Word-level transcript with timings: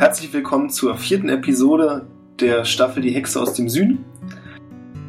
Herzlich 0.00 0.32
willkommen 0.32 0.70
zur 0.70 0.96
vierten 0.96 1.28
Episode 1.28 2.06
der 2.40 2.64
Staffel 2.64 3.02
Die 3.02 3.10
Hexe 3.10 3.38
aus 3.38 3.52
dem 3.52 3.68
Süden. 3.68 4.02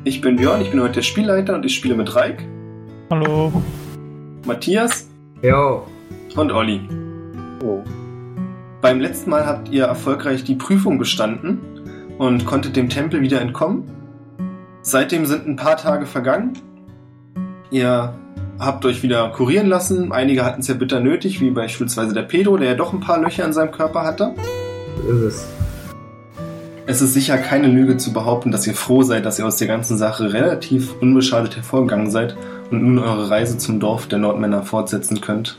Ich 0.04 0.20
bin 0.20 0.36
Björn, 0.36 0.60
ich 0.60 0.72
bin 0.72 0.82
heute 0.82 0.96
der 0.96 1.02
Spielleiter 1.02 1.56
und 1.56 1.66
ich 1.66 1.74
spiele 1.74 1.96
mit 1.96 2.14
Reik. 2.14 2.46
Hallo. 3.10 3.54
Matthias. 4.46 5.08
Jo. 5.42 5.88
Und 6.36 6.52
Olli. 6.52 6.82
Hallo. 7.62 7.86
Beim 8.82 9.00
letzten 9.00 9.30
Mal 9.30 9.46
habt 9.46 9.70
ihr 9.70 9.86
erfolgreich 9.86 10.44
die 10.44 10.56
Prüfung 10.56 11.00
bestanden 11.00 11.62
und 12.18 12.46
konntet 12.46 12.76
dem 12.76 12.90
Tempel 12.90 13.22
wieder 13.22 13.40
entkommen. 13.40 13.86
Seitdem 14.82 15.26
sind 15.26 15.48
ein 15.48 15.56
paar 15.56 15.78
Tage 15.78 16.06
vergangen. 16.06 16.52
Ihr 17.70 18.14
habt 18.60 18.84
euch 18.84 19.04
wieder 19.04 19.30
kurieren 19.30 19.68
lassen. 19.68 20.12
Einige 20.12 20.44
hatten 20.44 20.60
es 20.60 20.68
ja 20.68 20.74
bitter 20.74 21.00
nötig, 21.00 21.40
wie 21.40 21.52
beispielsweise 21.52 22.14
der 22.14 22.24
Pedro, 22.24 22.58
der 22.58 22.72
ja 22.72 22.76
doch 22.76 22.92
ein 22.92 23.00
paar 23.00 23.22
Löcher 23.22 23.46
in 23.46 23.54
seinem 23.54 23.72
Körper 23.72 24.04
hatte. 24.04 24.36
Ist 25.08 25.22
es. 25.22 25.46
Es 26.88 27.02
ist 27.02 27.14
sicher 27.14 27.38
keine 27.38 27.68
Lüge 27.68 27.98
zu 27.98 28.12
behaupten, 28.12 28.52
dass 28.52 28.68
ihr 28.68 28.74
froh 28.74 29.04
seid, 29.04 29.26
dass 29.26 29.40
ihr 29.40 29.46
aus 29.46 29.58
der 29.58 29.68
ganzen 29.68 29.98
Sache 29.98 30.34
relativ 30.34 30.94
unbeschadet 31.00 31.56
hervorgegangen 31.56 32.12
seid 32.12 32.36
und 32.70 32.84
nun 32.84 33.00
eure 33.00 33.30
Reise 33.30 33.58
zum 33.58 33.80
Dorf 33.80 34.08
der 34.08 34.20
Nordmänner 34.20 34.64
fortsetzen 34.64 35.22
könnt. 35.22 35.58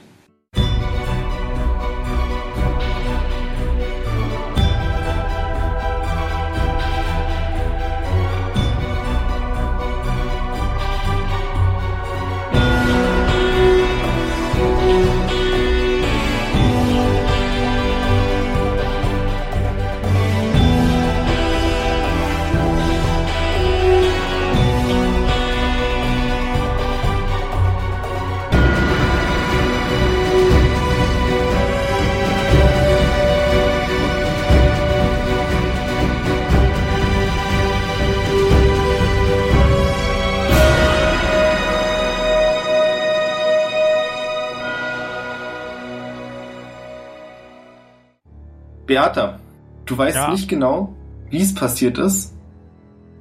Beata, 48.92 49.38
du 49.86 49.96
weißt 49.96 50.16
Ja. 50.16 50.30
nicht 50.30 50.48
genau, 50.50 50.94
wie 51.30 51.40
es 51.40 51.54
passiert 51.54 51.96
ist, 51.96 52.36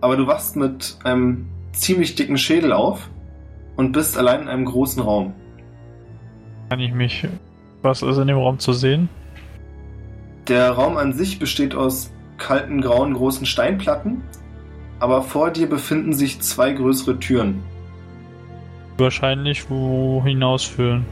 aber 0.01 0.17
du 0.17 0.27
wachst 0.27 0.57
mit 0.57 0.97
einem 1.05 1.47
ziemlich 1.71 2.15
dicken 2.15 2.37
Schädel 2.37 2.73
auf 2.73 3.09
und 3.77 3.93
bist 3.93 4.17
allein 4.17 4.41
in 4.41 4.47
einem 4.49 4.65
großen 4.65 5.01
Raum. 5.01 5.31
Kann 6.69 6.81
ich 6.81 6.93
mich. 6.93 7.25
Was 7.83 8.01
ist 8.01 8.17
in 8.17 8.27
dem 8.27 8.35
Raum 8.35 8.59
zu 8.59 8.73
sehen? 8.73 9.07
Der 10.49 10.71
Raum 10.71 10.97
an 10.97 11.13
sich 11.13 11.39
besteht 11.39 11.73
aus 11.73 12.11
kalten, 12.37 12.81
grauen, 12.81 13.13
großen 13.13 13.45
Steinplatten, 13.45 14.23
aber 14.99 15.21
vor 15.21 15.51
dir 15.51 15.69
befinden 15.69 16.11
sich 16.11 16.41
zwei 16.41 16.73
größere 16.73 17.17
Türen. 17.17 17.63
Wahrscheinlich 18.97 19.69
wo 19.69 20.21
hinausführen. 20.25 21.05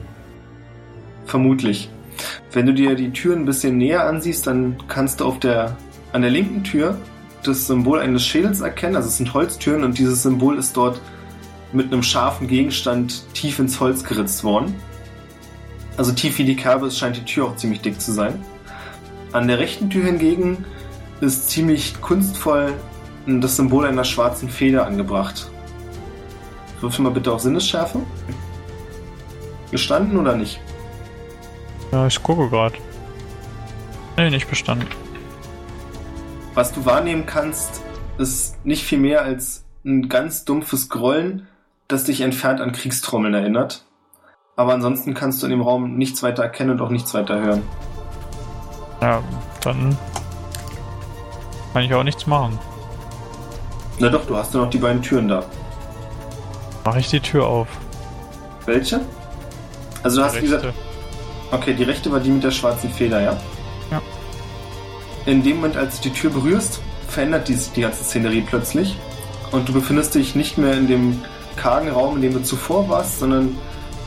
Vermutlich. 1.27 1.89
Wenn 2.51 2.65
du 2.65 2.73
dir 2.73 2.95
die 2.95 3.11
Türen 3.11 3.41
ein 3.41 3.45
bisschen 3.45 3.77
näher 3.77 4.05
ansiehst, 4.05 4.47
dann 4.47 4.77
kannst 4.87 5.19
du 5.19 5.25
auf 5.25 5.39
der, 5.39 5.75
an 6.13 6.21
der 6.21 6.31
linken 6.31 6.63
Tür 6.63 6.97
das 7.43 7.67
Symbol 7.67 7.99
eines 7.99 8.25
Schädels 8.25 8.61
erkennen. 8.61 8.95
Also 8.95 9.07
es 9.07 9.17
sind 9.17 9.33
Holztüren 9.33 9.83
und 9.83 9.97
dieses 9.97 10.23
Symbol 10.23 10.57
ist 10.57 10.75
dort 10.75 11.01
mit 11.71 11.91
einem 11.91 12.03
scharfen 12.03 12.47
Gegenstand 12.47 13.23
tief 13.33 13.59
ins 13.59 13.79
Holz 13.79 14.03
geritzt 14.03 14.43
worden. 14.43 14.75
Also 15.97 16.11
tief 16.11 16.37
wie 16.37 16.45
die 16.45 16.55
Kerbe 16.55 16.87
ist, 16.87 16.97
scheint 16.97 17.17
die 17.17 17.25
Tür 17.25 17.45
auch 17.45 17.55
ziemlich 17.55 17.81
dick 17.81 17.99
zu 17.99 18.11
sein. 18.11 18.43
An 19.31 19.47
der 19.47 19.59
rechten 19.59 19.89
Tür 19.89 20.05
hingegen 20.05 20.65
ist 21.21 21.49
ziemlich 21.49 21.99
kunstvoll 22.01 22.73
das 23.27 23.57
Symbol 23.57 23.85
einer 23.85 24.03
schwarzen 24.03 24.49
Feder 24.49 24.87
angebracht. 24.87 25.51
Würfel 26.81 27.03
mal 27.03 27.11
bitte 27.11 27.31
auf 27.31 27.41
Sinnesschärfe. 27.41 27.99
Gestanden 29.71 30.17
oder 30.17 30.35
nicht? 30.35 30.59
Ja, 31.91 32.05
ich 32.07 32.21
gucke 32.21 32.49
gerade. 32.49 32.75
Nee, 34.17 34.29
nicht 34.29 34.49
bestanden. 34.49 34.87
Was 36.53 36.73
du 36.73 36.85
wahrnehmen 36.85 37.25
kannst, 37.25 37.81
ist 38.17 38.63
nicht 38.65 38.83
viel 38.83 38.99
mehr 38.99 39.21
als 39.21 39.65
ein 39.85 40.09
ganz 40.09 40.45
dumpfes 40.45 40.89
Grollen, 40.89 41.47
das 41.87 42.03
dich 42.03 42.21
entfernt 42.21 42.61
an 42.61 42.71
Kriegstrommeln 42.73 43.33
erinnert. 43.33 43.85
Aber 44.55 44.73
ansonsten 44.73 45.13
kannst 45.13 45.41
du 45.41 45.45
in 45.45 45.51
dem 45.51 45.61
Raum 45.61 45.97
nichts 45.97 46.21
weiter 46.21 46.43
erkennen 46.43 46.71
und 46.71 46.81
auch 46.81 46.89
nichts 46.89 47.13
weiter 47.13 47.39
hören. 47.39 47.61
Ja, 49.01 49.23
dann 49.61 49.97
kann 51.73 51.83
ich 51.83 51.93
auch 51.93 52.03
nichts 52.03 52.27
machen. 52.27 52.59
Na 53.99 54.09
doch, 54.09 54.25
du 54.25 54.35
hast 54.35 54.53
ja 54.53 54.59
noch 54.59 54.69
die 54.69 54.77
beiden 54.77 55.01
Türen 55.01 55.29
da. 55.29 55.45
Mache 56.83 56.99
ich 56.99 57.09
die 57.09 57.19
Tür 57.19 57.47
auf. 57.47 57.67
Welche? 58.65 58.99
Also 60.03 60.19
du 60.19 60.25
hast 60.25 60.35
Die 60.35 60.39
wie 60.39 60.45
gesagt, 60.45 60.65
rechte. 60.65 60.88
Okay, 61.51 61.73
die 61.73 61.83
rechte 61.83 62.11
war 62.11 62.19
die 62.19 62.29
mit 62.29 62.43
der 62.43 62.51
schwarzen 62.51 62.89
Feder, 62.89 63.21
ja? 63.21 63.37
Ja. 63.91 64.01
In 65.25 65.43
dem 65.43 65.57
Moment, 65.57 65.77
als 65.77 65.99
du 65.99 66.09
die 66.09 66.15
Tür 66.15 66.29
berührst, 66.31 66.79
verändert 67.07 67.47
die, 67.47 67.57
die 67.75 67.81
ganze 67.81 68.03
Szenerie 68.03 68.41
plötzlich. 68.41 68.97
Und 69.51 69.67
du 69.67 69.73
befindest 69.73 70.15
dich 70.15 70.35
nicht 70.35 70.57
mehr 70.57 70.73
in 70.73 70.87
dem 70.87 71.21
kargen 71.55 71.89
Raum, 71.89 72.17
in 72.17 72.21
dem 72.21 72.33
du 72.33 72.43
zuvor 72.43 72.87
warst, 72.87 73.19
sondern 73.19 73.57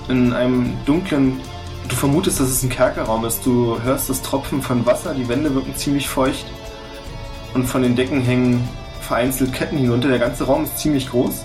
in 0.08 0.32
einem 0.32 0.76
dunklen. 0.86 1.40
Du 1.88 1.96
vermutest, 1.96 2.40
dass 2.40 2.48
es 2.48 2.62
ein 2.62 2.70
Kerkerraum 2.70 3.24
ist. 3.24 3.44
Du 3.44 3.80
hörst 3.82 4.08
das 4.08 4.22
Tropfen 4.22 4.62
von 4.62 4.86
Wasser, 4.86 5.14
die 5.14 5.28
Wände 5.28 5.54
wirken 5.54 5.74
ziemlich 5.76 6.08
feucht. 6.08 6.46
Und 7.54 7.66
von 7.66 7.82
den 7.82 7.96
Decken 7.96 8.22
hängen 8.22 8.66
vereinzelt 9.00 9.52
Ketten 9.52 9.76
hinunter. 9.76 10.08
Der 10.08 10.18
ganze 10.18 10.44
Raum 10.44 10.64
ist 10.64 10.78
ziemlich 10.78 11.10
groß. 11.10 11.42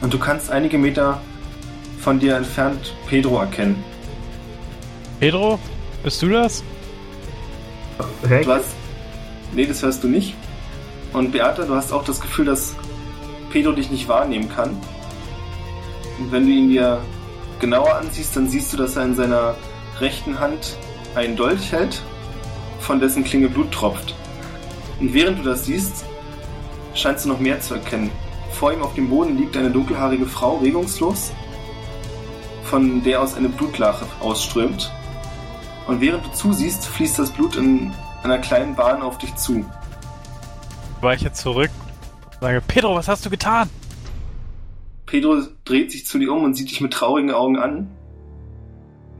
Und 0.00 0.12
du 0.12 0.18
kannst 0.18 0.50
einige 0.50 0.78
Meter 0.78 1.20
von 2.00 2.18
dir 2.18 2.36
entfernt 2.36 2.94
Pedro 3.06 3.38
erkennen. 3.38 3.84
Pedro, 5.20 5.58
bist 6.02 6.22
du 6.22 6.30
das? 6.30 6.64
Hä? 8.26 8.42
Du 8.42 8.52
hast. 8.52 8.74
Nee, 9.52 9.66
das 9.66 9.82
hörst 9.82 10.02
du 10.02 10.08
nicht. 10.08 10.34
Und 11.12 11.32
Beata, 11.32 11.64
du 11.64 11.74
hast 11.74 11.92
auch 11.92 12.04
das 12.04 12.22
Gefühl, 12.22 12.46
dass 12.46 12.74
Pedro 13.50 13.72
dich 13.72 13.90
nicht 13.90 14.08
wahrnehmen 14.08 14.48
kann. 14.48 14.70
Und 16.18 16.32
wenn 16.32 16.46
du 16.46 16.52
ihn 16.52 16.70
dir 16.70 17.02
genauer 17.58 17.96
ansiehst, 17.96 18.34
dann 18.34 18.48
siehst 18.48 18.72
du, 18.72 18.78
dass 18.78 18.96
er 18.96 19.04
in 19.04 19.14
seiner 19.14 19.56
rechten 20.00 20.40
Hand 20.40 20.78
einen 21.14 21.36
Dolch 21.36 21.70
hält, 21.70 22.02
von 22.78 22.98
dessen 22.98 23.22
Klinge 23.22 23.48
Blut 23.48 23.70
tropft. 23.72 24.14
Und 25.00 25.12
während 25.12 25.40
du 25.40 25.42
das 25.42 25.66
siehst, 25.66 26.06
scheinst 26.94 27.26
du 27.26 27.28
noch 27.28 27.40
mehr 27.40 27.60
zu 27.60 27.74
erkennen. 27.74 28.10
Vor 28.52 28.72
ihm 28.72 28.80
auf 28.80 28.94
dem 28.94 29.10
Boden 29.10 29.36
liegt 29.36 29.54
eine 29.54 29.70
dunkelhaarige 29.70 30.24
Frau 30.24 30.56
regungslos, 30.56 31.32
von 32.64 33.02
der 33.02 33.20
aus 33.20 33.34
eine 33.34 33.50
Blutlache 33.50 34.06
ausströmt. 34.20 34.90
Und 35.86 36.00
während 36.00 36.24
du 36.24 36.30
zusiehst, 36.32 36.86
fließt 36.86 37.18
das 37.18 37.30
Blut 37.30 37.56
in 37.56 37.92
einer 38.22 38.38
kleinen 38.38 38.74
Bahn 38.74 39.02
auf 39.02 39.18
dich 39.18 39.34
zu. 39.36 39.64
Weiche 41.00 41.32
zurück. 41.32 41.70
Sage, 42.40 42.62
Pedro, 42.66 42.94
was 42.94 43.08
hast 43.08 43.24
du 43.24 43.30
getan? 43.30 43.68
Pedro 45.06 45.42
dreht 45.64 45.90
sich 45.90 46.06
zu 46.06 46.18
dir 46.18 46.32
um 46.32 46.44
und 46.44 46.54
sieht 46.54 46.70
dich 46.70 46.80
mit 46.80 46.92
traurigen 46.92 47.32
Augen 47.32 47.58
an. 47.58 47.88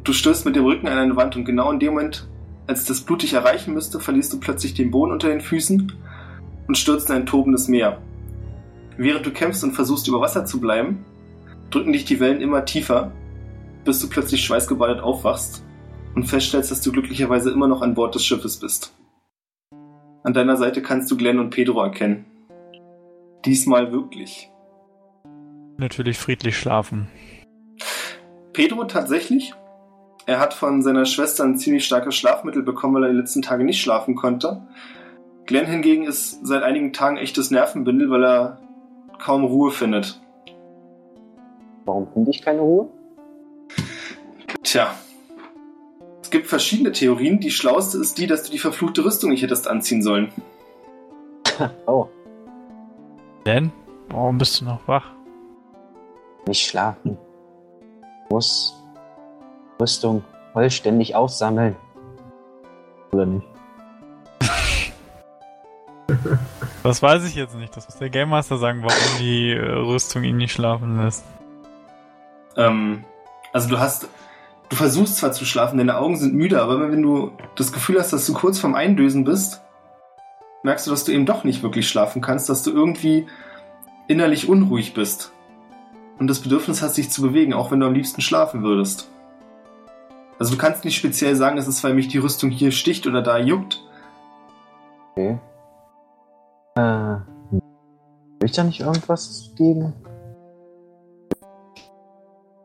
Du 0.05 0.13
stößt 0.13 0.47
mit 0.47 0.57
dem 0.57 0.65
Rücken 0.65 0.89
an 0.89 0.99
eine 0.99 1.17
Wand 1.17 1.37
und 1.37 1.45
genau 1.45 1.71
in 1.73 1.81
dem 1.81 1.95
Moment, 1.95 2.29
als 2.67 2.85
das 2.85 3.01
Blut 3.01 3.23
dich 3.23 3.33
erreichen 3.33 3.75
müsste, 3.75 4.01
verlierst 4.01 4.33
du 4.33 4.41
plötzlich 4.41 4.75
den 4.75 4.91
Boden 4.91 5.13
unter 5.13 5.29
den 5.29 5.41
Füßen 5.41 5.93
und 6.69 6.79
stürzt 6.79 7.11
in 7.11 7.17
ein 7.17 7.27
tobendes 7.27 7.69
Meer. 7.69 8.01
Während 8.97 9.27
du 9.27 9.33
kämpfst 9.33 9.65
und 9.65 9.73
versuchst 9.73 10.07
über 10.09 10.21
Wasser 10.21 10.45
zu 10.45 10.61
bleiben, 10.61 11.05
drücken 11.71 11.93
dich 11.93 12.05
die 12.05 12.21
Wellen 12.21 12.41
immer 12.41 12.65
tiefer, 12.65 13.13
bis 13.85 13.99
du 14.01 14.09
plötzlich 14.09 14.45
schweißgebadet 14.45 15.01
aufwachst 15.01 15.65
und 16.15 16.25
feststellst, 16.25 16.71
dass 16.71 16.81
du 16.81 16.93
glücklicherweise 16.93 17.51
immer 17.51 17.69
noch 17.69 17.83
an 17.83 17.95
Bord 17.95 18.15
des 18.15 18.25
Schiffes 18.25 18.59
bist. 18.59 18.95
An 20.23 20.35
deiner 20.35 20.57
Seite 20.57 20.83
kannst 20.83 21.11
du 21.11 21.17
Glenn 21.17 21.39
und 21.39 21.51
Pedro 21.51 21.83
erkennen. 21.83 22.27
Diesmal 23.45 23.93
wirklich. 23.93 24.51
Natürlich 25.79 26.19
friedlich 26.19 26.59
schlafen. 26.59 27.09
Pedro 28.53 28.85
tatsächlich. 28.85 29.55
Er 30.27 30.39
hat 30.39 30.53
von 30.53 30.83
seiner 30.83 31.07
Schwester 31.07 31.45
ein 31.45 31.57
ziemlich 31.57 31.87
starkes 31.87 32.15
Schlafmittel 32.15 32.63
bekommen, 32.63 32.95
weil 32.95 33.05
er 33.05 33.11
die 33.11 33.17
letzten 33.17 33.41
Tage 33.41 33.65
nicht 33.65 33.81
schlafen 33.81 34.15
konnte. 34.15 34.63
Glenn 35.47 35.67
hingegen 35.67 36.05
ist 36.05 36.47
seit 36.47 36.63
einigen 36.63 36.93
Tagen 36.93 37.17
echtes 37.17 37.51
Nervenbündel, 37.51 38.11
weil 38.11 38.25
er 38.25 38.59
kaum 39.19 39.45
Ruhe 39.45 39.71
findet. 39.71 40.21
Warum 41.87 42.13
finde 42.13 42.31
ich 42.31 42.43
keine 42.43 42.61
Ruhe? 42.61 42.91
Tja, 44.63 44.95
Es 46.31 46.33
gibt 46.33 46.47
verschiedene 46.47 46.93
Theorien. 46.93 47.41
Die 47.41 47.51
schlauste 47.51 47.99
ist 47.99 48.17
die, 48.17 48.29
dass 48.29 48.45
du 48.45 48.53
die 48.53 48.61
verfluchte 48.61 49.05
Rüstung 49.05 49.31
nicht 49.31 49.43
hättest 49.43 49.67
anziehen 49.67 50.01
sollen. 50.01 50.31
Oh, 51.87 52.07
Denn? 53.45 53.73
Warum 54.11 54.39
bist 54.39 54.61
du 54.61 54.65
noch 54.65 54.79
wach? 54.87 55.11
nicht 56.47 56.65
schlafen. 56.65 57.19
Muss 58.31 58.81
Rüstung 59.81 60.23
vollständig 60.53 61.17
aufsammeln. 61.17 61.75
Oder 63.11 63.27
nicht? 63.27 63.47
Das 66.85 67.03
weiß 67.03 67.27
ich 67.27 67.35
jetzt 67.35 67.57
nicht. 67.57 67.77
Das 67.77 67.89
muss 67.89 67.99
der 67.99 68.09
Game 68.09 68.29
Master 68.29 68.57
sagen, 68.57 68.85
warum 68.85 69.19
die 69.19 69.51
äh, 69.51 69.61
Rüstung 69.61 70.23
ihn 70.23 70.37
nicht 70.37 70.53
schlafen 70.53 71.03
lässt. 71.03 71.25
Ähm, 72.57 73.05
also 73.53 73.69
du 73.69 73.81
hast, 73.81 74.09
du 74.71 74.77
versuchst 74.77 75.17
zwar 75.17 75.33
zu 75.33 75.45
schlafen, 75.45 75.77
deine 75.77 75.99
Augen 75.99 76.17
sind 76.17 76.35
müde, 76.35 76.63
aber 76.63 76.91
wenn 76.91 77.03
du 77.03 77.33
das 77.57 77.73
Gefühl 77.73 77.99
hast, 77.99 78.13
dass 78.13 78.27
du 78.27 78.33
kurz 78.33 78.59
vorm 78.59 78.75
Eindösen 78.75 79.25
bist, 79.25 79.61
merkst 80.63 80.87
du, 80.87 80.91
dass 80.91 81.05
du 81.05 81.13
eben 81.13 81.27
doch 81.27 81.45
nicht 81.45 81.63
wirklich 81.63 81.89
schlafen 81.89 82.23
kannst, 82.23 82.49
dass 82.49 82.63
du 82.63 82.71
irgendwie 82.71 83.27
innerlich 84.09 84.49
unruhig 84.49 84.95
bist. 84.95 85.33
Und 86.19 86.29
das 86.29 86.41
Bedürfnis 86.41 86.83
hast, 86.83 86.97
dich 86.97 87.11
zu 87.11 87.23
bewegen, 87.23 87.53
auch 87.53 87.71
wenn 87.71 87.81
du 87.81 87.87
am 87.87 87.95
liebsten 87.95 88.21
schlafen 88.21 88.63
würdest. 88.63 89.09
Also 90.39 90.53
du 90.53 90.59
kannst 90.59 90.85
nicht 90.85 90.97
speziell 90.97 91.35
sagen, 91.35 91.59
es 91.59 91.69
ist, 91.69 91.83
weil 91.83 91.95
mich 91.95 92.09
die 92.09 92.19
Rüstung 92.19 92.51
hier 92.51 92.71
sticht 92.71 93.07
oder 93.07 93.23
da 93.23 93.39
juckt. 93.39 93.83
Okay. 95.13 95.39
Äh, 96.77 96.81
hm. 96.81 97.23
will 97.51 97.61
ich 98.45 98.53
da 98.53 98.65
nicht 98.65 98.81
irgendwas 98.81 99.53
geben? 99.57 99.95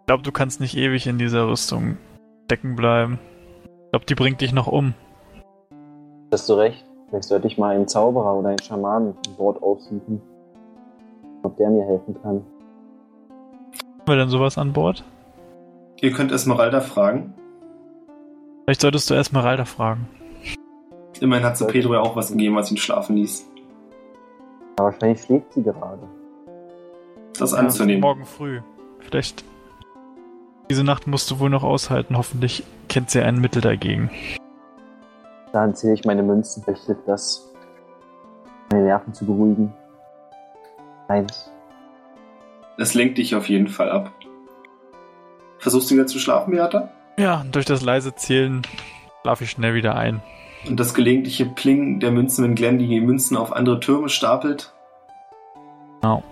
Ich 0.06 0.08
glaube, 0.08 0.22
du 0.22 0.32
kannst 0.32 0.60
nicht 0.60 0.78
ewig 0.78 1.08
in 1.08 1.18
dieser 1.18 1.48
Rüstung 1.48 1.98
stecken 2.44 2.76
bleiben. 2.76 3.18
Ich 3.64 3.92
glaube, 3.92 4.06
die 4.06 4.14
bringt 4.14 4.40
dich 4.40 4.54
noch 4.54 4.68
um. 4.68 4.94
Hast 6.32 6.48
du 6.48 6.54
recht. 6.54 6.86
Vielleicht 7.10 7.24
sollte 7.24 7.48
ich 7.48 7.58
mal 7.58 7.74
einen 7.74 7.88
Zauberer 7.88 8.36
oder 8.36 8.50
einen 8.50 8.62
Schamanen 8.62 9.16
an 9.26 9.36
Bord 9.36 9.64
aufsuchen. 9.64 10.22
Ob 11.42 11.58
der 11.58 11.72
mir 11.72 11.84
helfen 11.88 12.16
kann. 12.22 12.44
Haben 13.98 14.06
wir 14.06 14.16
denn 14.16 14.30
sowas 14.30 14.60
an 14.60 14.74
Bord? 14.74 15.04
Ihr 16.02 16.12
könnt 16.12 16.32
Esmeralda 16.32 16.82
fragen. 16.82 17.34
Vielleicht 18.66 18.82
solltest 18.82 19.10
du 19.10 19.16
Esmeralda 19.16 19.66
fragen. 19.66 20.08
Immerhin 21.20 21.44
hat 21.44 21.58
sie 21.58 21.66
Pedro 21.66 21.96
ja 21.96 22.02
auch 22.02 22.16
was 22.16 22.32
gegeben, 22.32 22.56
was 22.56 22.70
ihn 22.70 22.78
schlafen 22.78 23.16
ließ. 23.16 23.50
Aber 24.76 24.92
wahrscheinlich 24.92 25.24
schläft 25.24 25.52
sie 25.52 25.64
gerade. 25.64 26.08
Das 27.40 27.56
anzunehmen. 27.56 28.02
morgen 28.02 28.26
früh. 28.26 28.62
Vielleicht. 29.00 29.44
Diese 30.70 30.84
Nacht 30.84 31.06
musst 31.08 31.30
du 31.30 31.40
wohl 31.40 31.50
noch 31.50 31.64
aushalten. 31.64 32.18
Hoffentlich 32.18 32.64
kennt 32.90 33.10
sie 33.12 33.22
ein 33.22 33.40
Mittel 33.40 33.62
dagegen. 33.62 34.10
Dann 35.54 35.76
zähle 35.76 35.94
ich 35.94 36.06
meine 36.06 36.24
Münzen. 36.24 36.64
Hilft 36.66 36.90
das, 37.08 37.54
meine 38.72 38.86
Nerven 38.86 39.14
zu 39.14 39.26
beruhigen. 39.26 39.74
Eins. 41.08 41.52
Es 42.78 42.94
lenkt 42.94 43.18
dich 43.20 43.36
auf 43.36 43.48
jeden 43.48 43.68
Fall 43.68 43.90
ab. 43.92 44.12
Versuchst 45.60 45.90
du 45.90 45.96
wieder 45.96 46.08
zu 46.08 46.20
schlafen, 46.20 46.52
Beata? 46.52 46.90
Ja, 47.18 47.42
und 47.42 47.56
durch 47.56 47.66
das 47.66 47.82
leise 47.82 48.16
Zählen 48.16 48.64
schlafe 49.22 49.46
ich 49.46 49.52
schnell 49.52 49.76
wieder 49.76 49.96
ein. 49.96 50.22
Und 50.68 50.80
das 50.80 50.94
gelegentliche 50.94 51.46
Plingen 51.46 52.00
der 52.00 52.12
Münzen, 52.12 52.44
wenn 52.44 52.56
Glenn 52.56 52.80
die 52.80 53.00
Münzen 53.00 53.38
auf 53.38 53.54
andere 53.54 53.80
Türme 53.80 54.10
stapelt. 54.10 54.74
Genau. 56.02 56.24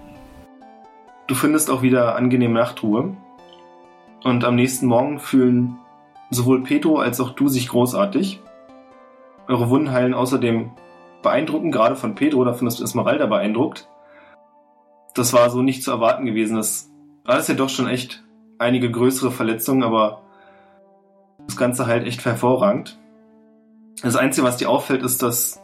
Du 1.27 1.35
findest 1.35 1.69
auch 1.69 1.81
wieder 1.81 2.15
angenehme 2.15 2.55
Nachtruhe. 2.55 3.15
Und 4.23 4.45
am 4.45 4.55
nächsten 4.55 4.87
Morgen 4.87 5.19
fühlen 5.19 5.77
sowohl 6.29 6.63
Pedro 6.63 6.99
als 6.99 7.19
auch 7.19 7.31
du 7.31 7.47
sich 7.49 7.67
großartig. 7.67 8.41
Eure 9.47 9.69
Wunden 9.69 9.91
heilen 9.91 10.13
außerdem 10.13 10.71
beeindruckend, 11.21 11.73
gerade 11.73 11.95
von 11.95 12.15
Pedro, 12.15 12.43
davon 12.45 12.67
ist 12.67 12.79
Esmeralda 12.79 13.25
beeindruckt. 13.25 13.89
Das 15.13 15.33
war 15.33 15.49
so 15.49 15.61
nicht 15.61 15.83
zu 15.83 15.91
erwarten 15.91 16.25
gewesen. 16.25 16.55
Das 16.55 16.89
war 17.25 17.35
das 17.35 17.47
ja 17.47 17.55
doch 17.55 17.69
schon 17.69 17.87
echt 17.87 18.23
einige 18.57 18.89
größere 18.89 19.31
Verletzungen, 19.31 19.83
aber 19.83 20.21
das 21.45 21.57
Ganze 21.57 21.85
halt 21.85 22.07
echt 22.07 22.23
hervorragend. 22.23 22.97
Das 24.01 24.15
Einzige, 24.15 24.47
was 24.47 24.57
dir 24.57 24.69
auffällt, 24.69 25.03
ist, 25.03 25.21
dass, 25.21 25.61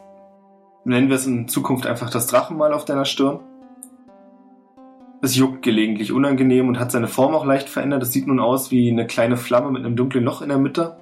nennen 0.84 1.08
wir 1.08 1.16
es 1.16 1.26
in 1.26 1.48
Zukunft 1.48 1.86
einfach 1.86 2.10
das 2.10 2.26
Drachenmal 2.26 2.72
auf 2.72 2.84
deiner 2.84 3.04
Stirn. 3.04 3.40
Es 5.22 5.36
juckt 5.36 5.62
gelegentlich 5.62 6.12
unangenehm 6.12 6.68
und 6.68 6.80
hat 6.80 6.90
seine 6.90 7.08
Form 7.08 7.34
auch 7.34 7.44
leicht 7.44 7.68
verändert. 7.68 8.02
Es 8.02 8.12
sieht 8.12 8.26
nun 8.26 8.40
aus 8.40 8.70
wie 8.70 8.90
eine 8.90 9.06
kleine 9.06 9.36
Flamme 9.36 9.70
mit 9.70 9.84
einem 9.84 9.96
dunklen 9.96 10.24
Loch 10.24 10.40
in 10.40 10.48
der 10.48 10.58
Mitte. 10.58 10.96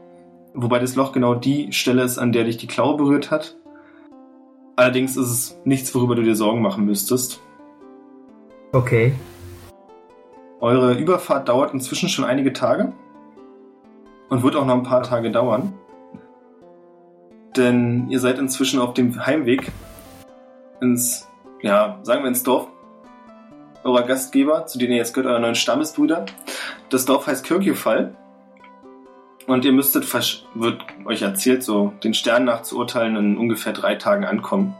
Wobei 0.55 0.81
das 0.81 0.97
Loch 0.97 1.13
genau 1.13 1.35
die 1.37 1.73
Stelle 1.73 2.03
ist, 2.03 2.19
an 2.19 2.33
der 2.33 2.45
dich 2.45 2.57
die 2.57 2.67
Klaue 2.67 2.97
berührt 2.97 3.31
hat. 3.31 3.57
Allerdings 4.75 5.17
ist 5.17 5.31
es 5.31 5.61
nichts, 5.65 5.95
worüber 5.95 6.17
du 6.17 6.23
dir 6.23 6.35
Sorgen 6.35 6.63
machen 6.63 6.85
müsstest. 6.85 7.41
Okay. 8.73 9.15
Eure 10.61 10.95
Überfahrt 10.95 11.49
dauert 11.49 11.73
inzwischen 11.73 12.09
schon 12.09 12.25
einige 12.25 12.53
Tage 12.53 12.93
und 14.31 14.43
wird 14.43 14.57
auch 14.57 14.67
noch 14.67 14.75
ein 14.75 14.83
paar 14.83 15.05
Tage 15.05 15.31
dauern. 15.31 15.75
Denn 17.57 18.11
ihr 18.11 18.19
seid 18.19 18.39
inzwischen 18.39 18.81
auf 18.81 18.95
dem 18.95 19.25
Heimweg 19.25 19.71
ins, 20.81 21.29
ja, 21.63 22.01
sagen 22.03 22.23
wir 22.23 22.29
ins 22.29 22.43
Dorf 22.43 22.69
eurer 23.85 24.03
Gastgeber, 24.03 24.67
zu 24.67 24.79
denen 24.79 24.93
ihr 24.93 24.99
jetzt 24.99 25.15
gehört, 25.15 25.33
euer 25.33 25.39
neuen 25.39 25.55
Stammesbrüder. 25.55 26.27
Das 26.91 27.05
Dorf 27.05 27.27
heißt 27.27 27.45
Kirkjufall. 27.45 28.15
Und 29.47 29.65
ihr 29.65 29.73
müsstet, 29.73 30.13
wird 30.55 30.83
euch 31.07 31.23
erzählt, 31.23 31.63
so 31.63 31.95
den 32.05 32.13
Sternen 32.13 32.45
nach 32.45 32.63
zu 32.63 32.77
urteilen, 32.77 33.17
in 33.17 33.39
ungefähr 33.39 33.73
drei 33.73 33.95
Tagen 33.95 34.27
ankommen. 34.27 34.77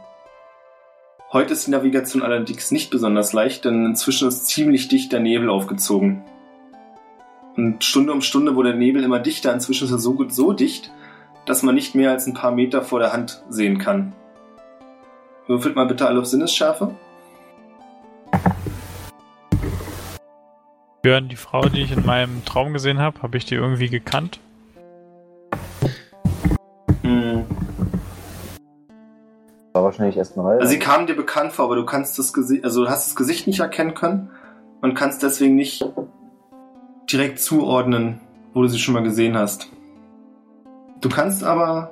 Heute 1.31 1.53
ist 1.53 1.65
die 1.65 1.71
Navigation 1.71 2.21
allerdings 2.23 2.71
nicht 2.71 2.91
besonders 2.91 3.33
leicht, 3.33 3.65
denn 3.65 3.85
inzwischen 3.85 4.27
ist 4.27 4.47
ziemlich 4.47 4.87
dichter 4.87 5.19
Nebel 5.19 5.49
aufgezogen. 5.49 6.23
Und 7.55 7.83
Stunde 7.83 8.13
um 8.13 8.21
Stunde 8.21 8.55
wurde 8.55 8.69
der 8.69 8.79
Nebel 8.79 9.03
immer 9.03 9.19
dichter, 9.19 9.51
inzwischen 9.51 9.85
ist 9.85 9.91
er 9.91 9.99
so, 9.99 10.13
gut- 10.13 10.33
so 10.33 10.53
dicht, 10.53 10.91
dass 11.45 11.63
man 11.63 11.75
nicht 11.75 11.95
mehr 11.95 12.11
als 12.11 12.27
ein 12.27 12.33
paar 12.33 12.51
Meter 12.51 12.83
vor 12.83 12.99
der 12.99 13.11
Hand 13.11 13.43
sehen 13.49 13.79
kann. 13.79 14.13
Würfelt 15.47 15.75
mal 15.75 15.87
bitte 15.87 16.07
alle 16.07 16.19
auf 16.19 16.27
Sinnesschärfe. 16.27 16.95
Björn, 21.01 21.29
die 21.29 21.37
Frau, 21.37 21.61
die 21.61 21.81
ich 21.81 21.93
in 21.93 22.05
meinem 22.05 22.43
Traum 22.43 22.73
gesehen 22.73 22.99
habe, 22.99 23.21
habe 23.21 23.37
ich 23.37 23.45
die 23.45 23.55
irgendwie 23.55 23.87
gekannt? 23.87 24.41
Hm. 27.03 27.45
War 29.71 29.83
wahrscheinlich 29.83 30.17
erstmal. 30.17 30.57
Also 30.57 30.67
sie 30.67 30.79
kam 30.79 31.07
dir 31.07 31.15
bekannt 31.15 31.53
vor, 31.53 31.65
aber 31.65 31.75
du 31.75 31.85
kannst 31.85 32.19
das 32.19 32.33
Gesicht, 32.33 32.65
also 32.65 32.83
du 32.83 32.89
hast 32.89 33.07
das 33.07 33.15
Gesicht 33.15 33.47
nicht 33.47 33.61
erkennen 33.61 33.93
können 33.93 34.29
und 34.81 34.93
kannst 34.93 35.23
deswegen 35.23 35.55
nicht 35.55 35.85
direkt 37.09 37.39
zuordnen, 37.39 38.19
wo 38.53 38.61
du 38.61 38.67
sie 38.67 38.79
schon 38.79 38.93
mal 38.93 39.03
gesehen 39.03 39.37
hast. 39.37 39.69
Du 40.99 41.07
kannst 41.07 41.45
aber 41.45 41.91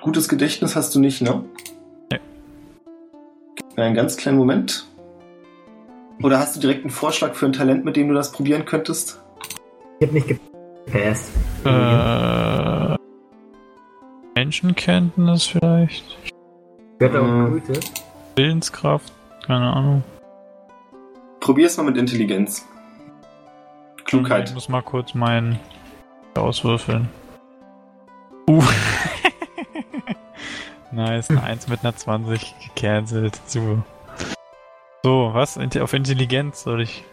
gutes 0.00 0.28
Gedächtnis 0.28 0.74
hast 0.74 0.92
du 0.96 0.98
nicht, 0.98 1.22
ne? 1.22 1.44
Nee. 2.10 2.18
Einen 3.76 3.94
ganz 3.94 4.16
kleinen 4.16 4.38
Moment. 4.38 4.89
Oder 6.22 6.38
hast 6.38 6.56
du 6.56 6.60
direkt 6.60 6.82
einen 6.82 6.90
Vorschlag 6.90 7.34
für 7.34 7.46
ein 7.46 7.52
Talent, 7.52 7.84
mit 7.84 7.96
dem 7.96 8.08
du 8.08 8.14
das 8.14 8.32
probieren 8.32 8.64
könntest? 8.64 9.20
Ich 10.00 10.06
hab 10.06 10.14
nicht 10.14 10.28
gepasst. 10.28 11.30
Äh. 11.64 12.96
Menschenkenntnis 14.34 15.46
vielleicht? 15.46 16.16
Gehört 16.98 17.16
auch 17.16 17.26
Mhm. 17.26 17.60
Gute. 17.66 17.80
Willenskraft? 18.36 19.12
Keine 19.46 19.72
Ahnung. 19.72 20.02
Probier's 21.40 21.76
mal 21.76 21.84
mit 21.84 21.96
Intelligenz. 21.96 22.66
Ich 23.98 24.04
Klugheit. 24.04 24.52
muss 24.54 24.68
mal 24.68 24.82
kurz 24.82 25.14
meinen 25.14 25.58
auswürfeln. 26.34 27.08
Uh. 28.48 28.62
nice, 30.92 31.30
eine 31.30 31.42
1 31.42 31.68
mit 31.68 31.80
einer 31.82 31.96
20 31.96 32.54
gecancelt. 32.74 33.40
Super. 33.46 33.84
So, 35.02 35.30
was? 35.32 35.58
Auf 35.78 35.92
Intelligenz 35.94 36.62
soll 36.62 36.82
ich 36.82 37.04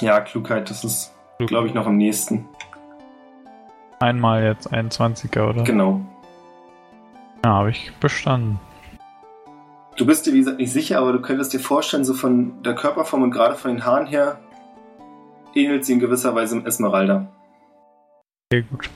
Ja, 0.00 0.20
Klugheit, 0.20 0.68
das 0.70 0.84
ist, 0.84 1.12
glaube 1.38 1.68
ich, 1.68 1.74
noch 1.74 1.86
am 1.86 1.96
nächsten. 1.96 2.48
einmal 4.00 4.42
jetzt 4.44 4.72
21er, 4.72 5.48
oder? 5.50 5.62
Genau. 5.62 6.00
Ja, 7.44 7.52
habe 7.54 7.70
ich 7.70 7.92
bestanden. 8.00 8.58
Du 9.96 10.04
bist 10.04 10.26
dir, 10.26 10.34
wie 10.34 10.40
gesagt, 10.40 10.58
nicht 10.58 10.72
sicher, 10.72 10.98
aber 10.98 11.12
du 11.12 11.22
könntest 11.22 11.52
dir 11.54 11.60
vorstellen, 11.60 12.04
so 12.04 12.12
von 12.12 12.62
der 12.62 12.74
Körperform 12.74 13.22
und 13.22 13.30
gerade 13.30 13.54
von 13.54 13.70
den 13.70 13.84
Haaren 13.86 14.06
her, 14.06 14.38
ähnelt 15.54 15.86
sie 15.86 15.94
in 15.94 16.00
gewisser 16.00 16.34
Weise 16.34 16.60
Esmeralda. 16.66 17.28
Okay, 18.52 18.64
gut. 18.70 18.90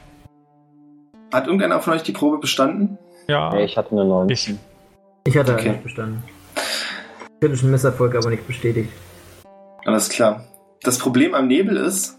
Hat 1.32 1.46
irgendeiner 1.46 1.80
von 1.80 1.94
euch 1.94 2.02
die 2.02 2.12
Probe 2.12 2.38
bestanden? 2.38 2.98
Ja, 3.28 3.54
Ja, 3.54 3.60
ich 3.60 3.78
hatte 3.78 3.92
eine 3.92 4.04
19. 4.04 4.56
ich. 5.24 5.30
Ich 5.32 5.38
hatte 5.38 5.54
Okay. 5.54 5.70
nicht 5.70 5.82
bestanden. 5.84 6.22
Kritischen 7.40 7.70
Misserfolg 7.70 8.14
aber 8.14 8.28
nicht 8.28 8.46
bestätigt. 8.46 8.90
Alles 9.86 10.10
klar. 10.10 10.44
Das 10.82 10.98
Problem 10.98 11.34
am 11.34 11.48
Nebel 11.48 11.78
ist, 11.78 12.18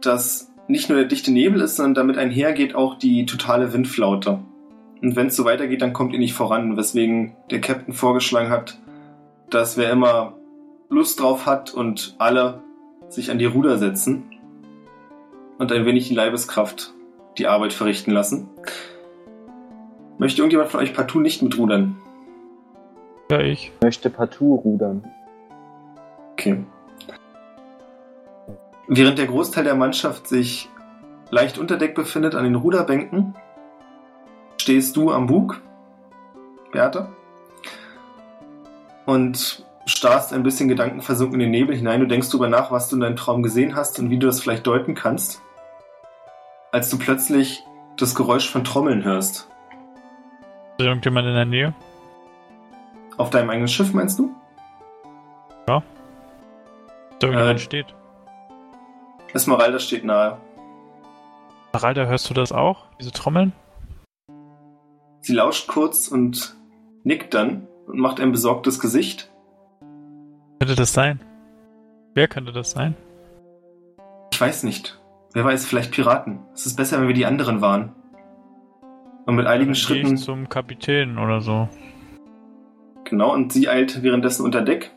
dass 0.00 0.52
nicht 0.68 0.88
nur 0.88 0.98
der 0.98 1.08
dichte 1.08 1.32
Nebel 1.32 1.60
ist, 1.60 1.76
sondern 1.76 1.94
damit 1.94 2.18
einhergeht 2.18 2.74
auch 2.74 2.98
die 2.98 3.26
totale 3.26 3.72
Windflaute. 3.72 4.38
Und 5.02 5.16
wenn 5.16 5.26
es 5.26 5.36
so 5.36 5.44
weitergeht, 5.44 5.82
dann 5.82 5.92
kommt 5.92 6.12
ihr 6.12 6.18
nicht 6.20 6.34
voran, 6.34 6.76
weswegen 6.76 7.34
der 7.50 7.60
Captain 7.60 7.94
vorgeschlagen 7.94 8.50
hat, 8.50 8.78
dass 9.50 9.76
wer 9.76 9.90
immer 9.90 10.34
Lust 10.88 11.20
drauf 11.20 11.46
hat 11.46 11.74
und 11.74 12.14
alle 12.18 12.62
sich 13.08 13.30
an 13.30 13.38
die 13.38 13.46
Ruder 13.46 13.78
setzen 13.78 14.24
und 15.58 15.72
ein 15.72 15.84
wenig 15.84 16.10
in 16.10 16.16
Leibeskraft 16.16 16.94
die 17.38 17.46
Arbeit 17.46 17.72
verrichten 17.72 18.12
lassen. 18.12 18.48
Möchte 20.18 20.42
irgendjemand 20.42 20.70
von 20.70 20.80
euch 20.80 20.94
partout 20.94 21.20
nicht 21.20 21.42
mitrudern? 21.42 21.96
Ja, 23.30 23.40
ich. 23.40 23.72
Ich 23.74 23.82
möchte 23.82 24.10
partout 24.10 24.56
rudern. 24.64 25.04
Okay. 26.32 26.64
Während 28.86 29.18
der 29.18 29.26
Großteil 29.26 29.64
der 29.64 29.74
Mannschaft 29.74 30.26
sich 30.26 30.68
leicht 31.30 31.58
unter 31.58 31.76
Deck 31.76 31.94
befindet 31.94 32.34
an 32.34 32.44
den 32.44 32.54
Ruderbänken, 32.54 33.34
stehst 34.56 34.96
du 34.96 35.12
am 35.12 35.26
Bug, 35.26 35.60
Bertha, 36.72 37.10
und 39.04 39.64
starrst 39.84 40.32
ein 40.32 40.42
bisschen 40.42 40.68
gedankenversunken 40.68 41.40
in 41.40 41.46
den 41.46 41.50
Nebel 41.50 41.76
hinein. 41.76 42.00
Du 42.00 42.06
denkst 42.06 42.28
darüber 42.28 42.48
nach, 42.48 42.70
was 42.70 42.88
du 42.88 42.96
in 42.96 43.00
deinem 43.00 43.16
Traum 43.16 43.42
gesehen 43.42 43.74
hast 43.74 43.98
und 43.98 44.10
wie 44.10 44.18
du 44.18 44.26
das 44.26 44.40
vielleicht 44.40 44.66
deuten 44.66 44.94
kannst, 44.94 45.42
als 46.72 46.90
du 46.90 46.98
plötzlich 46.98 47.62
das 47.96 48.14
Geräusch 48.14 48.50
von 48.50 48.64
Trommeln 48.64 49.04
hörst. 49.04 49.48
Ist 50.78 50.86
irgendjemand 50.86 51.26
in 51.26 51.34
der 51.34 51.44
Nähe? 51.44 51.74
Auf 53.18 53.30
deinem 53.30 53.50
eigenen 53.50 53.68
Schiff, 53.68 53.92
meinst 53.92 54.18
du? 54.18 54.34
Da 55.66 55.82
irgendjemand 57.26 57.58
Äh, 57.58 57.62
steht. 57.62 57.86
Esmeralda 59.34 59.78
steht 59.80 60.04
nahe. 60.04 60.38
Haralda, 61.74 62.06
hörst 62.06 62.30
du 62.30 62.34
das 62.34 62.52
auch? 62.52 62.86
Diese 63.00 63.10
Trommeln? 63.10 63.52
Sie 65.20 65.34
lauscht 65.34 65.66
kurz 65.68 66.06
und 66.08 66.56
nickt 67.02 67.34
dann 67.34 67.66
und 67.86 67.98
macht 67.98 68.20
ein 68.20 68.30
besorgtes 68.32 68.78
Gesicht. 68.78 69.30
Könnte 70.60 70.76
das 70.76 70.92
sein? 70.92 71.20
Wer 72.14 72.28
könnte 72.28 72.52
das 72.52 72.70
sein? 72.70 72.94
Ich 74.32 74.40
weiß 74.40 74.62
nicht. 74.62 74.98
Wer 75.34 75.44
weiß, 75.44 75.66
vielleicht 75.66 75.90
Piraten. 75.92 76.38
Es 76.54 76.66
ist 76.66 76.76
besser, 76.76 77.00
wenn 77.00 77.08
wir 77.08 77.14
die 77.14 77.26
anderen 77.26 77.60
waren. 77.60 77.94
Und 79.26 79.34
mit 79.34 79.46
geh 79.74 79.74
Schritten. 79.74 80.16
zum 80.16 80.48
Kapitän 80.48 81.18
oder 81.18 81.40
so. 81.40 81.68
Genau, 83.08 83.32
und 83.32 83.52
sie 83.52 83.68
eilt 83.68 84.02
währenddessen 84.02 84.44
unter 84.44 84.60
Deck 84.62 84.90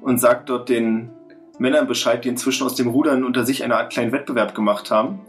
und 0.00 0.18
sagt 0.18 0.48
dort 0.48 0.68
den 0.68 1.10
Männern 1.58 1.86
Bescheid, 1.86 2.24
die 2.24 2.28
inzwischen 2.28 2.64
aus 2.64 2.76
dem 2.76 2.88
Rudern 2.88 3.24
unter 3.24 3.44
sich 3.44 3.62
eine 3.64 3.76
Art 3.76 3.92
kleinen 3.92 4.12
Wettbewerb 4.12 4.54
gemacht 4.54 4.90
haben. 4.90 5.20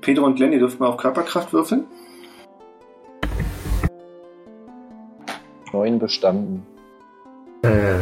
Pedro 0.00 0.24
und 0.24 0.36
Glenn, 0.36 0.52
ihr 0.52 0.60
dürft 0.60 0.80
mal 0.80 0.86
auf 0.86 0.96
Körperkraft 0.96 1.52
würfeln. 1.52 1.84
Neun 5.72 5.98
bestanden. 5.98 6.66
Äh, 7.62 7.94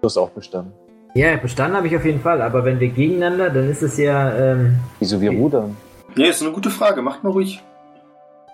Du 0.00 0.04
hast 0.06 0.16
auch 0.16 0.30
bestanden. 0.30 0.72
ja, 1.14 1.36
bestanden 1.36 1.76
habe 1.76 1.88
ich 1.88 1.96
auf 1.96 2.04
jeden 2.04 2.20
Fall, 2.20 2.40
aber 2.40 2.64
wenn 2.64 2.78
wir 2.78 2.88
gegeneinander, 2.88 3.50
dann 3.50 3.68
ist 3.68 3.82
es 3.82 3.96
ja. 3.98 4.32
Ähm, 4.32 4.76
Wieso 5.00 5.20
wir 5.20 5.30
rudern? 5.32 5.76
Ja, 6.14 6.26
ist 6.28 6.40
eine 6.42 6.52
gute 6.52 6.70
Frage. 6.70 7.02
Macht 7.02 7.24
mal 7.24 7.30
ruhig. 7.30 7.62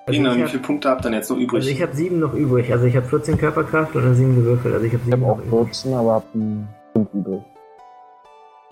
Also 0.07 0.21
ich 0.21 0.37
wie 0.37 0.43
hab- 0.43 0.51
viele 0.51 0.63
Punkte 0.63 0.89
habt 0.91 1.05
ihr 1.05 1.13
jetzt 1.13 1.31
noch 1.31 1.37
übrig? 1.39 1.61
also 1.63 1.71
ich 1.71 1.83
habe 1.83 1.95
sieben 1.95 2.19
noch 2.21 2.35
übrig. 2.35 2.71
Also 2.73 2.85
ich 2.87 2.97
habe 2.97 3.07
14 3.07 3.39
Körperkraft 3.39 3.95
und 3.97 4.05
dann 4.05 4.15
sieben 4.15 4.37
gewürfelt. 4.37 4.75
Also 4.75 4.87
ich 4.87 4.93
habe 4.93 5.03
Ich 5.03 5.11
sieben 5.11 5.23
habe 5.23 5.33
auch 5.33 5.37
noch 5.39 5.45
übrig. 5.45 5.65
14, 5.75 5.95
aber 5.95 6.13
hab 6.13 6.35
ein 6.35 6.69
5 6.95 7.09
übrig. 7.15 7.41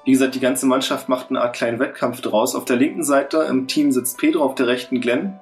Wie 0.05 0.13
gesagt, 0.13 0.35
die 0.35 0.41
ganze 0.41 0.67
Mannschaft 0.67 1.09
macht 1.09 1.31
eine 1.31 1.41
Art 1.41 1.55
kleinen 1.55 1.79
Wettkampf 1.79 2.21
draus. 2.21 2.55
Auf 2.57 2.65
der 2.65 2.77
linken 2.77 3.05
Seite 3.05 3.47
im 3.49 3.69
Team 3.69 3.93
sitzt 3.93 4.19
Pedro, 4.19 4.43
auf 4.45 4.55
der 4.57 4.67
rechten 4.67 5.01
Glenn. 5.01 5.39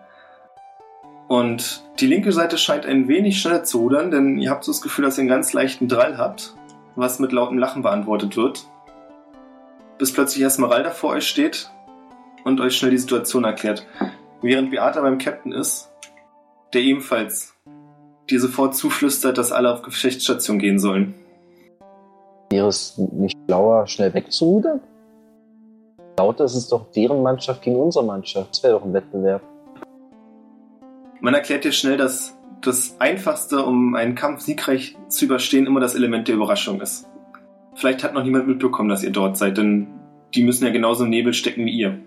Und 1.28 1.82
die 2.00 2.06
linke 2.06 2.32
Seite 2.32 2.58
scheint 2.58 2.84
ein 2.86 3.08
wenig 3.08 3.40
schneller 3.40 3.64
zu 3.64 3.78
rudern, 3.78 4.10
denn 4.10 4.36
ihr 4.38 4.50
habt 4.50 4.64
so 4.64 4.72
das 4.72 4.80
Gefühl, 4.82 5.04
dass 5.04 5.16
ihr 5.16 5.22
einen 5.22 5.28
ganz 5.28 5.52
leichten 5.52 5.88
Drall 5.88 6.18
habt, 6.18 6.54
was 6.96 7.20
mit 7.20 7.32
lautem 7.32 7.56
Lachen 7.56 7.82
beantwortet 7.82 8.36
wird. 8.36 8.66
Bis 9.98 10.12
plötzlich 10.12 10.44
Esmeralda 10.44 10.90
vor 10.90 11.10
euch 11.10 11.26
steht 11.28 11.70
und 12.44 12.60
euch 12.60 12.76
schnell 12.76 12.90
die 12.90 12.98
Situation 12.98 13.44
erklärt. 13.44 13.86
Während 14.42 14.70
Beata 14.70 15.02
beim 15.02 15.18
Captain 15.18 15.52
ist, 15.52 15.90
der 16.72 16.80
ebenfalls 16.80 17.54
dir 18.30 18.40
sofort 18.40 18.74
zuflüstert, 18.74 19.36
dass 19.36 19.52
alle 19.52 19.72
auf 19.72 19.82
Gefechtsstation 19.82 20.58
gehen 20.58 20.78
sollen. 20.78 21.14
Wäre 22.50 22.68
es 22.68 22.96
nicht 22.96 23.36
schlauer, 23.46 23.86
schnell 23.86 24.14
wegzurudern? 24.14 24.80
Lauter 26.18 26.44
ist 26.44 26.54
es 26.54 26.68
doch 26.68 26.90
deren 26.92 27.22
Mannschaft 27.22 27.62
gegen 27.62 27.76
unsere 27.76 28.04
Mannschaft. 28.04 28.50
Das 28.50 28.62
wäre 28.62 28.74
doch 28.74 28.84
ein 28.84 28.92
Wettbewerb. 28.92 29.42
Man 31.20 31.34
erklärt 31.34 31.64
dir 31.64 31.72
schnell, 31.72 31.96
dass 31.96 32.36
das 32.62 32.96
Einfachste, 32.98 33.64
um 33.64 33.94
einen 33.94 34.14
Kampf 34.14 34.40
siegreich 34.40 34.96
zu 35.08 35.26
überstehen, 35.26 35.66
immer 35.66 35.80
das 35.80 35.94
Element 35.94 36.28
der 36.28 36.34
Überraschung 36.34 36.80
ist. 36.80 37.08
Vielleicht 37.74 38.02
hat 38.04 38.14
noch 38.14 38.24
niemand 38.24 38.48
mitbekommen, 38.48 38.88
dass 38.88 39.02
ihr 39.02 39.12
dort 39.12 39.36
seid, 39.36 39.56
denn 39.58 39.88
die 40.34 40.44
müssen 40.44 40.64
ja 40.64 40.70
genauso 40.70 41.04
im 41.04 41.10
Nebel 41.10 41.34
stecken 41.34 41.64
wie 41.66 41.72
ihr. 41.72 41.98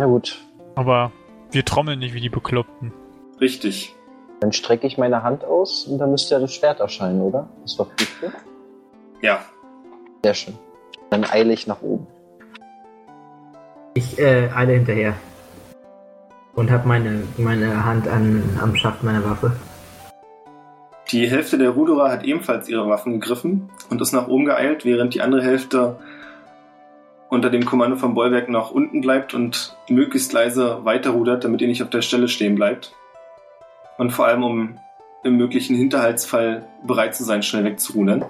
Na 0.00 0.06
gut, 0.06 0.44
Aber 0.74 1.12
wir 1.52 1.64
trommeln 1.64 1.98
nicht 2.00 2.14
wie 2.14 2.20
die 2.20 2.28
Bekloppten. 2.28 2.92
Richtig. 3.40 3.94
dann 4.40 4.52
strecke 4.52 4.86
ich 4.86 4.98
meine 4.98 5.22
Hand 5.22 5.44
aus 5.44 5.84
und 5.86 5.98
dann 5.98 6.10
müsste 6.10 6.34
ja 6.34 6.40
das 6.40 6.54
Schwert 6.54 6.80
erscheinen, 6.80 7.22
oder? 7.22 7.48
Das 7.62 7.78
war 7.78 7.86
richtig. 7.98 8.30
Ja. 9.22 9.44
Sehr 10.22 10.34
schön. 10.34 10.58
Dann 11.10 11.24
eile 11.24 11.52
ich 11.52 11.66
nach 11.66 11.80
oben. 11.80 12.06
Ich 13.94 14.18
äh, 14.18 14.50
eile 14.54 14.72
hinterher. 14.72 15.14
Und 16.54 16.70
habe 16.70 16.86
meine, 16.86 17.22
meine 17.36 17.84
Hand 17.84 18.06
an, 18.08 18.42
am 18.60 18.76
Schaft 18.76 19.02
meiner 19.02 19.24
Waffe. 19.24 19.52
Die 21.10 21.28
Hälfte 21.28 21.58
der 21.58 21.70
Ruderer 21.70 22.10
hat 22.10 22.24
ebenfalls 22.24 22.68
ihre 22.68 22.88
Waffen 22.88 23.20
gegriffen 23.20 23.70
und 23.90 24.00
ist 24.00 24.12
nach 24.12 24.28
oben 24.28 24.44
geeilt, 24.44 24.84
während 24.84 25.14
die 25.14 25.20
andere 25.20 25.42
Hälfte 25.42 25.98
unter 27.34 27.50
dem 27.50 27.64
Kommando 27.66 27.96
vom 27.96 28.14
Bollwerk 28.14 28.48
nach 28.48 28.70
unten 28.70 29.00
bleibt 29.00 29.34
und 29.34 29.76
möglichst 29.88 30.32
leise 30.32 30.84
weiterrudert, 30.84 31.44
damit 31.44 31.60
ihr 31.60 31.68
nicht 31.68 31.82
auf 31.82 31.90
der 31.90 32.02
Stelle 32.02 32.28
stehen 32.28 32.54
bleibt. 32.54 32.94
Und 33.98 34.10
vor 34.10 34.26
allem, 34.26 34.42
um 34.44 34.78
im 35.24 35.36
möglichen 35.36 35.76
Hinterhaltsfall 35.76 36.64
bereit 36.86 37.14
zu 37.14 37.24
sein, 37.24 37.42
schnell 37.42 37.64
wegzurudern. 37.64 38.24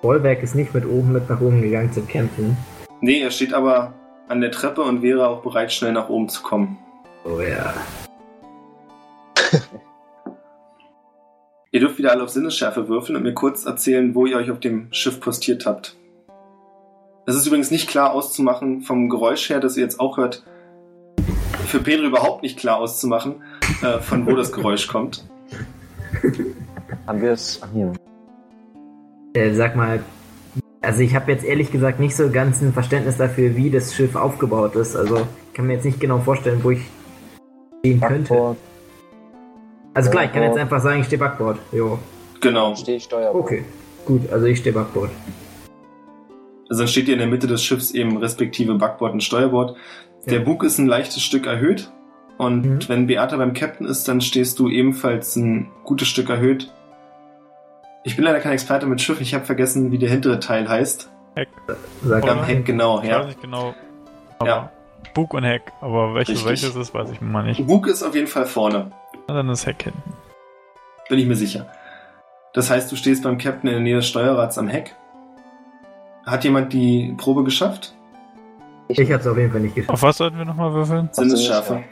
Bollwerk 0.00 0.42
ist 0.42 0.54
nicht 0.54 0.74
mit 0.74 0.84
oben 0.84 1.12
mit 1.12 1.30
nach 1.30 1.40
oben 1.40 1.62
gegangen 1.62 1.92
zum 1.92 2.08
Kämpfen. 2.08 2.56
Nee, 3.00 3.20
er 3.20 3.30
steht 3.30 3.54
aber 3.54 3.94
an 4.28 4.40
der 4.40 4.50
Treppe 4.50 4.82
und 4.82 5.02
wäre 5.02 5.28
auch 5.28 5.42
bereit, 5.42 5.72
schnell 5.72 5.92
nach 5.92 6.08
oben 6.08 6.28
zu 6.28 6.42
kommen. 6.42 6.78
Oh 7.24 7.40
ja. 7.40 7.72
Ihr 11.70 11.80
dürft 11.80 11.98
wieder 11.98 12.10
alle 12.10 12.24
auf 12.24 12.30
Sinnesschärfe 12.30 12.88
würfeln 12.88 13.16
und 13.16 13.22
mir 13.22 13.34
kurz 13.34 13.64
erzählen, 13.64 14.14
wo 14.14 14.26
ihr 14.26 14.36
euch 14.36 14.50
auf 14.50 14.60
dem 14.60 14.88
Schiff 14.92 15.20
postiert 15.20 15.64
habt. 15.64 15.96
Es 17.24 17.36
ist 17.36 17.46
übrigens 17.46 17.70
nicht 17.70 17.88
klar 17.88 18.12
auszumachen, 18.12 18.82
vom 18.82 19.08
Geräusch 19.08 19.48
her, 19.48 19.60
das 19.60 19.76
ihr 19.76 19.84
jetzt 19.84 20.00
auch 20.00 20.16
hört, 20.16 20.42
für 21.66 21.78
Pedro 21.78 22.06
überhaupt 22.06 22.42
nicht 22.42 22.58
klar 22.58 22.78
auszumachen, 22.78 23.36
äh, 23.82 24.00
von 24.00 24.26
wo 24.26 24.34
das 24.34 24.50
Geräusch 24.50 24.88
kommt. 24.88 25.24
Haben 27.06 27.22
wir 27.22 27.30
es. 27.30 27.60
Hier. 27.72 27.92
Äh, 29.34 29.54
sag 29.54 29.76
mal, 29.76 30.02
also 30.80 31.00
ich 31.00 31.14
habe 31.14 31.30
jetzt 31.30 31.44
ehrlich 31.44 31.70
gesagt 31.70 32.00
nicht 32.00 32.16
so 32.16 32.28
ganz 32.28 32.60
ein 32.60 32.72
Verständnis 32.72 33.18
dafür, 33.18 33.54
wie 33.54 33.70
das 33.70 33.94
Schiff 33.94 34.16
aufgebaut 34.16 34.74
ist. 34.74 34.96
Also 34.96 35.18
ich 35.18 35.54
kann 35.54 35.68
mir 35.68 35.74
jetzt 35.74 35.84
nicht 35.84 36.00
genau 36.00 36.18
vorstellen, 36.18 36.58
wo 36.64 36.72
ich 36.72 36.80
stehen 37.78 38.00
könnte. 38.00 38.34
Backbord, 38.34 38.56
Also 39.94 40.10
klar, 40.10 40.24
ich 40.24 40.32
kann 40.32 40.42
jetzt 40.42 40.58
einfach 40.58 40.80
sagen, 40.80 41.00
ich 41.00 41.06
stehe 41.06 41.20
Backbord. 41.20 41.58
Jo. 41.70 42.00
Genau. 42.40 42.74
stehe 42.74 42.96
ich 42.96 43.04
Steuerbord. 43.04 43.44
Okay. 43.44 43.64
Gut, 44.04 44.28
also 44.32 44.46
ich 44.46 44.58
stehe 44.58 44.74
Backbord. 44.74 45.10
Also 46.72 46.84
dann 46.84 46.88
steht 46.88 47.06
ihr 47.08 47.12
in 47.12 47.18
der 47.18 47.28
Mitte 47.28 47.46
des 47.46 47.62
Schiffs 47.62 47.90
eben 47.90 48.16
respektive 48.16 48.76
Backbord 48.76 49.12
und 49.12 49.22
Steuerbord. 49.22 49.76
Der 50.24 50.38
Ja. 50.38 50.44
Bug 50.44 50.64
ist 50.64 50.78
ein 50.78 50.86
leichtes 50.86 51.22
Stück 51.22 51.46
erhöht. 51.46 51.90
Und 52.38 52.62
Mhm. 52.64 52.78
wenn 52.88 53.06
Beata 53.06 53.36
beim 53.36 53.52
Captain 53.52 53.86
ist, 53.86 54.08
dann 54.08 54.22
stehst 54.22 54.58
du 54.58 54.70
ebenfalls 54.70 55.36
ein 55.36 55.70
gutes 55.84 56.08
Stück 56.08 56.30
erhöht. 56.30 56.72
Ich 58.04 58.16
bin 58.16 58.24
leider 58.24 58.40
kein 58.40 58.52
Experte 58.52 58.86
mit 58.86 59.02
Schiff, 59.02 59.20
ich 59.20 59.34
habe 59.34 59.44
vergessen, 59.44 59.92
wie 59.92 59.98
der 59.98 60.08
hintere 60.08 60.40
Teil 60.40 60.66
heißt. 60.66 61.10
Sag 62.04 62.22
Oder 62.24 62.32
Am. 62.32 62.44
Heck, 62.44 62.64
genau, 62.64 63.02
Ich 63.02 63.08
ja. 63.10 63.18
weiß 63.20 63.26
nicht 63.26 63.42
genau. 63.42 63.74
Aber 64.38 64.48
Ja. 64.48 64.72
Bug 65.12 65.34
und 65.34 65.44
Heck. 65.44 65.72
Aber 65.82 66.14
welches 66.14 66.46
welches 66.46 66.74
ist, 66.74 66.94
weiß 66.94 67.10
ich 67.12 67.20
mal 67.20 67.42
nicht. 67.44 67.66
Bug 67.66 67.86
ist 67.86 68.02
auf 68.02 68.14
jeden 68.14 68.28
Fall 68.28 68.46
vorne, 68.46 68.92
Na, 69.28 69.34
dann 69.34 69.50
ist 69.50 69.66
Heck 69.66 69.82
hinten. 69.82 70.02
bin 71.10 71.18
ich 71.18 71.26
mir 71.26 71.36
sicher. 71.36 71.66
Das 72.54 72.70
heißt, 72.70 72.90
du 72.90 72.96
stehst 72.96 73.24
beim 73.24 73.36
Captain 73.36 73.68
in 73.68 73.74
der 73.74 73.82
Nähe 73.82 73.96
des 73.96 74.06
Steuerrads 74.08 74.56
am 74.56 74.68
Heck. 74.68 74.96
Hat 76.24 76.44
jemand 76.44 76.72
die 76.72 77.14
Probe 77.16 77.44
geschafft? 77.44 77.94
Ich 78.88 78.98
habe 79.10 79.14
es 79.20 79.26
auf 79.26 79.36
jeden 79.36 79.50
Fall 79.52 79.60
nicht 79.60 79.74
geschafft. 79.74 79.92
Auf 79.92 80.02
was 80.02 80.18
sollten 80.18 80.38
wir 80.38 80.44
nochmal 80.44 80.72
würfeln? 80.72 81.08
Sinnesschärfe. 81.12 81.82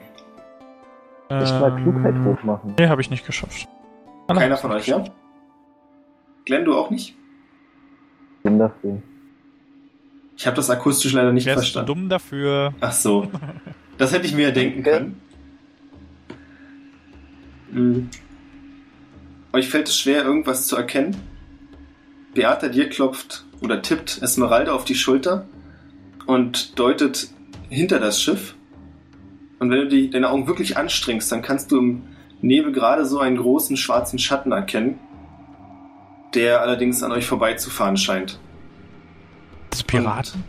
Nicht 1.31 1.61
mal 1.61 1.75
Klugheit 1.83 2.15
Ähm, 2.15 2.25
hochmachen. 2.25 2.75
Nee, 2.79 2.89
habe 2.89 3.01
ich 3.01 3.11
nicht 3.11 3.25
geschafft. 3.25 3.69
Alle 4.27 4.41
Keiner 4.41 4.51
haben's 4.57 4.61
von 4.61 4.73
euch, 4.73 4.87
ja? 4.89 5.05
Glenn, 6.45 6.65
du 6.65 6.77
auch 6.77 6.91
nicht? 6.91 7.17
Bin 8.43 8.59
dafür. 8.59 9.01
Ich 10.37 10.47
habe 10.47 10.57
das 10.57 10.71
akustisch 10.71 11.13
leider 11.13 11.33
nicht 11.33 11.47
Wärst 11.47 11.57
du 11.59 11.61
verstanden. 11.61 11.87
dumm 11.87 12.09
dafür? 12.09 12.75
Ach 12.81 12.93
so. 12.93 13.29
Das 13.99 14.13
hätte 14.13 14.27
ich 14.27 14.35
mir 14.35 14.49
ja 14.49 14.51
denken 14.51 14.83
können. 14.83 15.21
Hm. 17.73 18.09
Euch 19.53 19.69
fällt 19.69 19.89
es 19.89 19.99
schwer, 19.99 20.25
irgendwas 20.25 20.67
zu 20.67 20.77
erkennen. 20.77 21.17
Beata 22.35 22.69
dir 22.69 22.89
klopft 22.89 23.45
oder 23.61 23.83
tippt 23.83 24.23
Esmeralda 24.23 24.73
auf 24.73 24.85
die 24.85 24.95
Schulter 24.95 25.47
und 26.26 26.79
deutet 26.79 27.29
hinter 27.69 27.99
das 27.99 28.21
Schiff. 28.23 28.55
Und 29.59 29.71
wenn 29.71 29.81
du 29.81 29.88
die, 29.88 30.11
deine 30.11 30.31
Augen 30.31 30.47
wirklich 30.47 30.76
anstrengst, 30.76 31.31
dann 31.31 31.43
kannst 31.43 31.71
du 31.71 31.79
im 31.79 32.02
Nebel 32.40 32.73
gerade 32.73 33.05
so 33.05 33.19
einen 33.19 33.37
großen 33.37 33.76
schwarzen 33.76 34.19
Schatten 34.19 34.52
erkennen, 34.52 34.99
der 36.35 36.62
allerdings 36.62 37.02
an 37.02 37.12
euch 37.12 37.26
vorbeizufahren 37.26 37.97
scheint. 37.97 38.38
Das 39.71 39.83
Piraten? 39.83 40.45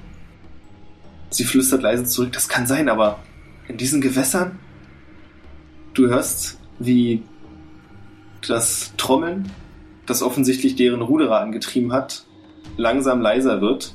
Sie 1.29 1.43
flüstert 1.43 1.81
leise 1.81 2.05
zurück, 2.05 2.31
das 2.33 2.49
kann 2.49 2.67
sein, 2.67 2.89
aber 2.89 3.19
in 3.67 3.77
diesen 3.77 4.01
Gewässern? 4.01 4.59
Du 5.93 6.07
hörst, 6.07 6.59
wie 6.79 7.23
das 8.47 8.93
Trommeln, 8.97 9.51
das 10.05 10.23
offensichtlich 10.23 10.75
deren 10.75 11.01
Ruderer 11.01 11.39
angetrieben 11.41 11.93
hat, 11.93 12.25
langsam 12.81 13.21
leiser 13.21 13.61
wird 13.61 13.93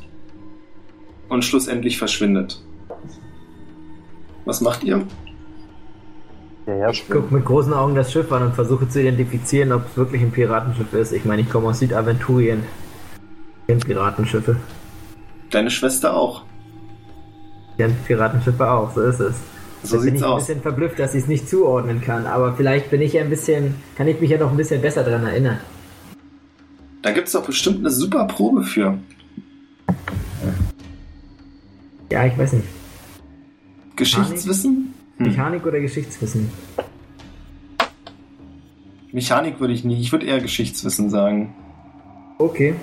und 1.29 1.45
schlussendlich 1.45 1.99
verschwindet. 1.99 2.63
Was 4.45 4.61
macht 4.61 4.85
ihr? 4.85 5.05
Ja, 6.67 6.91
Ich 6.91 7.09
gucke 7.09 7.33
mit 7.35 7.45
großen 7.45 7.73
Augen 7.73 7.95
das 7.95 8.13
Schiff 8.13 8.31
an 8.33 8.43
und 8.45 8.55
versuche 8.55 8.89
zu 8.89 9.01
identifizieren, 9.01 9.73
ob 9.73 9.87
es 9.89 9.97
wirklich 9.97 10.23
ein 10.23 10.31
Piratenschiff 10.33 10.93
ist. 10.95 11.13
Ich 11.13 11.25
meine, 11.25 11.43
ich 11.43 11.51
komme 11.51 11.69
aus 11.69 11.81
Südaventurien. 11.81 12.63
Ich 13.67 13.85
Piratenschiffe. 13.85 14.57
Deine 15.51 15.71
Schwester 15.71 16.15
auch. 16.15 16.43
Ich 17.73 17.77
kenn 17.79 17.95
Piratenschiffe 18.07 18.71
auch, 18.71 18.93
so 18.93 19.03
ist 19.03 19.21
es. 19.21 19.37
So 19.83 19.97
bin 19.97 20.03
sieht's 20.03 20.17
ich 20.19 20.25
ein 20.25 20.31
aus. 20.31 20.47
bisschen 20.47 20.63
verblüfft, 20.63 20.99
dass 20.99 21.15
ich 21.15 21.23
es 21.23 21.29
nicht 21.29 21.49
zuordnen 21.49 22.01
kann, 22.01 22.27
aber 22.27 22.55
vielleicht 22.55 22.91
bin 22.91 23.01
ich 23.01 23.13
ja 23.13 23.23
ein 23.23 23.31
bisschen, 23.31 23.75
kann 23.97 24.09
ich 24.09 24.21
mich 24.21 24.31
ja 24.31 24.39
noch 24.39 24.51
ein 24.51 24.57
bisschen 24.57 24.81
besser 24.81 25.05
dran 25.05 25.25
erinnern. 25.27 25.59
Da 27.03 27.13
gibt's 27.13 27.33
doch 27.33 27.45
bestimmt 27.45 27.79
eine 27.79 27.91
super 27.91 28.25
Probe 28.27 28.63
für. 28.63 28.99
Ja, 32.11 32.27
ich 32.27 32.37
weiß 32.37 32.55
nicht. 32.55 32.69
Geschichtswissen? 33.97 34.95
Hm. 35.19 35.27
Mechanik 35.27 35.67
oder 35.67 35.81
Geschichtswissen? 35.81 36.51
Mechanik 39.13 39.61
würde 39.61 39.73
ich 39.73 39.85
nicht. 39.85 40.01
Ich 40.01 40.13
würde 40.13 40.27
eher 40.27 40.41
Geschichtswissen 40.41 41.11
sagen. 41.11 41.55
Okay. 42.39 42.75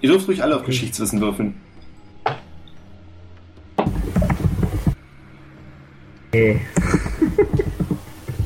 Ihr 0.00 0.10
dürft 0.10 0.28
ruhig 0.28 0.42
alle 0.42 0.56
auf 0.56 0.64
Geschichtswissen 0.64 1.20
würfeln. 1.20 1.54
Hey. 6.32 6.60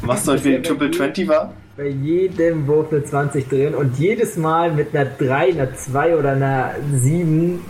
Was 0.02 0.28
euch 0.28 0.45
wie 0.45 0.57
die 0.57 0.62
Triple 0.62 0.90
20 0.90 1.26
war? 1.26 1.54
Bei 1.79 1.91
jedem 1.91 2.67
Wurf 2.67 2.91
eine 2.91 3.05
20 3.05 3.49
drin 3.49 3.73
und 3.77 4.01
jedes 4.01 4.37
Mal 4.37 4.73
mit 4.73 4.97
einer 4.97 5.05
3, 5.05 5.53
einer 5.53 5.73
2 5.73 6.17
oder 6.17 6.33
einer 6.33 6.75
7 6.93 7.61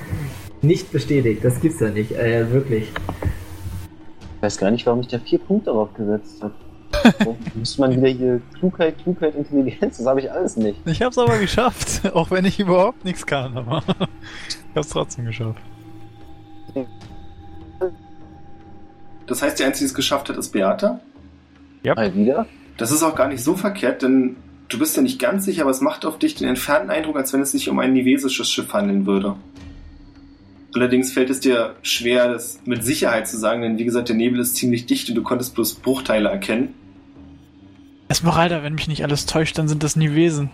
nicht 0.62 0.90
bestätigt. 0.90 1.44
Das 1.44 1.60
gibt's 1.60 1.78
ja 1.80 1.90
nicht, 1.90 2.12
äh, 2.12 2.50
wirklich. 2.50 2.90
Ich 4.36 4.42
weiß 4.42 4.56
gar 4.56 4.70
nicht, 4.70 4.86
warum 4.86 5.00
ich 5.00 5.08
da 5.08 5.18
vier 5.18 5.38
Punkte 5.38 5.66
darauf 5.66 5.92
gesetzt 5.92 6.42
habe. 6.42 6.54
Muss 7.54 7.76
man 7.76 7.94
wieder 7.94 8.08
hier 8.08 8.40
Klugheit, 8.58 8.96
Klugheit, 9.02 9.34
Intelligenz, 9.34 9.98
das 9.98 10.06
habe 10.06 10.20
ich 10.20 10.32
alles 10.32 10.56
nicht. 10.56 10.78
Ich 10.86 11.02
hab's 11.02 11.18
aber 11.18 11.36
geschafft, 11.36 12.10
auch 12.14 12.30
wenn 12.30 12.46
ich 12.46 12.58
überhaupt 12.58 13.04
nichts 13.04 13.26
kann, 13.26 13.58
aber 13.58 13.82
ich 14.48 14.74
hab's 14.74 14.88
trotzdem 14.88 15.26
geschafft. 15.26 15.60
Das 19.26 19.42
heißt, 19.42 19.58
die 19.58 19.64
Einzige, 19.64 19.84
die 19.84 19.90
es 19.90 19.94
geschafft 19.94 20.30
hat, 20.30 20.38
ist 20.38 20.50
Beata. 20.50 20.98
Mal 21.84 22.14
wieder? 22.14 22.46
Das 22.78 22.92
ist 22.92 23.02
auch 23.02 23.16
gar 23.16 23.28
nicht 23.28 23.42
so 23.42 23.56
verkehrt, 23.56 24.02
denn 24.02 24.36
du 24.68 24.78
bist 24.78 24.96
ja 24.96 25.02
nicht 25.02 25.18
ganz 25.18 25.44
sicher, 25.44 25.62
aber 25.62 25.72
es 25.72 25.80
macht 25.80 26.06
auf 26.06 26.18
dich 26.18 26.36
den 26.36 26.48
entfernten 26.48 26.90
Eindruck, 26.90 27.16
als 27.16 27.32
wenn 27.32 27.42
es 27.42 27.50
sich 27.50 27.68
um 27.68 27.78
ein 27.80 27.92
nivesisches 27.92 28.50
Schiff 28.50 28.72
handeln 28.72 29.04
würde. 29.04 29.36
Allerdings 30.74 31.12
fällt 31.12 31.28
es 31.28 31.40
dir 31.40 31.74
schwer, 31.82 32.28
das 32.28 32.60
mit 32.66 32.84
Sicherheit 32.84 33.26
zu 33.26 33.36
sagen, 33.36 33.62
denn 33.62 33.78
wie 33.78 33.84
gesagt, 33.84 34.08
der 34.10 34.16
Nebel 34.16 34.38
ist 34.38 34.56
ziemlich 34.56 34.86
dicht 34.86 35.08
und 35.08 35.16
du 35.16 35.22
konntest 35.22 35.54
bloß 35.54 35.74
Bruchteile 35.76 36.28
erkennen. 36.28 36.72
Esmeralda, 38.06 38.62
wenn 38.62 38.74
mich 38.74 38.86
nicht 38.86 39.02
alles 39.02 39.26
täuscht, 39.26 39.58
dann 39.58 39.66
sind 39.66 39.82
das 39.82 39.96
nie 39.96 40.14
Wesen. 40.14 40.50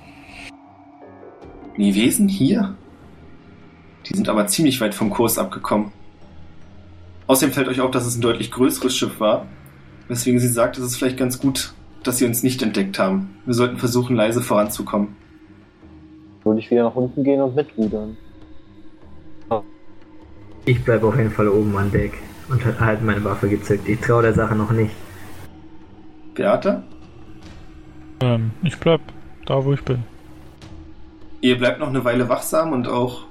Nivesen 1.76 2.28
hier? 2.28 2.74
Die 4.06 4.16
sind 4.16 4.28
aber 4.30 4.46
ziemlich 4.46 4.80
weit 4.80 4.94
vom 4.94 5.10
Kurs 5.10 5.36
abgekommen. 5.36 5.92
Außerdem 7.26 7.52
fällt 7.52 7.68
euch 7.68 7.80
auf, 7.80 7.90
dass 7.90 8.06
es 8.06 8.16
ein 8.16 8.20
deutlich 8.22 8.50
größeres 8.50 8.96
Schiff 8.96 9.20
war, 9.20 9.46
weswegen 10.08 10.40
sie 10.40 10.48
sagt, 10.48 10.78
es 10.78 10.84
ist 10.84 10.96
vielleicht 10.96 11.16
ganz 11.16 11.38
gut, 11.38 11.74
dass 12.06 12.18
sie 12.18 12.26
uns 12.26 12.42
nicht 12.42 12.62
entdeckt 12.62 12.98
haben. 12.98 13.36
Wir 13.44 13.54
sollten 13.54 13.78
versuchen, 13.78 14.16
leise 14.16 14.40
voranzukommen. 14.40 15.16
Würde 16.44 16.60
ich 16.60 16.70
wieder 16.70 16.84
nach 16.84 16.94
unten 16.94 17.24
gehen 17.24 17.40
und 17.40 17.56
mitrudern. 17.56 18.16
Ich 20.66 20.82
bleibe 20.82 21.06
auf 21.06 21.16
jeden 21.16 21.30
Fall 21.30 21.48
oben 21.48 21.76
an 21.76 21.90
Deck 21.90 22.14
und 22.48 22.80
halte 22.80 23.04
meine 23.04 23.22
Waffe 23.22 23.48
gezückt. 23.48 23.86
Ich 23.86 24.00
traue 24.00 24.22
der 24.22 24.32
Sache 24.32 24.54
noch 24.54 24.70
nicht. 24.70 24.92
Beata? 26.34 26.82
Ähm, 28.20 28.50
ich 28.62 28.78
bleib 28.78 29.00
da, 29.44 29.62
wo 29.62 29.74
ich 29.74 29.82
bin. 29.82 30.04
Ihr 31.42 31.58
bleibt 31.58 31.80
noch 31.80 31.88
eine 31.88 32.04
Weile 32.04 32.30
wachsam 32.30 32.72
und 32.72 32.88
auch 32.88 33.26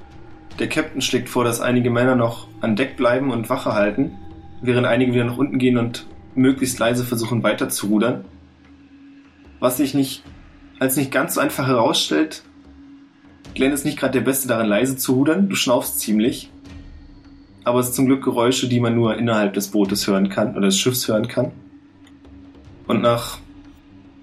der 0.60 0.70
Captain 0.70 1.02
schlägt 1.02 1.30
vor, 1.30 1.44
dass 1.44 1.60
einige 1.60 1.90
Männer 1.90 2.16
noch 2.16 2.48
an 2.62 2.76
Deck 2.76 2.96
bleiben 2.96 3.32
und 3.32 3.50
Wache 3.50 3.74
halten, 3.74 4.12
während 4.62 4.86
einige 4.86 5.14
wieder 5.14 5.26
nach 5.26 5.38
unten 5.38 5.58
gehen 5.58 5.78
und 5.78 6.06
möglichst 6.36 6.78
leise 6.78 7.04
versuchen 7.04 7.42
weiter 7.42 7.70
zu 7.70 7.88
rudern. 7.88 8.26
Was 9.64 9.78
sich 9.78 9.94
nicht 9.94 10.24
als 10.78 10.98
nicht 10.98 11.10
ganz 11.10 11.36
so 11.36 11.40
einfach 11.40 11.68
herausstellt, 11.68 12.44
Glenn 13.56 13.72
ist 13.72 13.86
nicht 13.86 13.98
gerade 13.98 14.12
der 14.12 14.26
Beste 14.26 14.50
darin, 14.50 14.68
leise 14.68 14.98
zu 14.98 15.14
rudern. 15.14 15.48
Du 15.48 15.56
schnaufst 15.56 16.02
ziemlich. 16.02 16.52
Aber 17.64 17.80
es 17.80 17.86
sind 17.86 17.96
zum 17.96 18.06
Glück 18.08 18.26
Geräusche, 18.26 18.68
die 18.68 18.82
man 18.82 18.94
nur 18.94 19.16
innerhalb 19.18 19.54
des 19.54 19.70
Bootes 19.70 20.06
hören 20.06 20.28
kann 20.28 20.58
oder 20.58 20.66
des 20.66 20.78
Schiffs 20.78 21.08
hören 21.08 21.30
kann. 21.30 21.54
Und 22.88 23.02
nach 23.02 23.38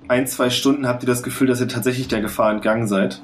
ein, 0.09 0.27
zwei 0.27 0.51
Stunden 0.51 0.87
habt 0.87 1.05
ihr 1.05 1.07
das 1.07 1.23
Gefühl, 1.23 1.47
dass 1.47 1.63
ihr 1.63 1.69
tatsächlich 1.69 2.09
der 2.09 2.21
Gefahr 2.21 2.51
entgangen 2.51 2.87
seid. 2.87 3.23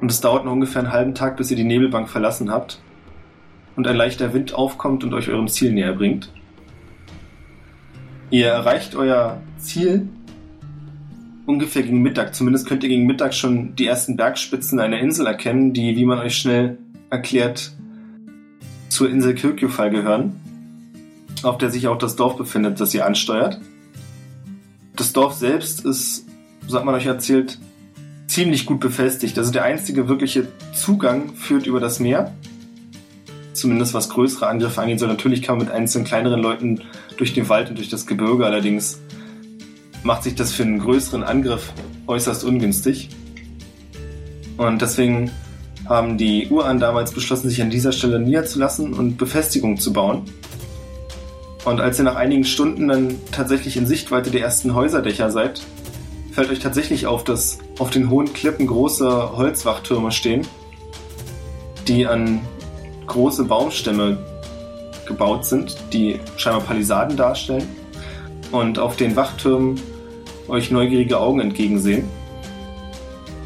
Und 0.00 0.12
es 0.12 0.20
dauert 0.20 0.44
noch 0.44 0.52
ungefähr 0.52 0.82
einen 0.82 0.92
halben 0.92 1.14
Tag, 1.16 1.36
bis 1.36 1.50
ihr 1.50 1.56
die 1.56 1.64
Nebelbank 1.64 2.08
verlassen 2.08 2.52
habt 2.52 2.80
und 3.74 3.88
ein 3.88 3.96
leichter 3.96 4.32
Wind 4.32 4.54
aufkommt 4.54 5.02
und 5.02 5.14
euch 5.14 5.30
eurem 5.30 5.48
Ziel 5.48 5.72
näher 5.72 5.94
bringt. 5.94 6.32
Ihr 8.30 8.46
erreicht 8.46 8.94
euer 8.94 9.40
Ziel 9.58 10.10
ungefähr 11.46 11.82
gegen 11.82 12.02
Mittag. 12.02 12.34
Zumindest 12.34 12.66
könnt 12.66 12.82
ihr 12.82 12.88
gegen 12.88 13.06
Mittag 13.06 13.34
schon 13.34 13.74
die 13.76 13.86
ersten 13.86 14.16
Bergspitzen 14.16 14.80
einer 14.80 14.98
Insel 14.98 15.26
erkennen, 15.26 15.72
die, 15.72 15.96
wie 15.96 16.04
man 16.04 16.18
euch 16.18 16.36
schnell 16.36 16.78
erklärt, 17.08 17.72
zur 18.88 19.08
Insel 19.08 19.34
Kirkjufall 19.34 19.90
gehören, 19.90 20.36
auf 21.42 21.58
der 21.58 21.70
sich 21.70 21.88
auch 21.88 21.98
das 21.98 22.16
Dorf 22.16 22.36
befindet, 22.36 22.80
das 22.80 22.94
ihr 22.94 23.06
ansteuert. 23.06 23.60
Das 24.96 25.12
Dorf 25.12 25.34
selbst 25.34 25.84
ist, 25.84 26.26
so 26.66 26.76
hat 26.76 26.84
man 26.84 26.94
euch 26.94 27.06
erzählt, 27.06 27.58
ziemlich 28.26 28.66
gut 28.66 28.80
befestigt. 28.80 29.38
Also 29.38 29.52
der 29.52 29.64
einzige 29.64 30.08
wirkliche 30.08 30.48
Zugang 30.74 31.34
führt 31.34 31.66
über 31.66 31.80
das 31.80 32.00
Meer. 32.00 32.32
Zumindest 33.52 33.94
was 33.94 34.08
größere 34.08 34.46
Angriffe 34.46 34.80
angeht. 34.80 35.00
So 35.00 35.06
natürlich 35.06 35.42
kann 35.42 35.58
man 35.58 35.66
mit 35.66 35.74
einzelnen 35.74 36.06
kleineren 36.06 36.40
Leuten 36.40 36.82
durch 37.16 37.34
den 37.34 37.48
Wald 37.48 37.70
und 37.70 37.78
durch 37.78 37.88
das 37.88 38.06
Gebirge. 38.06 38.44
Allerdings 38.44 39.00
macht 40.06 40.22
sich 40.22 40.36
das 40.36 40.52
für 40.52 40.62
einen 40.62 40.78
größeren 40.78 41.24
Angriff 41.24 41.72
äußerst 42.06 42.44
ungünstig. 42.44 43.10
Und 44.56 44.80
deswegen 44.80 45.30
haben 45.88 46.16
die 46.16 46.48
Uran 46.48 46.80
damals 46.80 47.12
beschlossen, 47.12 47.48
sich 47.48 47.60
an 47.60 47.70
dieser 47.70 47.92
Stelle 47.92 48.18
niederzulassen 48.18 48.94
und 48.94 49.18
Befestigungen 49.18 49.78
zu 49.78 49.92
bauen. 49.92 50.22
Und 51.64 51.80
als 51.80 51.98
ihr 51.98 52.04
nach 52.04 52.14
einigen 52.14 52.44
Stunden 52.44 52.88
dann 52.88 53.16
tatsächlich 53.32 53.76
in 53.76 53.86
Sichtweite 53.86 54.30
der 54.30 54.42
ersten 54.42 54.74
Häuserdächer 54.74 55.30
seid, 55.30 55.60
fällt 56.30 56.50
euch 56.50 56.60
tatsächlich 56.60 57.06
auf, 57.06 57.24
dass 57.24 57.58
auf 57.78 57.90
den 57.90 58.08
hohen 58.08 58.32
Klippen 58.32 58.68
große 58.68 59.36
Holzwachtürme 59.36 60.12
stehen, 60.12 60.46
die 61.88 62.06
an 62.06 62.40
große 63.06 63.44
Baumstämme 63.44 64.18
gebaut 65.06 65.44
sind, 65.44 65.76
die 65.92 66.20
scheinbar 66.36 66.62
Palisaden 66.62 67.16
darstellen. 67.16 67.68
Und 68.52 68.78
auf 68.78 68.96
den 68.96 69.16
Wachtürmen 69.16 69.80
euch 70.48 70.70
neugierige 70.70 71.18
Augen 71.18 71.40
entgegensehen. 71.40 72.08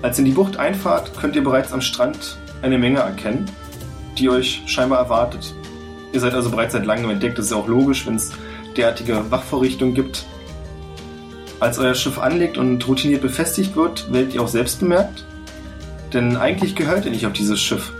Als 0.02 0.18
ihr 0.18 0.20
in 0.20 0.24
die 0.26 0.36
Bucht 0.36 0.56
einfahrt, 0.56 1.12
könnt 1.18 1.36
ihr 1.36 1.44
bereits 1.44 1.72
am 1.72 1.80
Strand 1.80 2.38
eine 2.62 2.78
Menge 2.78 3.00
erkennen, 3.00 3.50
die 4.18 4.28
euch 4.30 4.62
scheinbar 4.66 4.98
erwartet. 4.98 5.54
Ihr 6.12 6.20
seid 6.20 6.34
also 6.34 6.50
bereits 6.50 6.72
seit 6.72 6.86
langem 6.86 7.10
entdeckt, 7.10 7.38
das 7.38 7.46
ist 7.46 7.50
ja 7.52 7.58
auch 7.58 7.68
logisch, 7.68 8.06
wenn 8.06 8.16
es 8.16 8.32
derartige 8.76 9.30
Wachvorrichtungen 9.30 9.94
gibt. 9.94 10.24
Als 11.60 11.78
euer 11.78 11.94
Schiff 11.94 12.18
anlegt 12.18 12.56
und 12.56 12.86
routiniert 12.88 13.20
befestigt 13.20 13.76
wird, 13.76 14.10
werdet 14.12 14.34
ihr 14.34 14.42
auch 14.42 14.48
selbst 14.48 14.80
bemerkt. 14.80 15.24
Denn 16.12 16.36
eigentlich 16.36 16.74
gehört 16.74 17.04
ihr 17.04 17.10
nicht 17.10 17.26
auf 17.26 17.34
dieses 17.34 17.60
Schiff. 17.60 17.92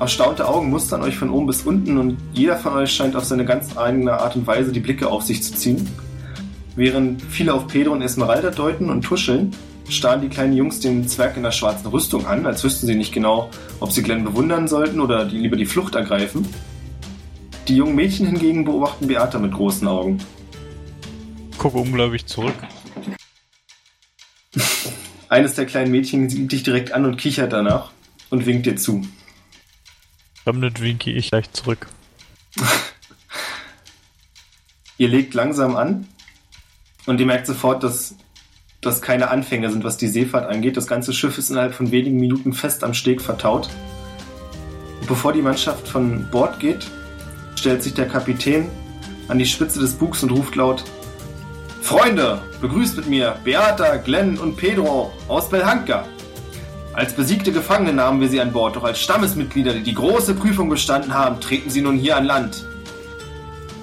Erstaunte 0.00 0.48
Augen 0.48 0.70
mustern 0.70 1.02
euch 1.02 1.16
von 1.16 1.30
oben 1.30 1.46
bis 1.46 1.62
unten 1.62 1.98
und 1.98 2.16
jeder 2.32 2.56
von 2.56 2.72
euch 2.72 2.90
scheint 2.90 3.14
auf 3.14 3.24
seine 3.24 3.44
ganz 3.44 3.76
eigene 3.76 4.14
Art 4.14 4.34
und 4.34 4.46
Weise 4.46 4.72
die 4.72 4.80
Blicke 4.80 5.08
auf 5.08 5.22
sich 5.22 5.42
zu 5.42 5.54
ziehen. 5.54 5.88
Während 6.74 7.20
viele 7.20 7.52
auf 7.52 7.66
Pedro 7.66 7.92
und 7.92 8.00
Esmeralda 8.00 8.50
deuten 8.50 8.88
und 8.88 9.02
tuscheln, 9.02 9.54
starren 9.88 10.22
die 10.22 10.28
kleinen 10.28 10.54
Jungs 10.54 10.80
den 10.80 11.06
Zwerg 11.06 11.36
in 11.36 11.42
der 11.42 11.52
schwarzen 11.52 11.88
Rüstung 11.88 12.26
an, 12.26 12.46
als 12.46 12.64
wüssten 12.64 12.86
sie 12.86 12.94
nicht 12.94 13.12
genau, 13.12 13.50
ob 13.80 13.92
sie 13.92 14.02
Glenn 14.02 14.24
bewundern 14.24 14.68
sollten 14.68 15.00
oder 15.00 15.26
die 15.26 15.36
lieber 15.36 15.56
die 15.56 15.66
Flucht 15.66 15.94
ergreifen. 15.94 16.48
Die 17.68 17.76
jungen 17.76 17.94
Mädchen 17.94 18.26
hingegen 18.26 18.64
beobachten 18.64 19.06
Beata 19.06 19.38
mit 19.38 19.52
großen 19.52 19.86
Augen. 19.86 20.18
Gucke 21.58 21.76
ungläubig 21.76 22.24
zurück. 22.26 22.54
Eines 25.28 25.54
der 25.54 25.66
kleinen 25.66 25.90
Mädchen 25.90 26.30
sieht 26.30 26.52
dich 26.52 26.62
direkt 26.62 26.92
an 26.92 27.04
und 27.04 27.18
kichert 27.18 27.52
danach 27.52 27.90
und 28.30 28.46
winkt 28.46 28.64
dir 28.64 28.76
zu. 28.76 29.06
Damit 30.46 30.80
winke 30.80 31.10
ich 31.10 31.30
gleich 31.30 31.52
zurück. 31.52 31.86
Ihr 34.98 35.08
legt 35.08 35.34
langsam 35.34 35.76
an 35.76 36.08
und 37.06 37.20
ihr 37.20 37.26
merkt 37.26 37.46
sofort, 37.46 37.82
dass 37.82 38.14
das 38.80 39.00
keine 39.00 39.30
Anfänge 39.30 39.70
sind, 39.70 39.84
was 39.84 39.96
die 39.96 40.08
Seefahrt 40.08 40.48
angeht. 40.48 40.76
Das 40.76 40.86
ganze 40.86 41.12
Schiff 41.12 41.38
ist 41.38 41.50
innerhalb 41.50 41.74
von 41.74 41.90
wenigen 41.90 42.18
Minuten 42.18 42.52
fest 42.52 42.84
am 42.84 42.94
Steg 42.94 43.20
vertaut. 43.20 43.68
Und 45.00 45.06
bevor 45.06 45.32
die 45.32 45.42
Mannschaft 45.42 45.88
von 45.88 46.28
Bord 46.30 46.58
geht, 46.58 46.86
stellt 47.56 47.82
sich 47.82 47.94
der 47.94 48.08
Kapitän 48.08 48.68
an 49.28 49.38
die 49.38 49.46
Spitze 49.46 49.78
des 49.78 49.94
Bugs 49.94 50.22
und 50.22 50.30
ruft 50.30 50.56
laut: 50.56 50.84
Freunde, 51.80 52.40
begrüßt 52.60 52.96
mit 52.96 53.08
mir 53.08 53.36
Beata, 53.44 53.96
Glenn 53.96 54.38
und 54.38 54.56
Pedro 54.56 55.12
aus 55.28 55.48
Belhanka. 55.48 56.04
Als 56.92 57.14
besiegte 57.14 57.52
Gefangene 57.52 57.94
nahmen 57.94 58.20
wir 58.20 58.28
sie 58.28 58.40
an 58.40 58.52
Bord, 58.52 58.76
doch 58.76 58.84
als 58.84 59.00
Stammesmitglieder, 59.00 59.72
die 59.72 59.82
die 59.82 59.94
große 59.94 60.34
Prüfung 60.34 60.68
bestanden 60.68 61.14
haben, 61.14 61.40
treten 61.40 61.70
sie 61.70 61.80
nun 61.80 61.96
hier 61.96 62.16
an 62.16 62.26
Land. 62.26 62.66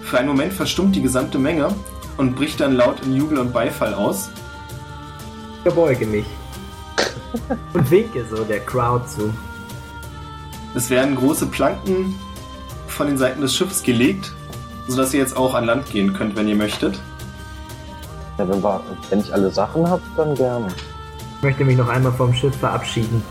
Für 0.03 0.19
einen 0.19 0.27
Moment 0.27 0.53
verstummt 0.53 0.95
die 0.95 1.01
gesamte 1.01 1.39
Menge 1.39 1.73
und 2.19 2.35
bricht 2.35 2.59
dann 2.59 2.75
laut 2.75 2.99
in 3.05 3.15
Jubel 3.15 3.39
und 3.39 3.53
Beifall 3.53 3.93
aus. 3.93 4.29
Ich 5.55 5.61
verbeuge 5.61 6.05
mich. 6.05 6.25
Und 7.73 7.89
winke 7.89 8.25
so 8.29 8.43
der 8.43 8.59
Crowd 8.59 9.07
zu. 9.07 9.33
Es 10.75 10.89
werden 10.89 11.15
große 11.15 11.45
Planken 11.45 12.19
von 12.87 13.07
den 13.07 13.17
Seiten 13.17 13.39
des 13.39 13.55
Schiffes 13.55 13.83
gelegt, 13.83 14.33
sodass 14.87 15.13
ihr 15.13 15.21
jetzt 15.21 15.37
auch 15.37 15.53
an 15.53 15.65
Land 15.65 15.89
gehen 15.91 16.13
könnt, 16.13 16.35
wenn 16.35 16.49
ihr 16.49 16.57
möchtet. 16.57 16.99
Ja, 18.37 18.49
wenn, 18.49 18.61
wir, 18.61 18.81
wenn 19.09 19.19
ich 19.21 19.33
alle 19.33 19.49
Sachen 19.49 19.89
habe, 19.89 20.01
dann 20.17 20.35
gerne. 20.35 20.67
Ich 21.37 21.43
möchte 21.43 21.63
mich 21.63 21.77
noch 21.77 21.87
einmal 21.87 22.11
vom 22.11 22.33
Schiff 22.33 22.55
verabschieden. 22.57 23.23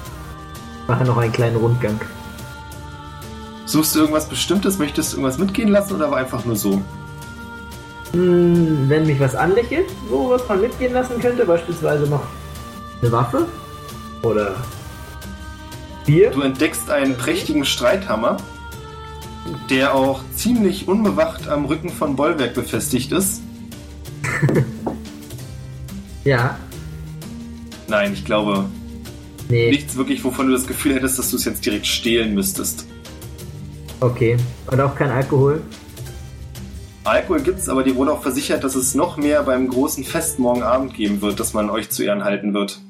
Mache 0.87 1.05
noch 1.05 1.19
einen 1.19 1.33
kleinen 1.33 1.57
Rundgang. 1.57 2.01
Suchst 3.67 3.95
du 3.95 3.99
irgendwas 4.01 4.31
Bestimmtes? 4.31 4.79
Möchtest 4.79 5.13
du 5.13 5.19
irgendwas 5.19 5.39
mitgehen 5.39 5.69
lassen 5.69 5.95
oder 5.95 6.11
war 6.11 6.17
einfach 6.17 6.47
nur 6.47 6.57
so? 6.57 6.81
Hm, 8.13 8.89
wenn 8.89 9.07
mich 9.07 9.21
was 9.21 9.35
anlächelt, 9.35 9.87
so 10.09 10.31
was 10.31 10.49
man 10.49 10.61
mitgehen 10.61 10.93
lassen 10.93 11.21
könnte, 11.21 11.45
beispielsweise 11.45 12.05
noch 12.05 12.23
eine 13.03 13.13
Waffe 13.13 13.47
oder 14.23 14.57
Bier. 16.07 16.31
Du 16.31 16.41
entdeckst 16.41 16.91
einen 16.91 17.17
prächtigen 17.17 17.65
Streithammer, 17.65 18.39
der 19.69 19.95
auch 19.95 20.23
ziemlich 20.35 20.89
unbewacht 20.89 21.49
am 21.49 21.67
Rücken 21.67 21.91
von 21.91 22.17
Bollwerk 22.17 22.55
befestigt 22.55 23.13
ist. 23.13 23.43
Ja, 26.25 26.59
Nein, 27.89 28.13
ich 28.13 28.25
glaube 28.25 28.67
nee, 29.49 29.71
nichts 29.71 29.97
wirklich, 29.97 30.23
wovon 30.23 30.47
du 30.47 30.53
das 30.53 30.67
Gefühl 30.67 30.95
hättest, 30.95 31.19
dass 31.19 31.31
du 31.31 31.37
es 31.37 31.45
jetzt 31.47 31.65
direkt 31.65 31.87
stehlen 31.87 32.35
müsstest. 32.35 32.87
okay. 34.01 34.37
Und 34.71 34.81
auch 34.81 34.95
kein 34.95 35.11
Alkohol. 35.11 35.63
Alkohol 37.09 37.41
gibt's, 37.41 37.69
aber 37.69 37.85
dir 37.85 37.97
wurde 37.97 38.13
auch 38.13 38.23
versichert, 38.23 38.65
dass 38.65 38.75
es 38.75 38.95
noch 38.95 39.17
mehr 39.17 39.43
beim 39.43 39.69
großen 39.69 40.05
Fest 40.05 40.39
morgen 40.39 40.63
Abend 40.63 40.95
geben 40.95 41.23
wird, 41.23 41.41
das 41.41 41.55
man 41.55 41.71
euch 41.71 41.89
zu 41.91 42.03
Ehren 42.05 42.23
halten 42.25 42.53
wird. 42.53 42.81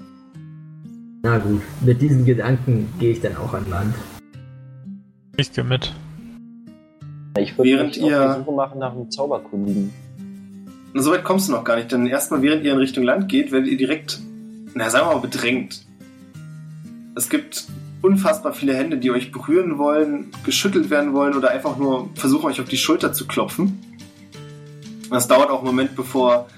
Na 1.23 1.39
gut, 1.39 1.63
mit 1.85 2.01
diesen 2.03 2.25
Gedanken 2.25 2.93
gehe 2.99 3.13
ich 3.13 3.21
dann 3.21 3.37
auch 3.37 3.55
an 3.55 3.69
Land. 3.71 3.95
Ich 5.37 5.53
gehe 5.53 5.63
mit. 5.65 5.95
Ich 7.39 7.57
würde 7.57 7.71
Während 7.71 7.89
mich 7.97 8.03
auf 8.03 8.11
ihr- 8.11 8.29
die 8.35 8.39
Suche 8.45 8.53
machen 8.57 8.79
nach 8.81 8.93
einem 8.93 9.11
Zauberkundigen. 9.11 9.93
Und 10.95 11.03
soweit 11.03 11.23
kommst 11.23 11.49
du 11.49 11.53
noch 11.53 11.63
gar 11.65 11.77
nicht, 11.77 11.93
denn 11.93 12.07
erstmal 12.07 12.43
während 12.43 12.65
ihr 12.65 12.73
in 12.73 12.79
Richtung 12.79 13.05
Land 13.05 13.29
geht, 13.29 13.53
werdet 13.53 13.69
ihr 13.71 13.77
direkt, 13.77 14.19
na 14.75 14.91
sagen 14.91 15.07
wir 15.09 15.15
mal, 15.15 15.21
bedrängt. 15.21 15.87
Es 17.15 17.29
gibt 17.29 17.67
unfassbar 18.03 18.53
viele 18.53 18.75
Hände, 18.75 18.97
die 18.99 19.11
euch 19.13 19.31
berühren 19.31 19.79
wollen, 19.79 20.27
geschüttelt 20.45 20.91
werden 20.91 21.13
wollen 21.13 21.37
oder 21.37 21.51
einfach 21.51 21.79
nur 21.79 22.09
versuchen, 22.15 22.47
euch 22.47 22.61
auf 22.61 22.69
die 22.69 22.77
Schulter 22.79 23.13
zu 23.13 23.27
klopfen. 23.27 23.79
Und 25.09 25.15
Das 25.15 25.27
dauert 25.27 25.51
auch 25.51 25.59
einen 25.59 25.67
Moment, 25.67 25.97
bevor 25.97 26.49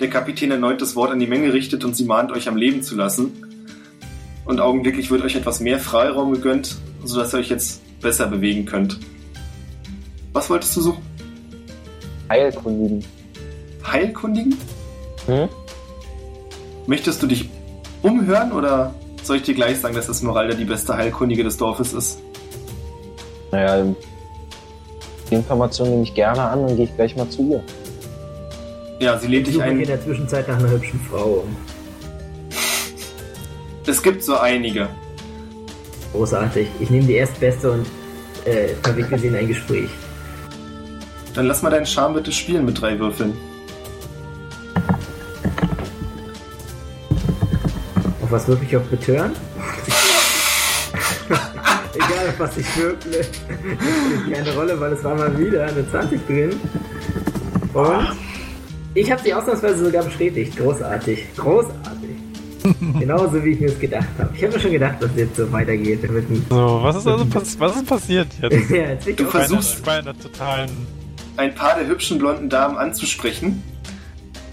der 0.00 0.10
Kapitän 0.10 0.50
erneut 0.50 0.82
das 0.82 0.96
Wort 0.96 1.12
an 1.12 1.20
die 1.20 1.26
Menge 1.26 1.52
richtet 1.52 1.84
und 1.84 1.94
sie 1.94 2.04
mahnt, 2.04 2.32
euch 2.32 2.48
am 2.48 2.56
Leben 2.56 2.82
zu 2.82 2.96
lassen. 2.96 3.32
Und 4.44 4.60
augenblicklich 4.60 5.10
wird 5.10 5.22
euch 5.22 5.36
etwas 5.36 5.60
mehr 5.60 5.78
Freiraum 5.78 6.32
gegönnt, 6.32 6.76
sodass 7.04 7.34
ihr 7.34 7.38
euch 7.38 7.50
jetzt 7.50 7.82
besser 8.00 8.26
bewegen 8.26 8.64
könnt. 8.64 8.98
Was 10.32 10.50
wolltest 10.50 10.76
du 10.76 10.80
suchen? 10.80 11.02
Heilkundigen. 12.28 13.04
Heilkundigen? 13.86 14.56
Hm? 15.26 15.48
Möchtest 16.86 17.22
du 17.22 17.26
dich 17.26 17.48
umhören 18.02 18.52
oder 18.52 18.94
soll 19.22 19.36
ich 19.36 19.42
dir 19.42 19.54
gleich 19.54 19.78
sagen, 19.78 19.94
dass 19.94 20.08
Esmeralda 20.08 20.54
die 20.54 20.64
beste 20.64 20.96
Heilkundige 20.96 21.44
des 21.44 21.56
Dorfes 21.56 21.92
ist? 21.92 22.18
Naja, 23.52 23.84
die 25.30 25.34
Information 25.34 25.90
nehme 25.90 26.02
ich 26.02 26.14
gerne 26.14 26.42
an 26.42 26.60
und 26.60 26.76
gehe 26.76 26.86
ich 26.86 26.96
gleich 26.96 27.16
mal 27.16 27.28
zu 27.28 27.50
ihr. 27.50 27.62
Ja, 29.00 29.18
sie 29.18 29.28
lädt 29.28 29.48
Ich 29.48 29.54
dich 29.54 29.62
mich 29.62 29.72
in 29.72 29.78
ein. 29.80 29.86
der 29.86 30.02
Zwischenzeit 30.02 30.46
nach 30.46 30.58
einer 30.58 30.70
hübschen 30.70 31.00
Frau 31.10 31.44
um. 31.44 31.56
Es 33.86 34.02
gibt 34.02 34.22
so 34.22 34.36
einige. 34.38 34.88
Großartig. 36.12 36.68
Ich 36.80 36.90
nehme 36.90 37.06
die 37.06 37.14
erstbeste 37.14 37.72
und 37.72 37.86
äh, 38.44 38.68
verwickle 38.82 39.18
sie 39.18 39.28
in 39.28 39.34
ein 39.36 39.48
Gespräch. 39.48 39.88
Dann 41.34 41.46
lass 41.46 41.62
mal 41.62 41.70
deinen 41.70 41.86
Charme 41.86 42.14
bitte 42.14 42.30
spielen 42.30 42.64
mit 42.66 42.80
drei 42.80 42.98
Würfeln. 42.98 43.32
Auf 48.22 48.30
was 48.30 48.46
würfel 48.46 48.66
ich 48.68 48.76
auf 48.76 48.84
Betören? 48.84 49.32
Egal, 51.94 52.28
auf 52.28 52.38
was 52.38 52.56
ich 52.58 52.76
würfle. 52.76 53.24
Spielt 53.24 54.34
keine 54.34 54.54
Rolle, 54.54 54.78
weil 54.78 54.92
es 54.92 55.02
war 55.02 55.14
mal 55.14 55.36
wieder 55.38 55.64
eine 55.66 55.88
20 55.90 56.26
drin. 56.26 56.52
Und 57.72 58.08
ich 58.94 59.10
habe 59.10 59.22
sie 59.22 59.32
ausnahmsweise 59.34 59.84
sogar 59.84 60.02
bestätigt. 60.04 60.56
Großartig. 60.56 61.24
Großartig. 61.36 62.10
Genauso 62.98 63.42
wie 63.42 63.50
ich 63.52 63.60
mir 63.60 63.68
es 63.70 63.78
gedacht 63.78 64.08
habe. 64.18 64.30
Ich 64.36 64.42
habe 64.42 64.52
mir 64.54 64.60
schon 64.60 64.72
gedacht, 64.72 64.96
dass 65.00 65.10
es 65.12 65.16
jetzt 65.16 65.36
so 65.36 65.50
weitergeht. 65.50 66.02
Mit 66.10 66.28
dem 66.28 66.44
So, 66.50 66.80
was 66.82 66.96
ist 66.96 67.06
also 67.06 67.24
pass 67.24 67.58
was 67.58 67.76
ist 67.76 67.86
passiert 67.86 68.28
jetzt? 68.42 68.70
ja, 68.70 68.76
jetzt 68.90 69.06
Du 69.18 69.24
versuchst- 69.24 69.82
Bei 69.84 69.92
einer, 69.94 70.02
bei 70.04 70.10
einer 70.10 70.18
totalen. 70.20 70.70
Ein 71.36 71.54
paar 71.54 71.76
der 71.78 71.86
hübschen 71.86 72.18
blonden 72.18 72.50
Damen 72.50 72.76
anzusprechen. 72.76 73.62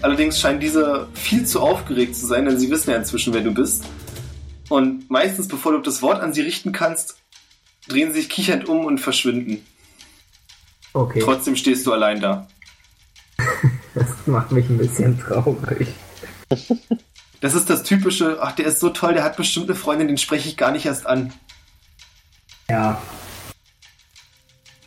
Allerdings 0.00 0.40
scheinen 0.40 0.60
diese 0.60 1.08
viel 1.12 1.44
zu 1.44 1.60
aufgeregt 1.60 2.14
zu 2.16 2.26
sein, 2.26 2.46
denn 2.46 2.58
sie 2.58 2.70
wissen 2.70 2.90
ja 2.90 2.96
inzwischen, 2.96 3.34
wer 3.34 3.42
du 3.42 3.52
bist. 3.52 3.84
Und 4.70 5.10
meistens, 5.10 5.48
bevor 5.48 5.72
du 5.72 5.78
das 5.78 6.00
Wort 6.02 6.20
an 6.22 6.32
sie 6.32 6.40
richten 6.42 6.72
kannst, 6.72 7.16
drehen 7.88 8.12
sie 8.12 8.20
sich 8.20 8.28
kichernd 8.30 8.68
um 8.68 8.84
und 8.86 8.98
verschwinden. 9.00 9.66
Okay, 10.94 11.20
Trotzdem 11.22 11.56
stehst 11.56 11.86
du 11.86 11.92
allein 11.92 12.20
da. 12.20 12.48
das 13.98 14.26
macht 14.26 14.52
mich 14.52 14.68
ein 14.68 14.78
bisschen 14.78 15.18
traurig. 15.18 15.88
Das 17.40 17.54
ist 17.54 17.70
das 17.70 17.84
typische, 17.84 18.38
ach, 18.42 18.50
der 18.50 18.66
ist 18.66 18.80
so 18.80 18.88
toll, 18.88 19.14
der 19.14 19.22
hat 19.22 19.36
bestimmt 19.36 19.66
eine 19.66 19.76
Freundin, 19.76 20.08
den 20.08 20.18
spreche 20.18 20.48
ich 20.48 20.56
gar 20.56 20.72
nicht 20.72 20.86
erst 20.86 21.06
an. 21.06 21.32
Ja, 22.68 23.00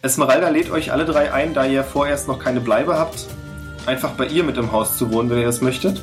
Esmeralda 0.03 0.49
lädt 0.49 0.71
euch 0.71 0.91
alle 0.91 1.05
drei 1.05 1.31
ein, 1.31 1.53
da 1.53 1.65
ihr 1.65 1.83
vorerst 1.83 2.27
noch 2.27 2.39
keine 2.39 2.59
Bleibe 2.59 2.97
habt, 2.97 3.27
einfach 3.85 4.11
bei 4.11 4.25
ihr 4.25 4.43
mit 4.43 4.57
im 4.57 4.71
Haus 4.71 4.97
zu 4.97 5.11
wohnen, 5.11 5.29
wenn 5.29 5.37
ihr 5.37 5.45
das 5.45 5.61
möchtet. 5.61 6.01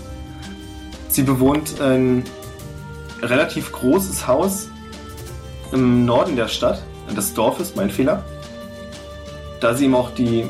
Sie 1.09 1.25
bewohnt 1.25 1.81
ein 1.81 2.23
relativ 3.21 3.73
großes 3.73 4.29
Haus 4.29 4.69
im 5.73 6.05
Norden 6.05 6.37
der 6.37 6.47
Stadt, 6.47 6.81
des 7.17 7.35
Dorfes, 7.35 7.75
mein 7.75 7.91
Fehler. 7.91 8.25
Da 9.61 9.75
sie 9.75 9.87
ihm 9.87 9.97
auch 9.97 10.11
die 10.15 10.47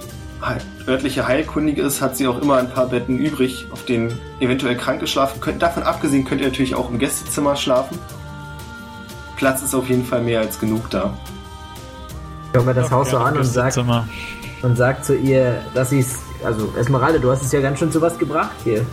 örtliche 0.86 1.26
Heilkundige 1.26 1.82
ist, 1.82 2.00
hat 2.00 2.16
sie 2.16 2.26
auch 2.26 2.40
immer 2.40 2.56
ein 2.56 2.70
paar 2.70 2.86
Betten 2.86 3.18
übrig, 3.18 3.66
auf 3.70 3.84
denen 3.84 4.18
eventuell 4.40 4.76
Kranke 4.76 5.06
schlafen 5.06 5.40
können. 5.40 5.58
Davon 5.58 5.82
abgesehen 5.82 6.24
könnt 6.24 6.40
ihr 6.40 6.48
natürlich 6.48 6.74
auch 6.74 6.90
im 6.90 6.98
Gästezimmer 6.98 7.56
schlafen. 7.56 7.98
Platz 9.36 9.62
ist 9.62 9.74
auf 9.74 9.88
jeden 9.88 10.04
Fall 10.04 10.22
mehr 10.22 10.40
als 10.40 10.58
genug 10.58 10.90
da. 10.90 11.16
ich 12.46 12.56
schaue 12.56 12.66
mir 12.66 12.74
das 12.74 12.90
Haus 12.90 13.10
so 13.10 13.18
an 13.18 13.36
und 13.36 13.44
sag, 13.44 13.72
Zimmer. 13.72 14.08
und 14.62 14.76
sag 14.76 15.04
zu 15.04 15.16
ihr, 15.16 15.60
dass 15.74 15.90
sie 15.90 16.00
es. 16.00 16.18
Also, 16.44 16.72
Esmeralda, 16.78 17.18
du 17.18 17.30
hast 17.30 17.42
es 17.42 17.52
ja 17.52 17.60
ganz 17.60 17.78
schön 17.80 17.90
zu 17.90 18.00
was 18.00 18.18
gebracht 18.18 18.54
hier. 18.64 18.84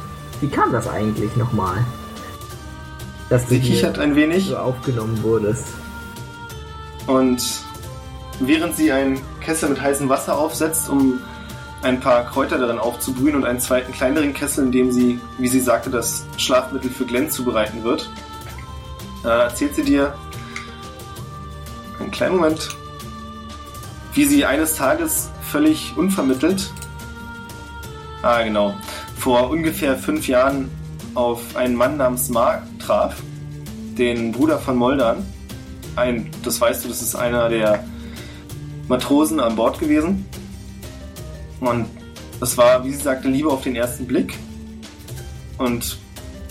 Wie 0.41 0.47
kam 0.47 0.71
das 0.71 0.87
eigentlich 0.87 1.35
nochmal? 1.35 1.85
Dass 3.29 3.43
du 3.43 3.49
Sie 3.49 3.59
hier 3.59 3.75
kichert 3.75 3.99
ein 3.99 4.15
wenig. 4.15 4.47
so 4.47 4.57
aufgenommen 4.57 5.21
wurdest. 5.23 5.67
Und 7.07 7.41
während 8.39 8.75
sie 8.75 8.91
einen 8.91 9.19
Kessel 9.41 9.69
mit 9.69 9.81
heißem 9.81 10.09
Wasser 10.09 10.37
aufsetzt, 10.37 10.89
um 10.89 11.19
ein 11.85 11.99
paar 11.99 12.25
Kräuter 12.25 12.57
darin 12.57 12.79
aufzubrühen 12.79 13.35
und 13.35 13.45
einen 13.45 13.59
zweiten 13.59 13.91
kleineren 13.91 14.33
Kessel, 14.33 14.65
in 14.65 14.71
dem 14.71 14.91
sie, 14.91 15.19
wie 15.37 15.47
sie 15.47 15.59
sagte, 15.59 15.91
das 15.91 16.25
Schlafmittel 16.35 16.89
für 16.89 17.05
Glenn 17.05 17.29
zubereiten 17.29 17.83
wird, 17.83 18.09
äh, 19.23 19.27
erzählt 19.27 19.75
sie 19.75 19.83
dir 19.83 20.15
einen 21.99 22.09
kleinen 22.09 22.37
Moment, 22.37 22.69
wie 24.15 24.25
sie 24.25 24.45
eines 24.45 24.75
Tages 24.75 25.29
völlig 25.43 25.95
unvermittelt, 25.95 26.71
ah 28.23 28.41
genau, 28.41 28.73
vor 29.19 29.51
ungefähr 29.51 29.95
fünf 29.95 30.27
Jahren 30.27 30.71
auf 31.13 31.55
einen 31.55 31.75
Mann 31.75 31.97
namens 31.97 32.29
Mark 32.29 32.63
traf, 32.79 33.21
den 33.95 34.31
Bruder 34.31 34.57
von 34.57 34.75
Moldan. 34.75 35.23
Ein, 35.95 36.31
das 36.43 36.59
weißt 36.59 36.83
du, 36.83 36.89
das 36.89 37.03
ist 37.03 37.13
einer 37.13 37.47
der 37.47 37.83
Matrosen 38.87 39.39
an 39.39 39.55
Bord 39.55 39.79
gewesen. 39.79 40.25
Und 41.65 41.87
das 42.39 42.57
war, 42.57 42.85
wie 42.85 42.91
sie 42.91 43.01
sagte, 43.01 43.27
Liebe 43.27 43.49
auf 43.49 43.63
den 43.63 43.75
ersten 43.75 44.05
Blick. 44.05 44.37
Und 45.57 45.97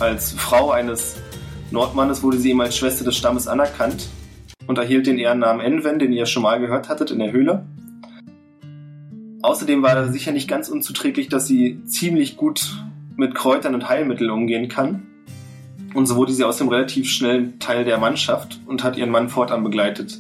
als 0.00 0.33
Frau 0.33 0.72
eines 0.72 1.16
Nordmannes 1.70 2.22
wurde 2.22 2.38
sie 2.38 2.50
ihm 2.50 2.61
als 2.61 2.77
Schwester 2.77 3.05
des 3.05 3.16
Stammes 3.16 3.46
anerkannt 3.46 4.09
und 4.66 4.77
erhielt 4.77 5.07
den 5.07 5.18
Ehrennamen 5.18 5.64
Enven, 5.64 6.00
den 6.00 6.12
ihr 6.12 6.27
schon 6.27 6.42
mal 6.42 6.59
gehört 6.59 6.88
hattet 6.88 7.12
in 7.12 7.20
der 7.20 7.31
Höhle. 7.31 7.64
Außerdem 9.42 9.83
war 9.83 9.92
er 9.92 10.11
sicher 10.11 10.33
nicht 10.33 10.48
ganz 10.48 10.68
unzuträglich, 10.68 11.29
dass 11.29 11.46
sie 11.46 11.85
ziemlich 11.85 12.37
gut 12.37 12.77
mit 13.16 13.37
Kräutern 13.37 13.74
und 13.74 13.88
Heilmitteln 13.88 14.31
umgehen 14.31 14.68
kann. 14.68 15.03
Und 15.94 16.07
so 16.07 16.16
wurde 16.16 16.33
sie 16.33 16.42
aus 16.42 16.57
dem 16.57 16.68
relativ 16.68 17.09
schnellen 17.09 17.61
Teil 17.61 17.85
der 17.85 17.98
Mannschaft 17.98 18.59
und 18.66 18.83
hat 18.83 18.96
ihren 18.96 19.11
Mann 19.11 19.29
fortan 19.29 19.62
begleitet. 19.62 20.18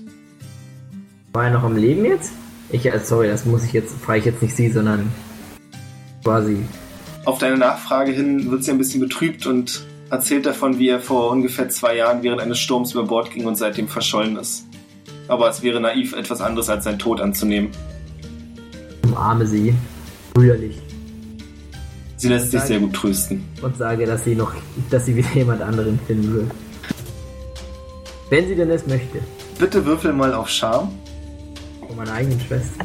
War 1.32 1.46
er 1.46 1.50
noch 1.50 1.64
am 1.64 1.76
Leben 1.76 2.04
jetzt? 2.04 2.32
Ich, 2.70 2.86
äh, 2.86 2.98
sorry, 2.98 3.28
das 3.28 3.44
muss 3.44 3.64
ich 3.64 3.72
jetzt, 3.72 3.94
frage 4.00 4.20
ich 4.20 4.24
jetzt 4.24 4.42
nicht 4.42 4.56
sie, 4.56 4.70
sondern 4.70 5.12
quasi. 6.22 6.58
Auf 7.24 7.38
deine 7.38 7.56
Nachfrage 7.56 8.12
hin 8.12 8.50
wird 8.50 8.64
sie 8.64 8.70
ein 8.70 8.78
bisschen 8.78 9.00
betrübt 9.00 9.46
und 9.46 9.84
erzählt 10.10 10.46
davon, 10.46 10.78
wie 10.78 10.88
er 10.88 11.00
vor 11.00 11.30
ungefähr 11.30 11.68
zwei 11.68 11.96
Jahren 11.96 12.22
während 12.22 12.40
eines 12.40 12.58
Sturms 12.58 12.92
über 12.92 13.04
Bord 13.04 13.30
ging 13.30 13.46
und 13.46 13.56
seitdem 13.56 13.88
verschollen 13.88 14.36
ist. 14.36 14.64
Aber 15.28 15.48
es 15.48 15.62
wäre 15.62 15.80
naiv, 15.80 16.12
etwas 16.14 16.40
anderes 16.40 16.68
als 16.68 16.84
sein 16.84 16.98
Tod 16.98 17.20
anzunehmen. 17.20 17.70
Umarme 19.04 19.46
sie. 19.46 19.74
Brüderlich. 20.34 20.76
Sie 22.16 22.28
lässt 22.28 22.50
sich 22.50 22.60
sehr 22.62 22.78
gut 22.80 22.94
trösten. 22.94 23.44
Und 23.62 23.76
sage, 23.76 24.06
dass 24.06 24.24
sie 24.24 24.34
noch, 24.34 24.52
dass 24.90 25.06
sie 25.06 25.16
wieder 25.16 25.32
jemand 25.34 25.62
anderen 25.62 25.98
finden 26.06 26.34
wird. 26.34 26.50
Wenn 28.30 28.48
sie 28.48 28.54
denn 28.54 28.70
es 28.70 28.86
möchte. 28.86 29.20
Bitte 29.58 29.84
würfel 29.84 30.12
mal 30.12 30.32
auf 30.32 30.48
Charme. 30.48 30.90
Von 31.94 32.04
meiner 32.04 32.16
eigenen 32.16 32.40
Schwester. 32.40 32.84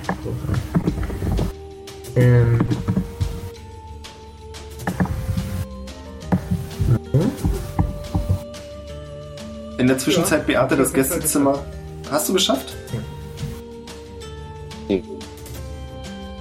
Ähm. 2.16 2.60
In 9.80 9.88
der 9.88 9.98
Zwischenzeit, 9.98 10.42
Ja, 10.42 10.46
Beate, 10.46 10.78
das 10.78 10.94
Gästezimmer. 10.94 11.64
Hast 12.12 12.30
du 12.30 12.34
geschafft? 12.34 12.76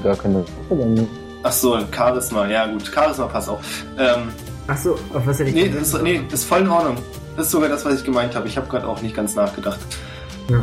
Gar 0.02 0.16
keine 0.16 0.44
Sache. 0.44 1.06
Ach 1.42 1.52
so, 1.52 1.78
Charisma. 1.90 2.46
Ja, 2.48 2.66
gut. 2.66 2.86
Charisma 2.86 3.26
passt 3.28 3.48
auch. 3.48 3.60
Ähm, 3.98 4.28
Achso, 4.66 4.98
auf 5.14 5.26
was 5.26 5.38
hätte 5.38 5.48
ich 5.50 5.54
nee, 5.54 5.68
das 5.70 5.94
ist, 5.94 6.02
nee, 6.02 6.20
ist 6.30 6.44
voll 6.44 6.60
in 6.60 6.68
Ordnung. 6.68 6.98
Das 7.34 7.46
ist 7.46 7.52
sogar 7.52 7.70
das, 7.70 7.86
was 7.86 8.00
ich 8.00 8.04
gemeint 8.04 8.34
habe. 8.34 8.46
Ich 8.46 8.58
habe 8.58 8.68
gerade 8.68 8.86
auch 8.86 9.00
nicht 9.00 9.16
ganz 9.16 9.34
nachgedacht. 9.34 9.78
Ja. 10.50 10.62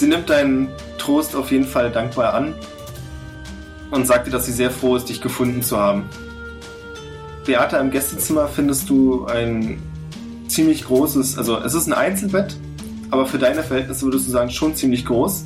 Sie 0.00 0.06
nimmt 0.06 0.30
deinen 0.30 0.68
Trost 0.96 1.36
auf 1.36 1.52
jeden 1.52 1.66
Fall 1.66 1.90
dankbar 1.90 2.32
an 2.32 2.54
und 3.90 4.06
sagt 4.06 4.26
dir, 4.26 4.30
dass 4.30 4.46
sie 4.46 4.52
sehr 4.52 4.70
froh 4.70 4.96
ist, 4.96 5.10
dich 5.10 5.20
gefunden 5.20 5.62
zu 5.62 5.76
haben. 5.76 6.04
Beate, 7.44 7.76
im 7.76 7.90
Gästezimmer 7.90 8.48
findest 8.48 8.88
du 8.88 9.26
ein 9.26 9.82
ziemlich 10.48 10.86
großes, 10.86 11.36
also 11.36 11.58
es 11.58 11.74
ist 11.74 11.86
ein 11.86 11.92
Einzelbett, 11.92 12.56
aber 13.10 13.26
für 13.26 13.36
deine 13.36 13.62
Verhältnisse 13.62 14.06
würdest 14.06 14.26
du 14.26 14.30
sagen 14.30 14.48
schon 14.48 14.74
ziemlich 14.74 15.04
groß. 15.04 15.42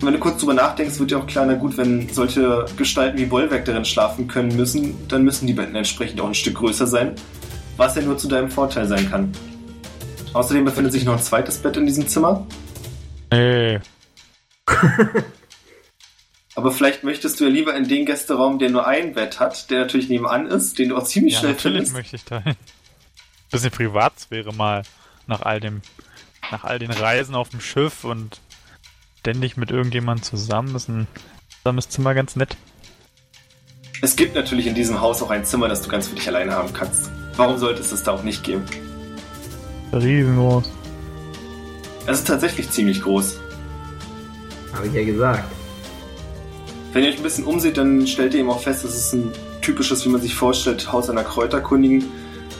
Und 0.00 0.02
wenn 0.04 0.14
du 0.14 0.18
kurz 0.18 0.40
drüber 0.40 0.54
nachdenkst, 0.54 0.98
wird 0.98 1.12
dir 1.12 1.18
auch 1.18 1.26
klar, 1.28 1.46
na 1.46 1.54
gut, 1.54 1.78
wenn 1.78 2.08
solche 2.08 2.64
Gestalten 2.76 3.18
wie 3.18 3.26
Bollwerk 3.26 3.66
darin 3.66 3.84
schlafen 3.84 4.26
können 4.26 4.56
müssen, 4.56 4.96
dann 5.06 5.22
müssen 5.22 5.46
die 5.46 5.52
Betten 5.52 5.76
entsprechend 5.76 6.20
auch 6.20 6.26
ein 6.26 6.34
Stück 6.34 6.56
größer 6.56 6.88
sein, 6.88 7.14
was 7.76 7.94
ja 7.94 8.02
nur 8.02 8.18
zu 8.18 8.26
deinem 8.26 8.50
Vorteil 8.50 8.88
sein 8.88 9.08
kann. 9.08 9.30
Außerdem 10.32 10.64
befindet 10.64 10.92
sich 10.92 11.04
noch 11.04 11.12
ein 11.12 11.22
zweites 11.22 11.58
Bett 11.58 11.76
in 11.76 11.86
diesem 11.86 12.08
Zimmer, 12.08 12.48
Nee. 13.32 13.80
Aber 16.54 16.70
vielleicht 16.70 17.02
möchtest 17.02 17.40
du 17.40 17.44
ja 17.44 17.50
lieber 17.50 17.74
in 17.74 17.88
den 17.88 18.04
Gästeraum, 18.04 18.58
der 18.58 18.68
nur 18.70 18.86
ein 18.86 19.14
Bett 19.14 19.40
hat, 19.40 19.70
der 19.70 19.80
natürlich 19.80 20.08
nebenan 20.10 20.46
ist, 20.46 20.78
den 20.78 20.90
du 20.90 20.96
auch 20.96 21.04
ziemlich 21.04 21.34
Ja, 21.34 21.40
schnell 21.40 21.52
natürlich 21.52 21.76
findest. 21.76 21.94
möchte 21.94 22.16
ich 22.16 22.24
dahin. 22.24 22.54
Bisschen 23.50 23.70
Privatsphäre 23.70 24.52
mal 24.52 24.82
nach 25.26 25.42
all 25.42 25.60
dem, 25.60 25.80
nach 26.50 26.64
all 26.64 26.78
den 26.78 26.90
Reisen 26.90 27.34
auf 27.34 27.48
dem 27.48 27.60
Schiff 27.60 28.04
und 28.04 28.40
ständig 29.20 29.56
mit 29.56 29.70
irgendjemandem 29.70 30.24
zusammen. 30.24 30.74
ist 30.76 30.88
ein 30.88 31.06
zusammenes 31.58 31.88
Zimmer 31.88 32.14
ganz 32.14 32.36
nett. 32.36 32.56
Es 34.02 34.16
gibt 34.16 34.34
natürlich 34.34 34.66
in 34.66 34.74
diesem 34.74 35.00
Haus 35.00 35.22
auch 35.22 35.30
ein 35.30 35.44
Zimmer, 35.44 35.68
das 35.68 35.80
du 35.82 35.88
ganz 35.88 36.08
für 36.08 36.16
dich 36.16 36.26
alleine 36.28 36.52
haben 36.52 36.72
kannst. 36.72 37.10
Warum 37.36 37.56
sollte 37.56 37.80
es 37.80 37.90
das 37.90 38.02
da 38.02 38.12
auch 38.12 38.24
nicht 38.24 38.42
geben? 38.44 38.64
Riesengroß. 39.92 40.68
Es 42.06 42.18
ist 42.18 42.26
tatsächlich 42.26 42.70
ziemlich 42.70 43.02
groß. 43.02 43.38
Habe 44.74 44.86
ich 44.86 44.92
ja 44.92 45.04
gesagt. 45.04 45.44
Wenn 46.92 47.04
ihr 47.04 47.10
euch 47.10 47.16
ein 47.16 47.22
bisschen 47.22 47.44
umseht, 47.44 47.78
dann 47.78 48.06
stellt 48.06 48.34
ihr 48.34 48.40
eben 48.40 48.50
auch 48.50 48.60
fest, 48.60 48.84
es 48.84 48.96
ist 48.96 49.12
ein 49.14 49.32
typisches, 49.60 50.04
wie 50.04 50.08
man 50.08 50.20
sich 50.20 50.34
vorstellt, 50.34 50.92
Haus 50.92 51.08
einer 51.08 51.24
Kräuterkundigen. 51.24 52.04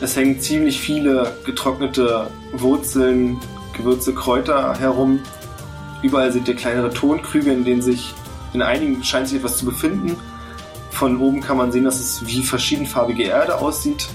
Es 0.01 0.15
hängen 0.15 0.39
ziemlich 0.39 0.79
viele 0.79 1.35
getrocknete 1.45 2.27
Wurzeln, 2.53 3.39
Gewürze, 3.77 4.13
Kräuter 4.13 4.79
herum. 4.79 5.19
Überall 6.01 6.31
seht 6.31 6.47
ihr 6.47 6.55
kleinere 6.55 6.91
Tonkrüge, 6.91 7.51
in 7.51 7.65
denen 7.65 7.81
sich, 7.81 8.13
in 8.53 8.61
einigen 8.61 9.03
scheint 9.03 9.27
sich 9.27 9.37
etwas 9.37 9.57
zu 9.57 9.65
befinden. 9.65 10.15
Von 10.91 11.19
oben 11.19 11.41
kann 11.41 11.57
man 11.57 11.71
sehen, 11.71 11.83
dass 11.83 11.99
es 11.99 12.25
wie 12.25 12.43
verschiedenfarbige 12.43 13.23
Erde 13.23 13.57
aussieht. 13.57 14.07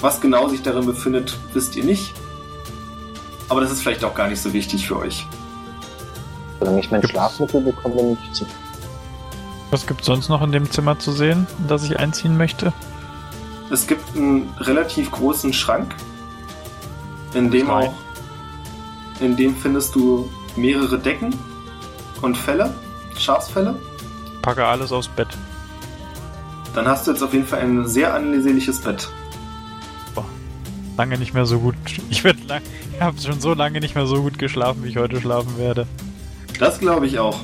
Was 0.00 0.20
genau 0.20 0.48
sich 0.48 0.62
darin 0.62 0.86
befindet, 0.86 1.36
wisst 1.52 1.76
ihr 1.76 1.84
nicht. 1.84 2.14
Aber 3.50 3.60
das 3.60 3.70
ist 3.70 3.82
vielleicht 3.82 4.02
auch 4.04 4.14
gar 4.14 4.28
nicht 4.28 4.40
so 4.40 4.52
wichtig 4.54 4.86
für 4.88 4.96
euch. 4.98 5.26
Solange 6.58 6.80
ich 6.80 6.90
mein 6.90 7.00
Gibt's- 7.02 7.12
Schlafmittel 7.12 7.60
bekomme, 7.60 7.94
bin 7.96 8.18
ich 8.22 8.32
zu. 8.32 8.46
Was 9.70 9.86
gibt's 9.86 10.06
sonst 10.06 10.28
noch 10.28 10.42
in 10.42 10.52
dem 10.52 10.70
Zimmer 10.70 10.98
zu 10.98 11.12
sehen, 11.12 11.46
in 11.58 11.68
das 11.68 11.84
ich 11.84 11.98
einziehen 11.98 12.36
möchte? 12.36 12.72
Es 13.70 13.86
gibt 13.86 14.16
einen 14.16 14.48
relativ 14.58 15.10
großen 15.12 15.52
Schrank, 15.52 15.94
in 17.34 17.50
dem 17.50 17.70
Rein. 17.70 17.88
auch, 17.88 17.94
in 19.20 19.36
dem 19.36 19.54
findest 19.54 19.94
du 19.94 20.28
mehrere 20.56 20.98
Decken 20.98 21.34
und 22.22 22.36
Felle, 22.36 22.74
Schafsfelle. 23.16 23.76
Packe 24.42 24.64
alles 24.64 24.90
aufs 24.90 25.06
Bett. 25.08 25.28
Dann 26.74 26.86
hast 26.88 27.06
du 27.06 27.12
jetzt 27.12 27.22
auf 27.22 27.32
jeden 27.32 27.46
Fall 27.46 27.60
ein 27.60 27.86
sehr 27.86 28.14
ansehnliches 28.14 28.80
Bett. 28.80 29.08
Lange 30.96 31.16
nicht 31.16 31.32
mehr 31.32 31.46
so 31.46 31.58
gut. 31.60 31.76
Ich 32.10 32.24
werde 32.24 32.40
lang. 32.46 32.60
Ich 33.00 33.06
habe 33.06 33.18
schon 33.18 33.40
so 33.40 33.54
lange 33.54 33.80
nicht 33.80 33.94
mehr 33.94 34.04
so 34.04 34.20
gut 34.20 34.38
geschlafen, 34.38 34.84
wie 34.84 34.88
ich 34.88 34.98
heute 34.98 35.22
schlafen 35.22 35.56
werde. 35.56 35.86
Das 36.58 36.78
glaube 36.78 37.06
ich 37.06 37.18
auch. 37.18 37.40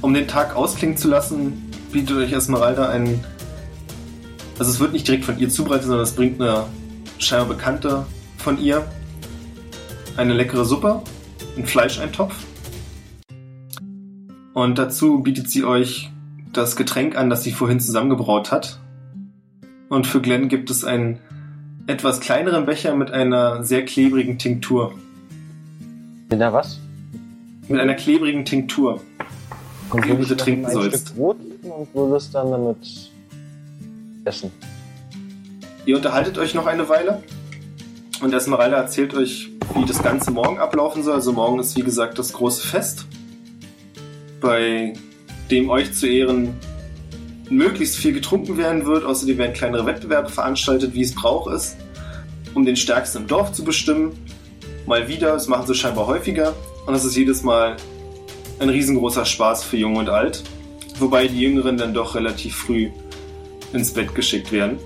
Um 0.00 0.14
den 0.14 0.26
Tag 0.26 0.56
ausklingen 0.56 0.96
zu 0.96 1.08
lassen, 1.08 1.70
bietet 1.92 2.16
euch 2.16 2.32
Esmeralda 2.32 2.88
einen. 2.88 3.22
Also 4.58 4.70
es 4.70 4.80
wird 4.80 4.94
nicht 4.94 5.06
direkt 5.06 5.26
von 5.26 5.38
ihr 5.38 5.50
zubereitet, 5.50 5.88
sondern 5.88 6.04
es 6.04 6.12
bringt 6.12 6.40
eine 6.40 6.64
scheinbar 7.18 7.48
Bekannte 7.48 8.06
von 8.38 8.58
ihr. 8.58 8.86
Eine 10.16 10.32
leckere 10.32 10.64
Suppe, 10.64 11.02
einen 11.54 11.66
Fleischeintopf. 11.66 12.34
Und 14.54 14.78
dazu 14.78 15.20
bietet 15.20 15.50
sie 15.50 15.64
euch 15.64 16.10
das 16.50 16.76
Getränk 16.76 17.14
an, 17.14 17.28
das 17.28 17.42
sie 17.42 17.52
vorhin 17.52 17.78
zusammengebraut 17.78 18.52
hat. 18.52 18.80
Und 19.90 20.06
für 20.06 20.22
Glenn 20.22 20.48
gibt 20.48 20.70
es 20.70 20.82
einen 20.82 21.20
etwas 21.86 22.20
kleineren 22.20 22.66
Becher 22.66 22.94
mit 22.94 23.10
einer 23.10 23.62
sehr 23.64 23.84
klebrigen 23.84 24.38
Tinktur. 24.38 24.94
Bin 26.28 26.38
da 26.38 26.52
was? 26.52 26.80
Mit 27.68 27.80
einer 27.80 27.94
klebrigen 27.94 28.44
Tinktur. 28.44 29.00
Und 29.90 30.06
würde 30.06 30.24
du 30.24 30.34
noch 30.34 30.36
trinken 30.42 30.66
ein 30.66 30.72
sollst. 30.72 31.08
Stück 31.08 31.16
Brot 31.16 31.36
und 31.62 31.94
würde 31.94 32.16
es 32.16 32.30
dann 32.30 32.50
damit 32.50 33.10
essen. 34.24 34.50
Ihr 35.86 35.96
unterhaltet 35.96 36.38
euch 36.38 36.54
noch 36.54 36.66
eine 36.66 36.88
Weile 36.88 37.22
und 38.22 38.32
Esmeralda 38.32 38.78
erzählt 38.78 39.14
euch, 39.14 39.50
wie 39.74 39.84
das 39.84 40.02
Ganze 40.02 40.30
morgen 40.30 40.58
ablaufen 40.58 41.02
soll. 41.02 41.14
Also 41.14 41.32
morgen 41.32 41.58
ist 41.58 41.76
wie 41.76 41.82
gesagt 41.82 42.18
das 42.18 42.32
große 42.32 42.66
Fest, 42.66 43.06
bei 44.40 44.94
dem 45.50 45.68
euch 45.68 45.92
zu 45.92 46.06
Ehren 46.06 46.54
möglichst 47.50 47.96
viel 47.96 48.12
getrunken 48.12 48.56
werden 48.56 48.86
wird. 48.86 49.04
Außerdem 49.04 49.38
werden 49.38 49.52
kleinere 49.52 49.86
Wettbewerbe 49.86 50.28
veranstaltet, 50.28 50.94
wie 50.94 51.02
es 51.02 51.14
Brauch 51.14 51.46
ist, 51.48 51.76
um 52.54 52.64
den 52.64 52.76
Stärksten 52.76 53.18
im 53.18 53.26
Dorf 53.26 53.52
zu 53.52 53.64
bestimmen. 53.64 54.12
mal 54.86 55.08
wieder, 55.08 55.32
das 55.32 55.48
machen 55.48 55.66
sie 55.66 55.74
scheinbar 55.74 56.06
häufiger 56.06 56.54
und 56.86 56.94
es 56.94 57.04
ist 57.04 57.16
jedes 57.16 57.42
Mal 57.42 57.76
ein 58.58 58.68
riesengroßer 58.68 59.24
Spaß 59.24 59.64
für 59.64 59.76
Jung 59.76 59.96
und 59.96 60.08
Alt, 60.08 60.42
wobei 60.98 61.26
die 61.26 61.40
Jüngeren 61.40 61.76
dann 61.76 61.94
doch 61.94 62.14
relativ 62.14 62.54
früh 62.54 62.90
ins 63.72 63.92
Bett 63.92 64.14
geschickt 64.14 64.52
werden. 64.52 64.78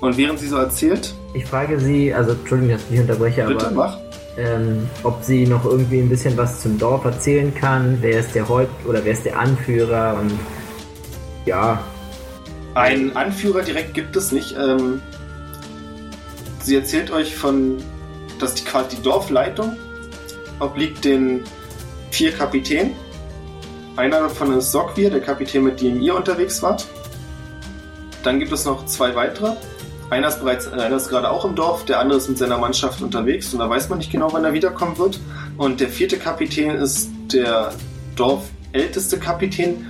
Und 0.00 0.16
während 0.16 0.38
sie 0.38 0.46
so 0.46 0.56
erzählt, 0.56 1.14
Ich 1.34 1.44
frage 1.44 1.80
Sie, 1.80 2.14
also 2.14 2.32
Entschuldigung, 2.32 2.74
dass 2.74 2.82
ich 2.84 2.90
dich 2.90 3.00
unterbreche, 3.00 3.44
bitte 3.44 3.66
aber 3.66 3.74
mach, 3.74 3.98
ähm, 4.38 4.88
ob 5.02 5.22
sie 5.22 5.46
noch 5.46 5.64
irgendwie 5.64 5.98
ein 5.98 6.08
bisschen 6.08 6.36
was 6.36 6.62
zum 6.62 6.78
Dorf 6.78 7.04
erzählen 7.04 7.52
kann. 7.54 7.98
Wer 8.00 8.20
ist 8.20 8.34
der 8.34 8.48
Häupt 8.48 8.86
oder 8.86 9.04
wer 9.04 9.12
ist 9.12 9.24
der 9.24 9.38
Anführer 9.38 10.18
und 10.20 10.32
ja, 11.48 11.82
Einen 12.74 13.16
Anführer 13.16 13.62
direkt 13.62 13.94
gibt 13.94 14.14
es 14.14 14.30
nicht. 14.30 14.54
Ähm, 14.56 15.02
sie 16.62 16.76
erzählt 16.76 17.10
euch 17.10 17.34
von, 17.34 17.82
dass 18.38 18.54
die, 18.54 18.64
quasi 18.64 18.96
die 18.96 19.02
Dorfleitung 19.02 19.76
obliegt 20.60 21.04
den 21.04 21.42
vier 22.10 22.32
Kapitänen. 22.32 22.92
Einer 23.96 24.20
davon 24.20 24.56
ist 24.56 24.70
Sokvir, 24.70 25.10
der 25.10 25.20
Kapitän, 25.20 25.64
mit 25.64 25.80
dem 25.80 26.00
ihr 26.00 26.14
unterwegs 26.14 26.62
wart. 26.62 26.86
Dann 28.22 28.38
gibt 28.38 28.52
es 28.52 28.64
noch 28.64 28.86
zwei 28.86 29.14
weitere. 29.16 29.56
Einer 30.10 30.28
ist 30.28 30.40
bereits, 30.40 30.68
einer 30.68 30.96
ist 30.96 31.08
gerade 31.08 31.30
auch 31.30 31.44
im 31.44 31.54
Dorf, 31.54 31.84
der 31.84 31.98
andere 31.98 32.18
ist 32.18 32.28
mit 32.28 32.38
seiner 32.38 32.58
Mannschaft 32.58 33.02
unterwegs 33.02 33.52
und 33.52 33.58
da 33.58 33.68
weiß 33.68 33.88
man 33.88 33.98
nicht 33.98 34.10
genau, 34.10 34.32
wann 34.32 34.44
er 34.44 34.52
wiederkommen 34.52 34.96
wird. 34.98 35.20
Und 35.56 35.80
der 35.80 35.88
vierte 35.88 36.16
Kapitän 36.16 36.70
ist 36.70 37.10
der 37.32 37.72
dorfälteste 38.16 39.18
Kapitän, 39.18 39.86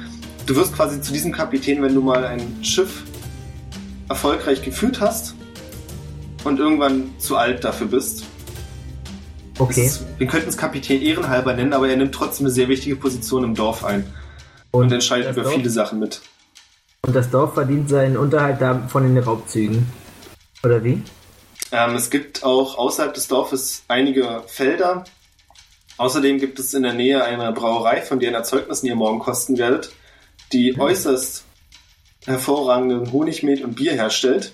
du 0.49 0.57
wirst 0.57 0.75
quasi 0.75 1.01
zu 1.01 1.13
diesem 1.13 1.31
Kapitän, 1.31 1.83
wenn 1.83 1.95
du 1.95 2.01
mal 2.01 2.25
ein 2.25 2.65
Schiff 2.65 3.05
erfolgreich 4.09 4.63
geführt 4.63 5.01
hast 5.01 5.35
und 6.45 6.59
irgendwann 6.59 7.15
zu 7.19 7.37
alt 7.37 7.63
dafür 7.63 7.87
bist. 7.89 8.25
okay. 9.59 9.87
Ist, 9.87 10.07
wir 10.17 10.27
könnten 10.27 10.49
es 10.49 10.57
Kapitän 10.57 11.03
ehrenhalber 11.03 11.53
nennen, 11.53 11.75
aber 11.75 11.89
er 11.89 11.97
nimmt 11.97 12.15
trotzdem 12.15 12.47
eine 12.47 12.55
sehr 12.55 12.69
wichtige 12.69 12.97
Position 12.97 13.45
im 13.45 13.55
Dorf 13.55 13.85
ein 13.85 14.11
und, 14.71 14.91
entscheidet 14.91 15.29
das 15.29 15.37
über 15.37 15.43
Dorf, 15.45 15.55
viele 15.55 15.71
Sachen 15.71 15.99
mit. 15.99 16.23
Und 17.03 17.15
das 17.15 17.31
Dorf 17.31 17.55
verdient 17.55 17.91
seinen 17.91 18.17
Unterhalt 18.17 18.61
da 18.61 18.87
von 18.89 19.03
den 19.03 19.23
Raubzügen. 19.23 19.87
Oder 20.65 20.83
wie? 20.83 21.03
Ähm, 21.73 21.95
es 21.95 22.09
gibt 22.09 22.43
auch 22.43 22.79
außerhalb 22.79 23.13
des 23.13 23.29
Dorfes 23.29 23.83
einige 23.87 24.43
Felder. 24.47 25.05
Außerdem 25.99 26.39
gibt 26.39 26.59
es 26.59 26.73
in 26.73 26.85
der 26.85 26.95
Nähe 26.95 27.23
eine 27.23 27.53
Brauerei, 27.53 28.01
von 28.01 28.19
deren 28.19 28.35
Erzeugnissen 28.35 28.87
ihr 28.87 28.95
morgen 28.95 29.19
kosten 29.19 29.59
werdet, 29.59 29.91
die 30.53 30.79
äußerst 30.79 31.45
hervorragenden 32.27 33.13
Honigmet 33.13 33.63
und 33.63 33.77
Bier 33.77 33.93
herstellt. 33.93 34.53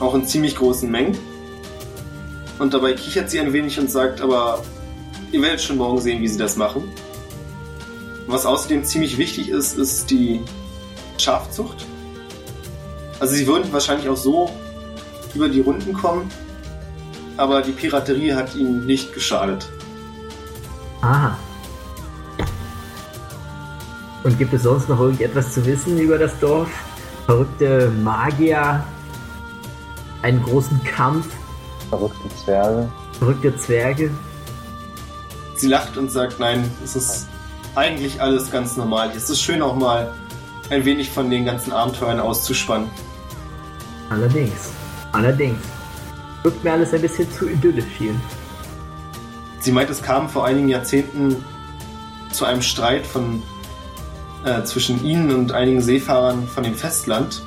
Auch 0.00 0.14
in 0.14 0.26
ziemlich 0.26 0.56
großen 0.56 0.90
Mengen. 0.90 1.16
Und 2.58 2.74
dabei 2.74 2.92
kichert 2.94 3.30
sie 3.30 3.40
ein 3.40 3.52
wenig 3.52 3.78
und 3.78 3.90
sagt, 3.90 4.20
aber 4.20 4.62
ihr 5.32 5.42
werdet 5.42 5.60
schon 5.60 5.76
morgen 5.76 6.00
sehen, 6.00 6.22
wie 6.22 6.28
sie 6.28 6.38
das 6.38 6.56
machen. 6.56 6.84
Was 8.26 8.44
außerdem 8.44 8.84
ziemlich 8.84 9.18
wichtig 9.18 9.50
ist, 9.50 9.78
ist 9.78 10.10
die 10.10 10.40
Schafzucht. 11.18 11.84
Also 13.20 13.34
sie 13.34 13.46
würden 13.46 13.72
wahrscheinlich 13.72 14.08
auch 14.08 14.16
so 14.16 14.50
über 15.34 15.48
die 15.48 15.60
Runden 15.60 15.92
kommen, 15.92 16.30
aber 17.36 17.62
die 17.62 17.72
Piraterie 17.72 18.34
hat 18.34 18.54
ihnen 18.54 18.86
nicht 18.86 19.14
geschadet. 19.14 19.68
Aha. 21.02 21.38
Und 24.24 24.38
gibt 24.38 24.52
es 24.52 24.62
sonst 24.62 24.88
noch 24.88 25.00
irgendetwas 25.00 25.52
zu 25.52 25.64
wissen 25.64 25.98
über 25.98 26.18
das 26.18 26.38
Dorf? 26.40 26.68
Verrückte 27.26 27.90
Magier, 28.02 28.84
einen 30.22 30.42
großen 30.42 30.82
Kampf, 30.84 31.26
Verrückte 31.90 32.28
Zwerge. 32.44 32.88
verrückte 33.18 33.56
Zwerge. 33.56 34.10
Sie 35.54 35.68
lacht 35.68 35.96
und 35.96 36.10
sagt, 36.10 36.40
nein, 36.40 36.68
es 36.82 36.96
ist 36.96 37.28
eigentlich 37.76 38.20
alles 38.20 38.50
ganz 38.50 38.76
normal. 38.76 39.12
Es 39.14 39.30
ist 39.30 39.40
schön 39.40 39.62
auch 39.62 39.76
mal 39.76 40.12
ein 40.70 40.84
wenig 40.84 41.10
von 41.10 41.30
den 41.30 41.44
ganzen 41.44 41.72
Abenteuern 41.72 42.18
auszuspannen. 42.18 42.90
Allerdings. 44.10 44.72
Allerdings. 45.12 45.58
Wirkt 46.42 46.62
mir 46.64 46.72
alles 46.72 46.92
ein 46.92 47.00
bisschen 47.00 47.30
zu 47.32 47.48
idyllisch 47.48 47.84
hier. 47.98 48.14
Sie 49.60 49.72
meint, 49.72 49.90
es 49.90 50.02
kam 50.02 50.28
vor 50.28 50.44
einigen 50.44 50.68
Jahrzehnten 50.68 51.44
zu 52.30 52.44
einem 52.44 52.62
Streit 52.62 53.06
von, 53.06 53.42
äh, 54.46 54.64
zwischen 54.64 55.04
ihnen 55.04 55.30
und 55.34 55.52
einigen 55.52 55.82
Seefahrern 55.82 56.46
von 56.46 56.64
dem 56.64 56.74
Festland, 56.74 57.42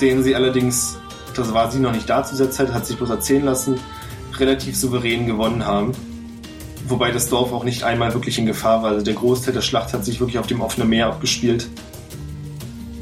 den 0.00 0.22
sie 0.22 0.34
allerdings, 0.34 0.98
das 1.34 1.52
war 1.52 1.70
sie 1.70 1.80
noch 1.80 1.92
nicht 1.92 2.08
da 2.08 2.22
zu 2.24 2.32
dieser 2.36 2.50
Zeit, 2.50 2.72
hat 2.72 2.86
sich 2.86 2.96
bloß 2.96 3.10
erzählen 3.10 3.44
lassen, 3.44 3.78
relativ 4.38 4.76
souverän 4.76 5.26
gewonnen 5.26 5.64
haben. 5.66 5.92
Wobei 6.88 7.10
das 7.10 7.28
Dorf 7.28 7.52
auch 7.52 7.64
nicht 7.64 7.82
einmal 7.82 8.14
wirklich 8.14 8.38
in 8.38 8.46
Gefahr 8.46 8.82
war. 8.82 8.90
Also 8.90 9.04
der 9.04 9.14
Großteil 9.14 9.52
der 9.54 9.60
Schlacht 9.62 9.92
hat 9.92 10.04
sich 10.04 10.20
wirklich 10.20 10.38
auf 10.38 10.46
dem 10.46 10.60
offenen 10.60 10.88
Meer 10.88 11.08
abgespielt. 11.08 11.68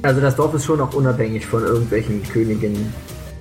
Also 0.02 0.20
das 0.20 0.36
Dorf 0.36 0.54
ist 0.54 0.64
schon 0.64 0.80
auch 0.80 0.94
unabhängig 0.94 1.44
von 1.46 1.62
irgendwelchen 1.62 2.22
Königinnen 2.22 2.92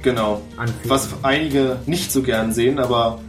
Genau. 0.02 0.41
anführen. 0.58 0.89
Was 0.89 1.08
einige 1.22 1.78
nicht 1.86 2.12
so 2.12 2.22
gern 2.24 2.52
sehen, 2.52 2.78
aber 2.80 3.19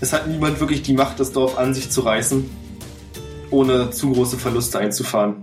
es 0.00 0.12
hat 0.12 0.28
niemand 0.28 0.60
wirklich 0.60 0.82
die 0.82 0.92
Macht, 0.92 1.18
das 1.18 1.32
Dorf 1.32 1.58
an 1.58 1.74
sich 1.74 1.90
zu 1.90 2.02
reißen, 2.02 2.48
ohne 3.50 3.90
zu 3.90 4.12
große 4.12 4.38
Verluste 4.38 4.78
einzufahren. 4.78 5.34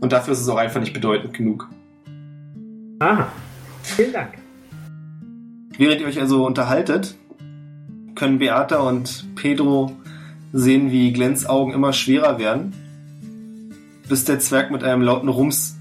Und 0.00 0.12
dafür 0.12 0.32
ist 0.32 0.40
es 0.40 0.48
auch 0.48 0.56
einfach 0.56 0.80
nicht 0.80 0.92
bedeutend 0.92 1.34
genug. 1.34 1.68
Aha. 2.98 3.32
Vielen 3.82 4.12
Dank. 4.12 4.34
Während 5.78 6.00
ihr 6.00 6.06
euch 6.06 6.20
also 6.20 6.46
unterhaltet, 6.46 7.14
können 8.14 8.38
Beata 8.38 8.78
und 8.78 9.26
Pedro 9.36 9.92
sehen, 10.52 10.90
wie 10.90 11.12
Glens 11.12 11.46
Augen 11.46 11.72
immer 11.72 11.92
schwerer 11.92 12.38
werden, 12.38 12.72
bis 14.08 14.24
der 14.24 14.38
Zwerg 14.38 14.70
mit 14.70 14.84
einem 14.84 15.02
lauten 15.02 15.28
Rums 15.28 15.76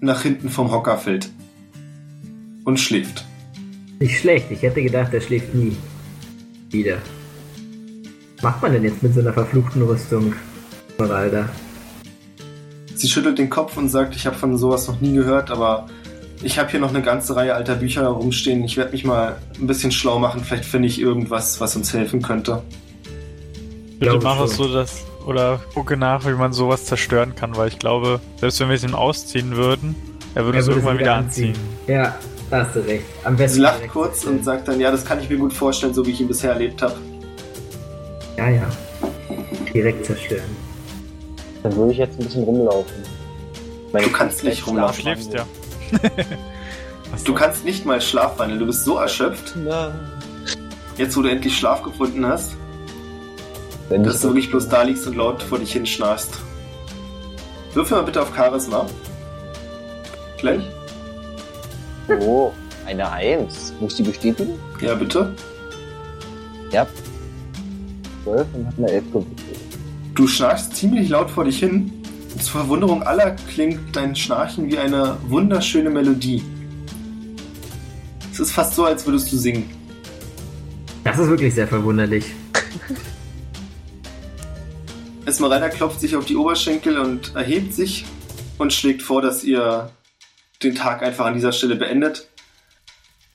nach 0.00 0.22
hinten 0.22 0.48
vom 0.48 0.70
Hocker 0.70 0.96
fällt 0.96 1.30
und 2.64 2.80
schläft. 2.80 3.24
Nicht 4.00 4.18
schlecht. 4.18 4.50
Ich 4.50 4.62
hätte 4.62 4.82
gedacht, 4.82 5.12
er 5.12 5.20
schläft 5.20 5.54
nie. 5.54 5.76
Wieder. 6.70 6.98
Was 8.44 8.52
macht 8.52 8.62
man 8.62 8.72
denn 8.74 8.84
jetzt 8.84 9.02
mit 9.02 9.14
so 9.14 9.20
einer 9.20 9.32
verfluchten 9.32 9.80
Rüstung, 9.80 10.34
Moralda? 10.98 11.48
Sie 12.94 13.08
schüttelt 13.08 13.38
den 13.38 13.48
Kopf 13.48 13.78
und 13.78 13.88
sagt, 13.88 14.14
ich 14.14 14.26
habe 14.26 14.36
von 14.36 14.58
sowas 14.58 14.86
noch 14.86 15.00
nie 15.00 15.14
gehört, 15.14 15.50
aber 15.50 15.86
ich 16.42 16.58
habe 16.58 16.70
hier 16.70 16.78
noch 16.78 16.90
eine 16.90 17.00
ganze 17.00 17.34
Reihe 17.36 17.54
alter 17.54 17.76
Bücher 17.76 18.02
herumstehen. 18.02 18.62
Ich 18.62 18.76
werde 18.76 18.92
mich 18.92 19.02
mal 19.02 19.36
ein 19.58 19.66
bisschen 19.66 19.92
schlau 19.92 20.18
machen. 20.18 20.44
Vielleicht 20.44 20.66
finde 20.66 20.88
ich 20.88 21.00
irgendwas, 21.00 21.58
was 21.58 21.74
uns 21.74 21.94
helfen 21.94 22.20
könnte. 22.20 22.62
Bitte 23.98 24.20
mach 24.22 24.38
es 24.42 24.56
so, 24.56 24.70
dass. 24.70 25.06
Oder 25.24 25.58
gucke 25.72 25.96
nach, 25.96 26.26
wie 26.26 26.34
man 26.34 26.52
sowas 26.52 26.84
zerstören 26.84 27.34
kann, 27.34 27.56
weil 27.56 27.68
ich 27.68 27.78
glaube, 27.78 28.20
selbst 28.36 28.60
wenn 28.60 28.68
wir 28.68 28.76
es 28.76 28.84
ihm 28.84 28.94
ausziehen 28.94 29.56
würden, 29.56 29.96
er 30.34 30.44
würde 30.44 30.58
Er 30.58 30.60
es 30.60 30.66
würde 30.66 30.80
irgendwann 30.80 30.98
wieder 30.98 31.14
anziehen. 31.14 31.54
Ja, 31.86 32.14
da 32.50 32.66
hast 32.66 32.76
du 32.76 32.80
recht. 32.80 33.06
Am 33.24 33.36
besten 33.36 33.54
Sie 33.54 33.62
lacht 33.62 33.88
kurz 33.88 34.24
und 34.24 34.44
sagt 34.44 34.68
dann, 34.68 34.78
ja, 34.80 34.90
das 34.90 35.02
kann 35.02 35.18
ich 35.18 35.30
mir 35.30 35.38
gut 35.38 35.54
vorstellen, 35.54 35.94
so 35.94 36.04
wie 36.04 36.10
ich 36.10 36.20
ihn 36.20 36.28
bisher 36.28 36.52
erlebt 36.52 36.82
habe. 36.82 36.96
Ja, 38.36 38.48
ja. 38.48 38.68
Direkt 39.72 40.06
zerstören. 40.06 40.56
Dann 41.62 41.76
würde 41.76 41.92
ich 41.92 41.98
jetzt 41.98 42.18
ein 42.18 42.24
bisschen 42.24 42.44
rumlaufen. 42.44 42.94
Meine 43.92 44.06
Du 44.06 44.12
kannst 44.12 44.44
nicht 44.44 44.62
Du 44.62 44.66
rumlaufen. 44.70 45.00
schläfst 45.02 45.32
ja. 45.32 45.46
Du 47.24 47.34
kannst 47.34 47.64
nicht 47.64 47.86
mal 47.86 48.00
schlafwandeln. 48.00 48.58
Du 48.60 48.66
bist 48.66 48.84
so 48.84 48.96
erschöpft, 48.98 49.54
Na. 49.56 49.94
jetzt 50.96 51.16
wo 51.16 51.22
du 51.22 51.28
endlich 51.30 51.56
Schlaf 51.56 51.82
gefunden 51.82 52.26
hast, 52.26 52.56
Wenn 53.88 54.02
dass 54.02 54.20
du 54.20 54.28
wirklich 54.28 54.50
bloß 54.50 54.68
da 54.68 54.82
liegst 54.82 55.06
und 55.06 55.16
laut 55.16 55.42
vor 55.42 55.58
dich 55.58 55.72
hin 55.72 55.86
schnarchst. 55.86 56.34
Würfel 57.74 57.96
mal 57.98 58.02
bitte 58.04 58.20
auf 58.22 58.34
Charisma. 58.34 58.86
Glenn? 60.38 60.64
Oh, 62.20 62.50
eine 62.86 63.10
Eins. 63.10 63.72
Muss 63.80 63.92
ich 63.92 63.96
die 64.04 64.10
bestätigen? 64.10 64.58
Ja, 64.80 64.94
bitte. 64.94 65.32
Ja. 66.72 66.86
12 68.24 68.46
und 68.54 68.66
hat 68.66 68.74
eine 68.78 68.90
11 68.90 69.04
gewürfelt. 69.06 69.38
Du 70.14 70.26
schnarchst 70.26 70.74
ziemlich 70.76 71.08
laut 71.08 71.30
vor 71.30 71.44
dich 71.44 71.58
hin. 71.58 71.92
Und 72.32 72.42
zur 72.42 72.60
Verwunderung 72.62 73.02
aller 73.04 73.32
klingt 73.32 73.94
dein 73.94 74.16
Schnarchen 74.16 74.68
wie 74.68 74.78
eine 74.78 75.16
wunderschöne 75.28 75.90
Melodie. 75.90 76.42
Es 78.32 78.40
ist 78.40 78.50
fast 78.52 78.74
so, 78.74 78.84
als 78.84 79.06
würdest 79.06 79.30
du 79.30 79.36
singen. 79.36 79.70
Das 81.04 81.18
ist 81.18 81.28
wirklich 81.28 81.54
sehr 81.54 81.68
verwunderlich. 81.68 82.24
Esmeralda 85.26 85.68
klopft 85.68 86.00
sich 86.00 86.16
auf 86.16 86.24
die 86.24 86.36
Oberschenkel 86.36 86.98
und 86.98 87.34
erhebt 87.34 87.74
sich 87.74 88.04
und 88.58 88.72
schlägt 88.72 89.02
vor, 89.02 89.22
dass 89.22 89.44
ihr 89.44 89.90
den 90.62 90.74
Tag 90.74 91.02
einfach 91.02 91.26
an 91.26 91.34
dieser 91.34 91.52
Stelle 91.52 91.76
beendet. 91.76 92.28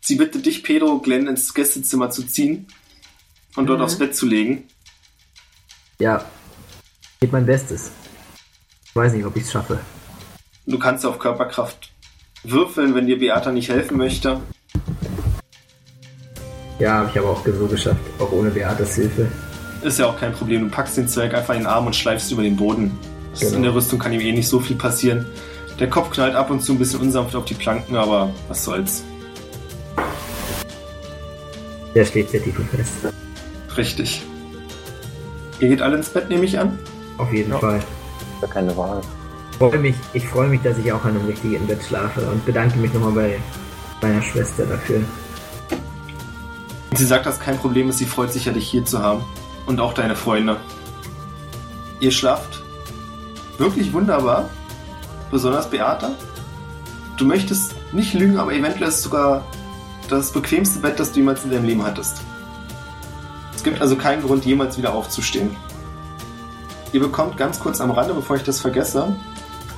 Sie 0.02 0.16
bittet 0.16 0.46
dich, 0.46 0.64
Pedro, 0.64 1.00
Glenn 1.00 1.28
ins 1.28 1.54
Gästezimmer 1.54 2.10
zu 2.10 2.24
ziehen 2.24 2.68
und 3.56 3.68
dort 3.68 3.80
Mhm. 3.80 3.86
aufs 3.86 3.98
Bett 3.98 4.16
zu 4.16 4.26
legen. 4.26 4.64
Ja. 6.02 6.24
Geht 7.20 7.34
mein 7.34 7.46
Bestes. 7.46 7.92
Ich 8.86 8.96
weiß 8.96 9.12
nicht, 9.14 9.26
ob 9.26 9.36
ich 9.36 9.44
es 9.44 9.52
schaffe. 9.52 9.80
Du 10.66 10.80
kannst 10.80 11.06
auf 11.06 11.20
Körperkraft 11.20 11.92
würfeln, 12.44 12.96
wenn 12.96 13.06
dir 13.06 13.20
Beata 13.20 13.52
nicht 13.52 13.70
helfen 13.70 13.98
möchte. 13.98 14.40
Ja, 16.80 17.00
habe 17.00 17.10
ich 17.12 17.20
aber 17.20 17.32
auch 17.32 17.46
so 17.46 17.68
geschafft, 17.68 18.00
auch 18.18 18.32
ohne 18.32 18.50
Beates 18.50 18.96
Hilfe. 18.96 19.30
Ist 19.82 20.00
ja 20.00 20.06
auch 20.06 20.18
kein 20.18 20.32
Problem. 20.32 20.70
Du 20.70 20.70
packst 20.70 20.96
den 20.96 21.10
Zwerg 21.10 21.34
einfach 21.34 21.54
in 21.54 21.62
den 21.62 21.68
Arm 21.68 21.86
und 21.86 21.96
schleifst 21.96 22.32
über 22.32 22.44
den 22.44 22.56
Boden. 22.56 22.98
Genau. 23.38 23.56
In 23.58 23.64
der 23.64 23.74
Rüstung 23.74 24.00
kann 24.00 24.14
ihm 24.14 24.22
eh 24.22 24.32
nicht 24.32 24.48
so 24.48 24.62
viel 24.62 24.78
passieren. 24.78 25.26
Der 25.80 25.90
Kopf 25.90 26.12
knallt 26.12 26.36
ab 26.36 26.50
und 26.50 26.62
zu 26.62 26.74
ein 26.74 26.80
bisschen 26.80 27.02
unsanft 27.02 27.36
auf 27.36 27.44
die 27.44 27.54
Planken, 27.56 27.98
aber 27.98 28.34
was 28.48 28.64
soll's. 28.64 29.04
Der 31.94 32.06
steht 32.06 32.30
sehr 32.30 32.42
tief 32.42 32.58
und 32.58 32.70
fest. 32.70 32.94
Richtig. 33.76 34.24
Ihr 35.60 35.68
geht 35.70 35.82
alle 35.82 35.98
ins 35.98 36.10
Bett, 36.10 36.30
nehme 36.30 36.46
ich 36.46 36.58
an. 36.60 36.78
Auf 37.18 37.32
jeden 37.34 37.52
Ja. 37.52 37.60
Fall. 37.60 37.80
Ja, 38.42 38.48
keine 38.48 38.76
Wahl. 38.78 39.02
Freue 39.58 39.78
mich, 39.80 39.96
ich 40.14 40.26
freue 40.28 40.48
mich, 40.48 40.62
dass 40.62 40.78
ich 40.78 40.92
auch 40.94 41.04
an 41.04 41.18
einem 41.18 41.26
richtigen 41.26 41.68
Bett 41.68 41.84
schlafe 41.84 42.22
und 42.22 42.46
bedanke 42.46 42.78
mich 42.78 42.94
nochmal 42.94 43.12
bei 43.12 43.40
meiner 44.02 44.22
Schwester 44.22 44.66
dafür. 44.66 45.02
Sie 46.96 47.06
sagt, 47.06 47.26
dass 47.26 47.40
kein 47.40 47.58
Problem 47.58 47.90
ist. 47.90 47.98
Sie 47.98 48.06
freut 48.06 48.32
sich 48.32 48.46
ja, 48.46 48.54
dich 48.54 48.70
hier 48.70 48.86
zu 48.86 49.00
haben. 49.00 49.24
Und 49.66 49.80
auch 49.80 49.94
deine 49.94 50.16
Freunde. 50.16 50.58
Ihr 52.00 52.12
schlaft 52.12 52.64
wirklich 53.58 53.92
wunderbar. 53.94 54.50
Besonders 55.30 55.70
Beata. 55.70 56.12
Du 57.18 57.26
möchtest 57.26 57.76
nicht 57.92 58.14
lügen, 58.14 58.38
aber 58.38 58.54
eventuell 58.54 58.88
ist 58.90 58.96
es 58.96 59.04
sogar 59.04 59.46
das 60.08 60.32
bequemste 60.32 60.80
Bett, 60.80 61.00
das 61.00 61.12
du 61.12 61.20
jemals 61.20 61.44
in 61.44 61.52
deinem 61.52 61.66
Leben 61.66 61.84
hattest. 61.86 62.22
Es 63.60 63.64
gibt 63.66 63.82
also 63.82 63.98
keinen 63.98 64.24
Grund, 64.24 64.46
jemals 64.46 64.78
wieder 64.78 64.94
aufzustehen. 64.94 65.54
Ihr 66.94 67.02
bekommt 67.02 67.36
ganz 67.36 67.60
kurz 67.60 67.82
am 67.82 67.92
Rande, 67.92 68.14
bevor 68.14 68.38
ich 68.38 68.44
das 68.44 68.62
vergesse, 68.62 69.14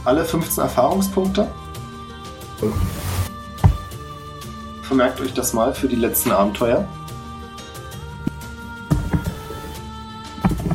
alle 0.05 0.23
15 0.23 0.61
Erfahrungspunkte. 0.61 1.47
Vermerkt 4.84 5.19
euch 5.19 5.34
das 5.34 5.53
mal 5.53 5.73
für 5.73 5.88
die 5.88 5.95
letzten 5.95 6.29
Abenteuer. 6.29 6.88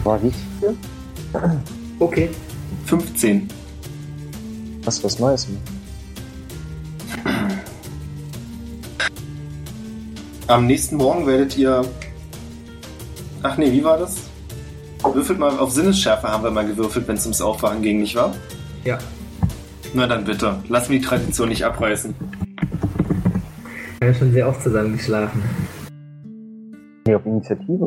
War 0.02 0.20
wie 0.20 0.32
viel? 0.58 0.76
Okay. 2.00 2.30
15. 2.86 3.48
Was 4.82 5.04
was 5.04 5.20
Neues. 5.20 5.46
Mann. 5.46 5.60
Am 10.48 10.66
nächsten 10.66 10.96
Morgen 10.96 11.24
werdet 11.28 11.56
ihr. 11.56 11.84
Ach 13.48 13.56
nee, 13.58 13.70
wie 13.70 13.84
war 13.84 13.96
das? 13.96 14.16
Würfelt 15.14 15.38
mal 15.38 15.56
auf 15.60 15.70
Sinnesschärfe 15.70 16.26
haben 16.26 16.42
wir 16.42 16.50
mal 16.50 16.66
gewürfelt, 16.66 17.06
wenn 17.06 17.14
es 17.14 17.24
ums 17.26 17.40
Aufwachen 17.40 17.80
ging, 17.80 18.00
nicht 18.00 18.16
wahr? 18.16 18.34
Ja. 18.84 18.98
Na 19.94 20.08
dann 20.08 20.24
bitte. 20.24 20.58
Lass 20.68 20.88
mir 20.88 20.98
die 20.98 21.04
Tradition 21.04 21.50
nicht 21.50 21.64
abreißen. 21.64 22.12
Wir 24.00 24.08
haben 24.08 24.14
schon 24.16 24.32
sehr 24.32 24.48
oft 24.48 24.60
zusammen 24.64 24.96
geschlafen. 24.96 25.44
Nee, 27.06 27.14
auf 27.14 27.24
Initiative. 27.24 27.86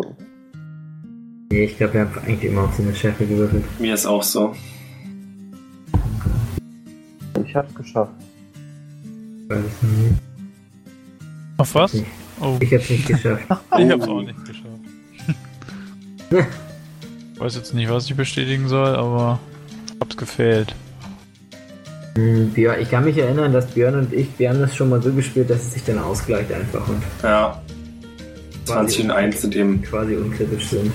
Nee, 1.51 1.65
ich 1.65 1.75
glaube, 1.75 1.93
wir 1.95 2.01
haben 2.01 2.17
eigentlich 2.25 2.49
immer 2.49 2.63
auf 2.63 2.75
so 2.75 2.83
eine 2.83 2.95
Schärfe 2.95 3.25
gewürfelt. 3.25 3.65
Mir 3.81 3.95
ist 3.95 4.05
auch 4.05 4.23
so. 4.23 4.53
Ich 7.45 7.53
hab's 7.53 7.75
geschafft. 7.75 8.13
Ich 9.43 9.49
weiß 9.49 9.59
es 9.59 9.83
noch 9.83 9.97
nicht. 9.97 10.21
Auf 11.57 11.75
was? 11.75 12.01
Oh, 12.39 12.55
Ich 12.61 12.73
hab's 12.73 12.89
nicht 12.89 13.07
geschafft. 13.07 13.43
ich 13.77 13.89
hab's 13.91 14.07
auch 14.07 14.21
nicht 14.21 14.45
geschafft. 14.45 14.68
Weiß 17.37 17.55
jetzt 17.55 17.73
nicht, 17.73 17.89
was 17.89 18.05
ich 18.05 18.15
bestätigen 18.15 18.67
soll, 18.67 18.95
aber 18.95 19.39
hab's 19.99 20.17
gefehlt. 20.17 20.75
Hm, 22.15 22.49
Björn, 22.51 22.81
ich 22.81 22.89
kann 22.89 23.05
mich 23.05 23.17
erinnern, 23.17 23.53
dass 23.53 23.67
Björn 23.67 23.95
und 23.95 24.13
ich, 24.13 24.27
wir 24.37 24.49
haben 24.49 24.59
das 24.59 24.75
schon 24.75 24.89
mal 24.89 25.01
so 25.01 25.11
gespielt, 25.13 25.49
dass 25.49 25.61
es 25.63 25.73
sich 25.73 25.83
dann 25.85 25.99
ausgleicht 25.99 26.51
einfach 26.51 26.87
und 26.87 27.01
Ja. 27.23 27.61
20 28.65 29.05
und 29.05 29.11
1 29.11 29.41
sind 29.41 29.55
eben. 29.55 29.81
quasi 29.81 30.15
unkritisch 30.15 30.67
sind. 30.67 30.91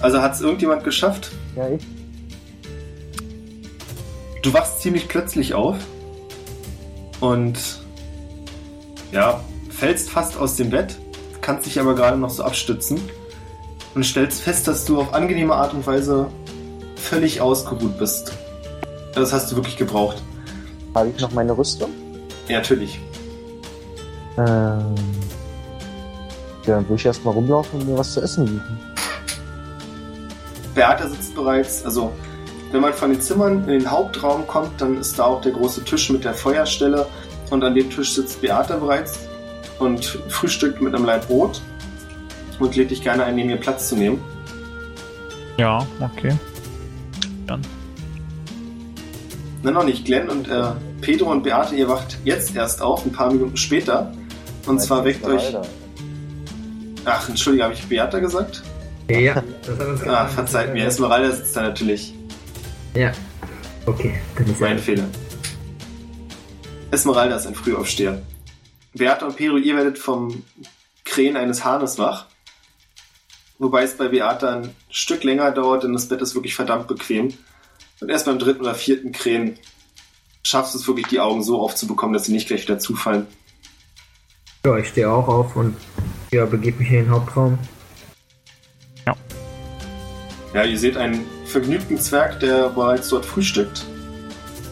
Also 0.00 0.20
hat 0.20 0.34
es 0.34 0.42
irgendjemand 0.42 0.84
geschafft? 0.84 1.32
Ja, 1.56 1.68
ich. 1.70 1.82
Du 4.42 4.52
wachst 4.52 4.82
ziemlich 4.82 5.08
plötzlich 5.08 5.54
auf 5.54 5.76
und 7.20 7.58
ja, 9.10 9.40
fällst 9.70 10.10
fast 10.10 10.36
aus 10.36 10.56
dem 10.56 10.68
Bett, 10.70 10.98
kannst 11.40 11.64
dich 11.66 11.80
aber 11.80 11.94
gerade 11.94 12.18
noch 12.18 12.28
so 12.30 12.44
abstützen 12.44 13.00
und 13.94 14.04
stellst 14.04 14.42
fest, 14.42 14.66
dass 14.68 14.84
du 14.84 15.00
auf 15.00 15.14
angenehme 15.14 15.54
Art 15.54 15.72
und 15.74 15.86
Weise 15.86 16.26
völlig 16.96 17.40
ausgeruht 17.40 17.98
bist. 17.98 18.32
Das 19.14 19.32
hast 19.32 19.52
du 19.52 19.56
wirklich 19.56 19.76
gebraucht. 19.76 20.22
Habe 20.94 21.10
ich 21.14 21.20
noch 21.20 21.32
meine 21.32 21.56
Rüstung? 21.56 21.90
Ja, 22.48 22.58
natürlich. 22.58 22.98
Ähm. 24.36 24.94
Ja, 26.66 26.76
dann 26.76 26.84
würde 26.84 26.94
ich 26.94 27.06
erstmal 27.06 27.34
rumlaufen 27.34 27.80
und 27.80 27.88
mir 27.88 27.98
was 27.98 28.14
zu 28.14 28.22
essen 28.22 28.46
suchen. 28.46 28.80
Beate 30.74 31.08
sitzt 31.08 31.34
bereits, 31.34 31.84
also 31.84 32.12
wenn 32.72 32.80
man 32.80 32.92
von 32.92 33.10
den 33.10 33.20
Zimmern 33.20 33.62
in 33.68 33.78
den 33.78 33.90
Hauptraum 33.90 34.46
kommt, 34.46 34.80
dann 34.80 34.98
ist 34.98 35.18
da 35.18 35.24
auch 35.24 35.40
der 35.40 35.52
große 35.52 35.84
Tisch 35.84 36.10
mit 36.10 36.24
der 36.24 36.34
Feuerstelle 36.34 37.06
und 37.50 37.62
an 37.62 37.74
dem 37.74 37.88
Tisch 37.90 38.14
sitzt 38.14 38.40
Beate 38.40 38.76
bereits 38.78 39.20
und 39.78 40.04
frühstückt 40.28 40.80
mit 40.80 40.94
einem 40.94 41.04
Laib 41.04 41.28
Brot 41.28 41.60
und 42.64 42.76
lädt 42.76 42.90
dich 42.90 43.02
gerne 43.02 43.24
ein, 43.24 43.36
neben 43.36 43.50
ihr 43.50 43.56
Platz 43.56 43.88
zu 43.88 43.96
nehmen. 43.96 44.20
Ja, 45.56 45.86
okay. 46.00 46.36
Nein, 49.62 49.72
noch 49.74 49.84
nicht. 49.84 50.04
Glenn 50.04 50.28
und 50.28 50.46
äh, 50.48 50.72
Pedro 51.00 51.30
und 51.30 51.42
Beate, 51.42 51.74
ihr 51.74 51.88
wacht 51.88 52.18
jetzt 52.24 52.54
erst 52.54 52.82
auf, 52.82 53.04
ein 53.06 53.12
paar 53.12 53.32
Minuten 53.32 53.56
später. 53.56 54.12
Und 54.66 54.80
zwar 54.80 55.04
weckt 55.04 55.24
euch. 55.24 55.56
Ach, 57.06 57.28
entschuldige, 57.28 57.64
habe 57.64 57.74
ich 57.74 57.84
Beate 57.86 58.20
gesagt? 58.20 58.62
Ja, 59.08 59.42
das 59.66 59.78
hat 59.78 59.86
uns 59.86 60.02
Ah, 60.06 60.26
verzeiht 60.26 60.72
mir. 60.72 60.86
Esmeralda 60.86 61.30
sitzt 61.30 61.56
da 61.56 61.62
natürlich. 61.62 62.14
Ja. 62.94 63.12
Okay, 63.86 64.20
dann 64.36 64.46
ist 64.46 64.60
Mein 64.60 64.72
er. 64.72 64.78
Fehler. 64.78 65.04
Esmeralda 66.90 67.36
ist 67.36 67.46
ein 67.46 67.54
Frühaufsteher. 67.54 68.22
Beate 68.94 69.26
und 69.26 69.36
Pedro, 69.36 69.56
ihr 69.56 69.76
werdet 69.76 69.98
vom 69.98 70.42
Krähen 71.04 71.36
eines 71.36 71.64
Hahnes 71.64 71.98
wach. 71.98 72.26
Wobei 73.58 73.84
es 73.84 73.96
bei 73.96 74.08
Beate 74.08 74.50
ein 74.50 74.74
Stück 74.90 75.22
länger 75.22 75.52
dauert, 75.52 75.84
denn 75.84 75.92
das 75.92 76.08
Bett 76.08 76.20
ist 76.20 76.34
wirklich 76.34 76.54
verdammt 76.54 76.88
bequem. 76.88 77.32
Und 78.00 78.08
erst 78.10 78.26
beim 78.26 78.38
dritten 78.38 78.62
oder 78.62 78.74
vierten 78.74 79.12
Krähen 79.12 79.58
schaffst 80.42 80.74
du 80.74 80.78
es 80.78 80.86
wirklich, 80.86 81.06
die 81.06 81.20
Augen 81.20 81.42
so 81.42 81.60
aufzubekommen, 81.60 82.12
dass 82.12 82.24
sie 82.24 82.32
nicht 82.32 82.48
gleich 82.48 82.62
wieder 82.62 82.78
zufallen. 82.78 83.26
Ja, 84.66 84.76
ich 84.78 84.88
stehe 84.88 85.10
auch 85.10 85.28
auf 85.28 85.56
und 85.56 85.76
ja, 86.32 86.44
begebe 86.46 86.78
mich 86.78 86.88
in 86.88 87.04
den 87.04 87.10
Hauptraum. 87.10 87.58
Ja, 90.54 90.62
ihr 90.62 90.78
seht 90.78 90.96
einen 90.96 91.26
vergnügten 91.46 91.98
Zwerg, 91.98 92.38
der 92.40 92.68
bereits 92.68 93.08
dort 93.08 93.24
frühstückt. 93.24 93.84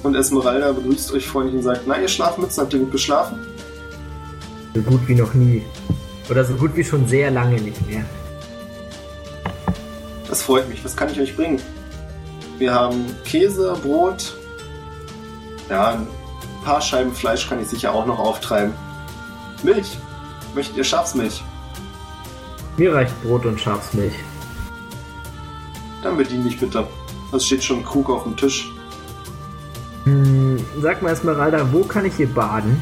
Und 0.02 0.14
Esmeralda 0.14 0.72
begrüßt 0.72 1.12
euch 1.12 1.26
freundlich 1.26 1.56
und 1.56 1.62
sagt, 1.62 1.82
na, 1.86 2.00
ihr 2.00 2.08
Schlafmützen, 2.08 2.62
habt 2.62 2.72
ihr 2.72 2.80
gut 2.80 2.92
geschlafen? 2.92 3.38
So 4.74 4.80
gut 4.82 5.00
wie 5.08 5.14
noch 5.14 5.34
nie. 5.34 5.62
Oder 6.30 6.44
so 6.44 6.54
gut 6.54 6.76
wie 6.76 6.84
schon 6.84 7.06
sehr 7.06 7.30
lange 7.30 7.60
nicht 7.60 7.84
mehr. 7.88 8.04
Das 10.32 10.40
freut 10.40 10.66
mich. 10.70 10.82
Was 10.82 10.96
kann 10.96 11.10
ich 11.10 11.20
euch 11.20 11.36
bringen? 11.36 11.60
Wir 12.56 12.72
haben 12.72 13.04
Käse, 13.22 13.76
Brot. 13.82 14.34
Ja, 15.68 15.90
ein 15.90 16.06
paar 16.64 16.80
Scheiben 16.80 17.12
Fleisch 17.12 17.46
kann 17.46 17.60
ich 17.60 17.68
sicher 17.68 17.92
auch 17.92 18.06
noch 18.06 18.18
auftreiben. 18.18 18.72
Milch. 19.62 19.98
Möchtet 20.54 20.78
ihr 20.78 20.84
Schafsmilch? 20.84 21.44
Mir 22.78 22.94
reicht 22.94 23.22
Brot 23.22 23.44
und 23.44 23.60
Schafsmilch. 23.60 24.14
Dann 26.02 26.16
bedien 26.16 26.44
dich 26.44 26.58
bitte. 26.58 26.86
Es 27.30 27.44
steht 27.44 27.62
schon 27.62 27.80
ein 27.80 27.84
Krug 27.84 28.08
auf 28.08 28.22
dem 28.22 28.34
Tisch. 28.34 28.72
Hm, 30.04 30.64
sag 30.80 31.02
mal 31.02 31.12
Esmeralda, 31.12 31.70
wo 31.74 31.82
kann 31.82 32.06
ich 32.06 32.14
hier 32.14 32.32
baden? 32.32 32.80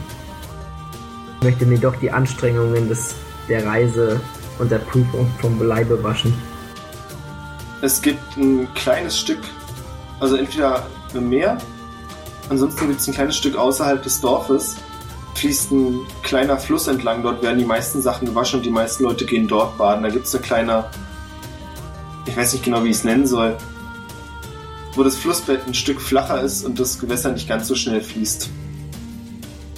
Ich 1.39 1.47
möchte 1.47 1.67
mir 1.67 1.81
doch 1.81 1.97
die 1.97 2.13
Anstrengungen 2.13 2.89
des, 2.89 3.17
der 3.49 3.67
Reise 3.67 4.21
und 4.61 4.71
der 4.71 4.79
Prüfung 4.79 5.29
vom 5.41 5.61
Leibe 5.61 6.01
waschen. 6.05 6.33
Es 7.83 8.03
gibt 8.03 8.37
ein 8.37 8.69
kleines 8.75 9.19
Stück, 9.19 9.41
also 10.21 10.37
entweder 10.37 10.87
im 11.15 11.29
Meer, 11.29 11.59
ansonsten 12.51 12.89
gibt 12.89 13.01
es 13.01 13.09
ein 13.09 13.15
kleines 13.15 13.37
Stück 13.37 13.57
außerhalb 13.57 14.03
des 14.03 14.21
Dorfes. 14.21 14.77
Fließt 15.35 15.71
ein 15.73 16.01
kleiner 16.23 16.59
Fluss 16.59 16.87
entlang, 16.89 17.23
dort 17.23 17.43
werden 17.43 17.59
die 17.59 17.65
meisten 17.65 18.03
Sachen 18.03 18.27
gewaschen 18.27 18.59
und 18.59 18.67
die 18.67 18.71
meisten 18.71 19.05
Leute 19.05 19.25
gehen 19.25 19.49
dort 19.49 19.79
baden. 19.79 20.03
Da 20.03 20.11
gibt 20.11 20.27
es 20.27 20.35
eine 20.35 20.45
kleine, 20.45 20.85
ich 22.27 22.37
weiß 22.37 22.53
nicht 22.53 22.65
genau, 22.65 22.85
wie 22.85 22.91
ich 22.91 22.97
es 22.97 23.05
nennen 23.05 23.27
soll, 23.27 23.57
wo 24.95 25.03
das 25.03 25.17
Flussbett 25.17 25.67
ein 25.67 25.73
Stück 25.73 26.01
flacher 26.01 26.43
ist 26.43 26.65
und 26.65 26.79
das 26.79 26.99
Gewässer 26.99 27.33
nicht 27.33 27.49
ganz 27.49 27.69
so 27.69 27.75
schnell 27.75 28.03
fließt. 28.03 28.51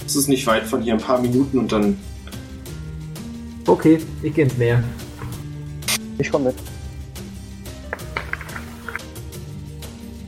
Es 0.05 0.15
ist 0.17 0.27
nicht 0.27 0.45
weit 0.47 0.65
von 0.65 0.81
hier, 0.81 0.93
ein 0.93 0.99
paar 0.99 1.21
Minuten 1.21 1.57
und 1.59 1.71
dann 1.71 1.97
Okay, 3.65 3.99
ich 4.21 4.33
gehe 4.33 4.43
ins 4.43 4.57
Meer. 4.57 4.83
Ich 6.17 6.29
komme 6.29 6.45
mit. 6.45 6.72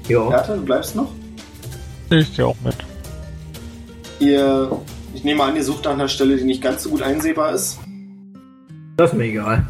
Jo. 0.08 0.30
Bertha, 0.30 0.56
du 0.56 0.62
bleibst 0.62 0.96
noch? 0.96 1.12
Ich 2.10 2.36
gehe 2.36 2.46
auch 2.46 2.56
mit. 2.64 2.76
Ihr, 4.20 4.72
ich 5.14 5.24
nehme 5.24 5.44
an, 5.44 5.56
ihr 5.56 5.64
sucht 5.64 5.86
nach 5.86 5.94
einer 5.94 6.08
Stelle, 6.08 6.38
die 6.38 6.44
nicht 6.44 6.62
ganz 6.62 6.84
so 6.84 6.90
gut 6.90 7.02
einsehbar 7.02 7.54
ist. 7.54 7.80
Das 8.98 9.12
ist 9.12 9.18
mir 9.18 9.26
egal. 9.26 9.66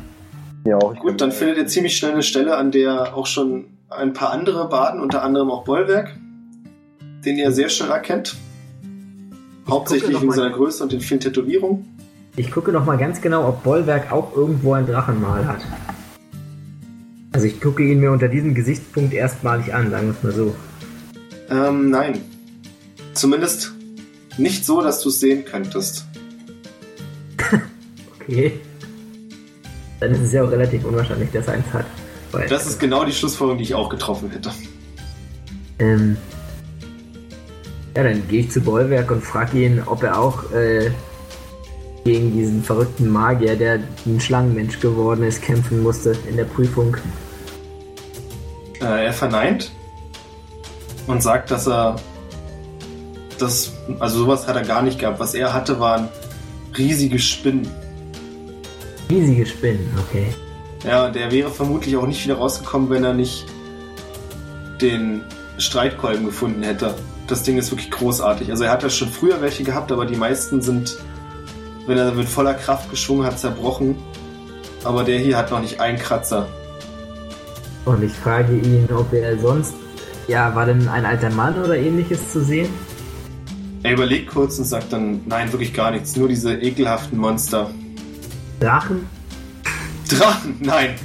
Ja, 0.66 0.78
auch. 0.78 0.94
Ich 0.94 1.00
Gut, 1.00 1.22
dann 1.22 1.32
findet 1.32 1.58
ihr 1.58 1.68
ziemlich 1.68 1.98
schnell 1.98 2.12
eine 2.12 2.24
Stelle, 2.24 2.58
an 2.58 2.72
der 2.72 3.16
auch 3.16 3.28
schon 3.28 3.66
ein 3.90 4.14
paar 4.14 4.32
andere 4.32 4.68
baden, 4.68 5.00
unter 5.00 5.24
anderem 5.24 5.50
auch 5.50 5.64
Bollwerk, 5.64 6.16
den 7.26 7.38
ihr 7.38 7.52
sehr 7.52 7.70
schnell 7.70 7.90
erkennt. 7.90 8.36
Hauptsächlich 9.68 10.12
noch 10.12 10.22
wegen 10.22 10.34
seiner 10.34 10.52
Größe 10.52 10.84
und 10.84 10.92
den 10.92 11.02
vielen 11.02 11.22
Tätowierungen. 11.22 11.88
Ich 12.36 12.52
gucke 12.52 12.72
noch 12.72 12.86
mal 12.86 12.98
ganz 12.98 13.22
genau, 13.22 13.48
ob 13.48 13.64
Bollwerk 13.64 14.12
auch 14.12 14.36
irgendwo 14.36 14.74
ein 14.74 14.86
Drachenmal 14.86 15.48
hat. 15.48 15.62
Also 17.36 17.48
ich 17.48 17.60
gucke 17.60 17.84
ihn 17.84 18.00
mir 18.00 18.14
unter 18.14 18.30
diesem 18.30 18.54
Gesichtspunkt 18.54 19.14
erstmalig 19.14 19.74
an, 19.74 19.92
sagen 19.92 20.08
wir 20.08 20.14
es 20.14 20.24
mal 20.24 20.32
so. 20.32 20.56
Ähm, 21.50 21.90
nein. 21.90 22.22
Zumindest 23.14 23.74
nicht 24.38 24.66
so, 24.66 24.82
dass 24.82 25.02
du 25.02 25.10
es 25.10 25.20
sehen 25.20 25.44
könntest. 25.44 26.06
Okay. 28.28 28.54
Dann 30.00 30.12
ist 30.14 30.22
es 30.22 30.32
ja 30.32 30.44
auch 30.44 30.50
relativ 30.50 30.84
unwahrscheinlich, 30.86 31.30
dass 31.32 31.46
er 31.48 31.56
eins 31.56 31.72
hat. 31.74 31.86
Weil, 32.32 32.48
Das 32.48 32.66
ist 32.66 32.80
genau 32.80 33.04
die 33.04 33.12
Schlussfolgerung, 33.12 33.58
die 33.60 33.66
ich 33.66 33.76
auch 33.76 33.90
getroffen 33.90 34.32
hätte. 34.32 34.50
ähm, 35.78 36.18
ja, 37.96 38.04
dann 38.04 38.28
gehe 38.30 38.40
ich 38.40 38.52
zu 38.52 38.62
Bollwerk 38.62 39.12
und 39.12 39.22
frage 39.22 39.64
ihn, 39.64 39.84
ob 39.86 40.02
er 40.02 40.18
auch 40.18 40.52
äh, 40.54 40.90
gegen 42.06 42.32
diesen 42.34 42.64
verrückten 42.64 43.10
Magier, 43.10 43.58
der 43.58 43.82
ein 44.06 44.20
Schlangenmensch 44.20 44.80
geworden 44.80 45.24
ist, 45.24 45.44
kämpfen 45.44 45.84
musste 45.84 46.16
in 46.28 46.38
der 46.38 46.46
Prüfung. 46.46 46.98
Äh, 48.82 49.06
er 49.06 49.14
verneint 49.14 49.72
und 51.08 51.22
sagt, 51.22 51.52
dass 51.52 51.68
er 51.68 51.96
das, 53.40 53.74
also 54.00 54.20
sowas 54.20 54.48
hat 54.48 54.56
er 54.56 54.64
gar 54.64 54.82
nicht 54.82 55.00
gehabt. 55.00 55.20
Was 55.20 55.34
er 55.34 55.54
hatte, 55.54 55.80
waren 55.80 56.10
riesige 56.78 57.20
Spinnen. 57.20 57.70
Riesige 59.10 59.46
Spinnen, 59.46 59.90
okay. 60.00 60.28
Ja, 60.84 61.10
der 61.10 61.32
wäre 61.32 61.50
vermutlich 61.50 61.96
auch 61.98 62.08
nicht 62.08 62.24
wieder 62.24 62.36
rausgekommen, 62.36 62.90
wenn 62.90 63.04
er 63.04 63.14
nicht 63.14 63.46
den 64.82 65.24
Streitkolben 65.58 66.26
gefunden 66.26 66.64
hätte. 66.64 66.96
Das 67.28 67.44
Ding 67.44 67.58
ist 67.58 67.72
wirklich 67.72 67.92
großartig. 67.92 68.52
Also 68.52 68.66
er 68.66 68.72
hat 68.72 68.84
ja 68.84 68.90
schon 68.90 69.10
früher 69.10 69.42
welche 69.42 69.64
gehabt, 69.64 69.92
aber 69.92 70.06
die 70.06 70.16
meisten 70.16 70.62
sind, 70.62 70.98
wenn 71.88 71.98
er 71.98 72.12
mit 72.12 72.28
voller 72.28 72.54
Kraft 72.54 72.90
geschwungen 72.90 73.26
hat, 73.26 73.40
zerbrochen. 73.40 73.96
Aber 74.84 75.04
der 75.04 75.18
hier 75.18 75.38
hat 75.38 75.50
noch 75.50 75.62
nicht 75.62 75.80
einen 75.80 75.98
Kratzer. 75.98 76.48
Und 77.86 78.04
ich 78.04 78.14
frage 78.14 78.58
ihn, 78.58 78.88
ob 78.96 79.14
er 79.14 79.38
sonst. 79.40 79.74
Ja, 80.28 80.54
war 80.56 80.66
denn 80.66 80.88
ein 80.88 81.06
alter 81.06 81.30
Mann 81.30 81.56
oder 81.62 81.78
ähnliches 81.78 82.32
zu 82.32 82.44
sehen? 82.44 82.70
Er 83.84 83.94
überlegt 83.94 84.28
kurz 84.32 84.58
und 84.58 84.66
sagt 84.66 84.92
dann, 84.92 85.22
nein, 85.28 85.52
wirklich 85.52 85.74
gar 85.74 85.92
nichts. 85.92 86.16
Nur 86.16 86.28
diese 86.28 86.56
ekelhaften 86.56 87.20
Monster. 87.20 87.70
Drachen? 88.60 89.06
Drachen, 90.10 90.56
nein. 90.60 90.96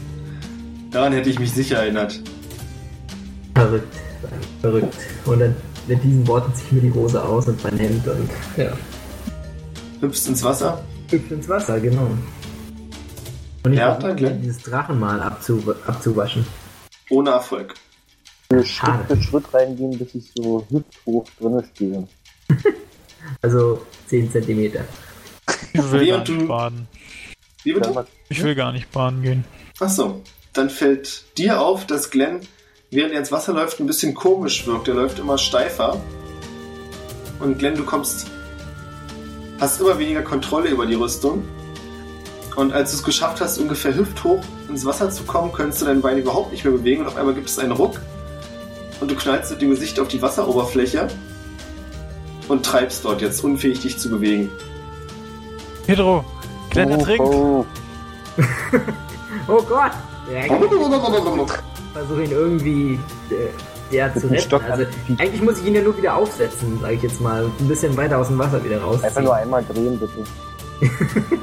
Daran 0.90 1.12
hätte 1.12 1.28
ich 1.28 1.38
mich 1.38 1.52
sicher 1.52 1.78
erinnert. 1.78 2.18
Verrückt. 3.54 3.94
Verrückt. 4.62 4.94
Und 5.26 5.40
dann 5.40 5.54
mit 5.86 6.02
diesen 6.02 6.26
Worten 6.26 6.54
ziehe 6.54 6.66
ich 6.66 6.72
mir 6.72 6.80
die 6.80 6.92
Hose 6.94 7.22
aus 7.22 7.46
und 7.48 7.62
mein 7.62 7.78
Hemd 7.78 8.06
und 8.08 8.30
ja. 8.56 8.72
Hüpfst 10.00 10.28
ins 10.28 10.42
Wasser. 10.42 10.82
Hüpft 11.10 11.30
ins 11.30 11.48
Wasser, 11.48 11.78
genau. 11.80 12.10
Und 13.64 13.72
ich 13.72 13.78
Ja, 13.78 13.94
versuche 13.96 14.30
dieses 14.42 14.62
Drachenmal 14.62 15.20
abzu 15.20 15.62
abzuwaschen. 15.86 16.46
Ohne 17.10 17.30
Erfolg. 17.30 17.74
Schritt 18.64 19.06
für 19.08 19.22
Schritt 19.22 19.54
reingehen, 19.54 19.96
bis 19.98 20.14
ich 20.14 20.32
so 20.34 20.66
hüfthoch 20.70 21.24
drinne 21.38 21.64
stehe. 21.74 22.08
Also 23.42 23.84
10 24.08 24.32
Zentimeter. 24.32 24.82
Ich 25.74 25.92
will 25.92 26.06
gar 26.06 26.18
nicht 26.20 26.28
du- 26.28 26.48
baden. 26.48 26.88
Wie 27.64 27.74
bitte? 27.74 28.06
Ich 28.30 28.42
will 28.42 28.54
gar 28.54 28.72
nicht 28.72 28.90
baden 28.90 29.22
gehen. 29.22 29.44
Achso, 29.78 30.22
dann 30.54 30.70
fällt 30.70 31.24
dir 31.36 31.60
auf, 31.60 31.86
dass 31.86 32.10
Glenn, 32.10 32.40
während 32.90 33.12
er 33.12 33.20
ins 33.20 33.30
Wasser 33.30 33.52
läuft, 33.52 33.78
ein 33.78 33.86
bisschen 33.86 34.14
komisch 34.14 34.66
wirkt. 34.66 34.88
Er 34.88 34.94
läuft 34.94 35.18
immer 35.18 35.36
steifer. 35.36 36.00
Und 37.40 37.58
Glenn, 37.58 37.74
du 37.76 37.84
kommst, 37.84 38.26
hast 39.60 39.80
immer 39.82 39.98
weniger 39.98 40.22
Kontrolle 40.22 40.70
über 40.70 40.86
die 40.86 40.94
Rüstung. 40.94 41.44
Und 42.56 42.72
als 42.72 42.90
du 42.90 42.96
es 42.96 43.02
geschafft 43.02 43.40
hast, 43.40 43.58
ungefähr 43.58 43.94
hüfthoch 43.94 44.40
ins 44.68 44.84
Wasser 44.84 45.10
zu 45.10 45.24
kommen, 45.24 45.52
kannst 45.52 45.80
du 45.80 45.86
dein 45.86 46.00
Bein 46.00 46.18
überhaupt 46.18 46.52
nicht 46.52 46.64
mehr 46.64 46.72
bewegen. 46.72 47.02
Und 47.02 47.08
auf 47.08 47.16
einmal 47.16 47.34
gibt 47.34 47.48
es 47.48 47.58
einen 47.58 47.72
Ruck. 47.72 48.00
Und 49.00 49.10
du 49.10 49.14
knallst 49.14 49.50
mit 49.50 49.62
dem 49.62 49.70
Gesicht 49.70 49.98
auf 49.98 50.08
die 50.08 50.20
Wasseroberfläche. 50.20 51.08
Und 52.48 52.66
treibst 52.66 53.04
dort 53.04 53.22
jetzt, 53.22 53.44
unfähig 53.44 53.80
dich 53.80 53.98
zu 53.98 54.10
bewegen. 54.10 54.50
Pedro, 55.86 56.24
Glenn 56.70 56.92
Oh, 57.18 57.24
oh. 57.24 57.66
Oh 59.48 59.62
Gott! 59.62 59.92
Ja, 60.32 60.44
ich 60.44 60.52
versuche 61.92 62.22
ihn 62.22 62.30
irgendwie 62.30 63.00
äh, 63.30 63.94
ja, 63.94 64.12
zu 64.14 64.30
retten. 64.30 64.54
Also, 64.70 64.84
eigentlich 65.18 65.42
muss 65.42 65.58
ich 65.58 65.66
ihn 65.66 65.74
ja 65.74 65.82
nur 65.82 65.96
wieder 65.96 66.14
aufsetzen, 66.14 66.78
sage 66.80 66.94
ich 66.94 67.02
jetzt 67.02 67.20
mal. 67.20 67.44
Und 67.44 67.60
ein 67.60 67.68
bisschen 67.68 67.96
weiter 67.96 68.18
aus 68.18 68.28
dem 68.28 68.38
Wasser 68.38 68.62
wieder 68.64 68.80
rausziehen. 68.80 69.06
Einfach 69.06 69.22
nur 69.22 69.34
einmal 69.34 69.64
drehen, 69.64 69.98
bitte. 69.98 70.24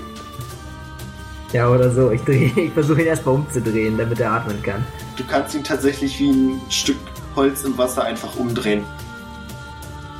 Ja, 1.53 1.69
oder 1.69 1.89
so. 1.91 2.11
Ich, 2.11 2.21
dreh- 2.21 2.51
ich 2.55 2.71
versuche 2.73 3.01
ihn 3.01 3.07
erstmal 3.07 3.35
umzudrehen, 3.35 3.97
damit 3.97 4.19
er 4.19 4.31
atmen 4.33 4.61
kann. 4.63 4.85
Du 5.15 5.23
kannst 5.25 5.55
ihn 5.55 5.63
tatsächlich 5.63 6.19
wie 6.19 6.29
ein 6.31 6.61
Stück 6.69 6.97
Holz 7.35 7.63
im 7.63 7.77
Wasser 7.77 8.03
einfach 8.03 8.35
umdrehen. 8.35 8.83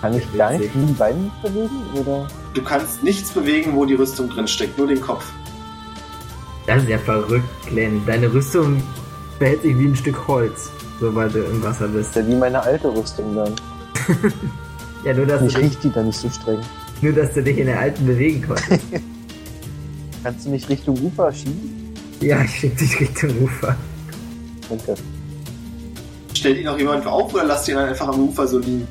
Kann 0.01 0.13
ich 0.15 0.37
gar 0.37 0.51
nicht 0.53 0.69
die 0.73 0.93
Beine 0.93 1.17
nicht 1.19 1.41
bewegen? 1.41 1.69
Oder? 1.95 2.27
Du 2.53 2.61
kannst 2.61 3.03
nichts 3.03 3.31
bewegen, 3.31 3.75
wo 3.75 3.83
die 3.85 3.95
Rüstung 3.95 4.29
drin 4.29 4.47
steckt, 4.47 4.77
nur 4.77 4.87
den 4.87 5.01
Kopf. 5.01 5.25
Das 6.67 6.83
ist 6.83 6.89
ja 6.89 6.97
verrückt, 6.99 7.47
Glenn. 7.67 8.01
Deine 8.05 8.31
Rüstung 8.31 8.81
verhält 9.39 9.63
sich 9.63 9.77
wie 9.79 9.85
ein 9.85 9.95
Stück 9.95 10.27
Holz, 10.27 10.69
sobald 10.99 11.33
du 11.33 11.39
im 11.39 11.63
Wasser 11.63 11.87
bist. 11.87 12.15
Das 12.15 12.23
ist 12.23 12.27
ja 12.27 12.35
wie 12.35 12.39
meine 12.39 12.61
alte 12.61 12.87
Rüstung 12.89 13.35
dann. 13.35 13.53
Ja, 15.03 15.13
nur 15.13 15.25
dass, 15.27 15.39
du 15.39 15.45
Ich 15.47 15.53
dich, 15.53 15.63
rieche 15.63 15.77
die 15.83 15.91
dann 15.91 16.07
nicht 16.07 16.19
so 16.19 16.29
streng. 16.29 16.59
nur, 17.01 17.13
dass 17.13 17.33
du 17.33 17.41
dich 17.41 17.57
in 17.59 17.67
der 17.67 17.79
alten 17.79 18.05
bewegen 18.05 18.43
konntest. 18.45 18.81
Kannst 20.23 20.45
du 20.45 20.49
mich 20.49 20.67
Richtung 20.69 20.99
Ufer 21.01 21.31
schieben? 21.31 21.93
ja, 22.21 22.43
ich 22.43 22.51
schick 22.55 22.77
dich 22.77 22.99
Richtung 22.99 23.29
Ufer. 23.43 23.75
Danke. 24.69 24.95
Stellt 26.33 26.57
ihn 26.59 26.67
auch 26.67 26.77
jemand 26.77 27.05
auf 27.05 27.33
oder 27.33 27.43
lasst 27.45 27.67
ihn 27.67 27.75
dann 27.75 27.89
einfach 27.89 28.07
am 28.07 28.19
Ufer 28.27 28.47
so 28.47 28.59
liegen? 28.59 28.87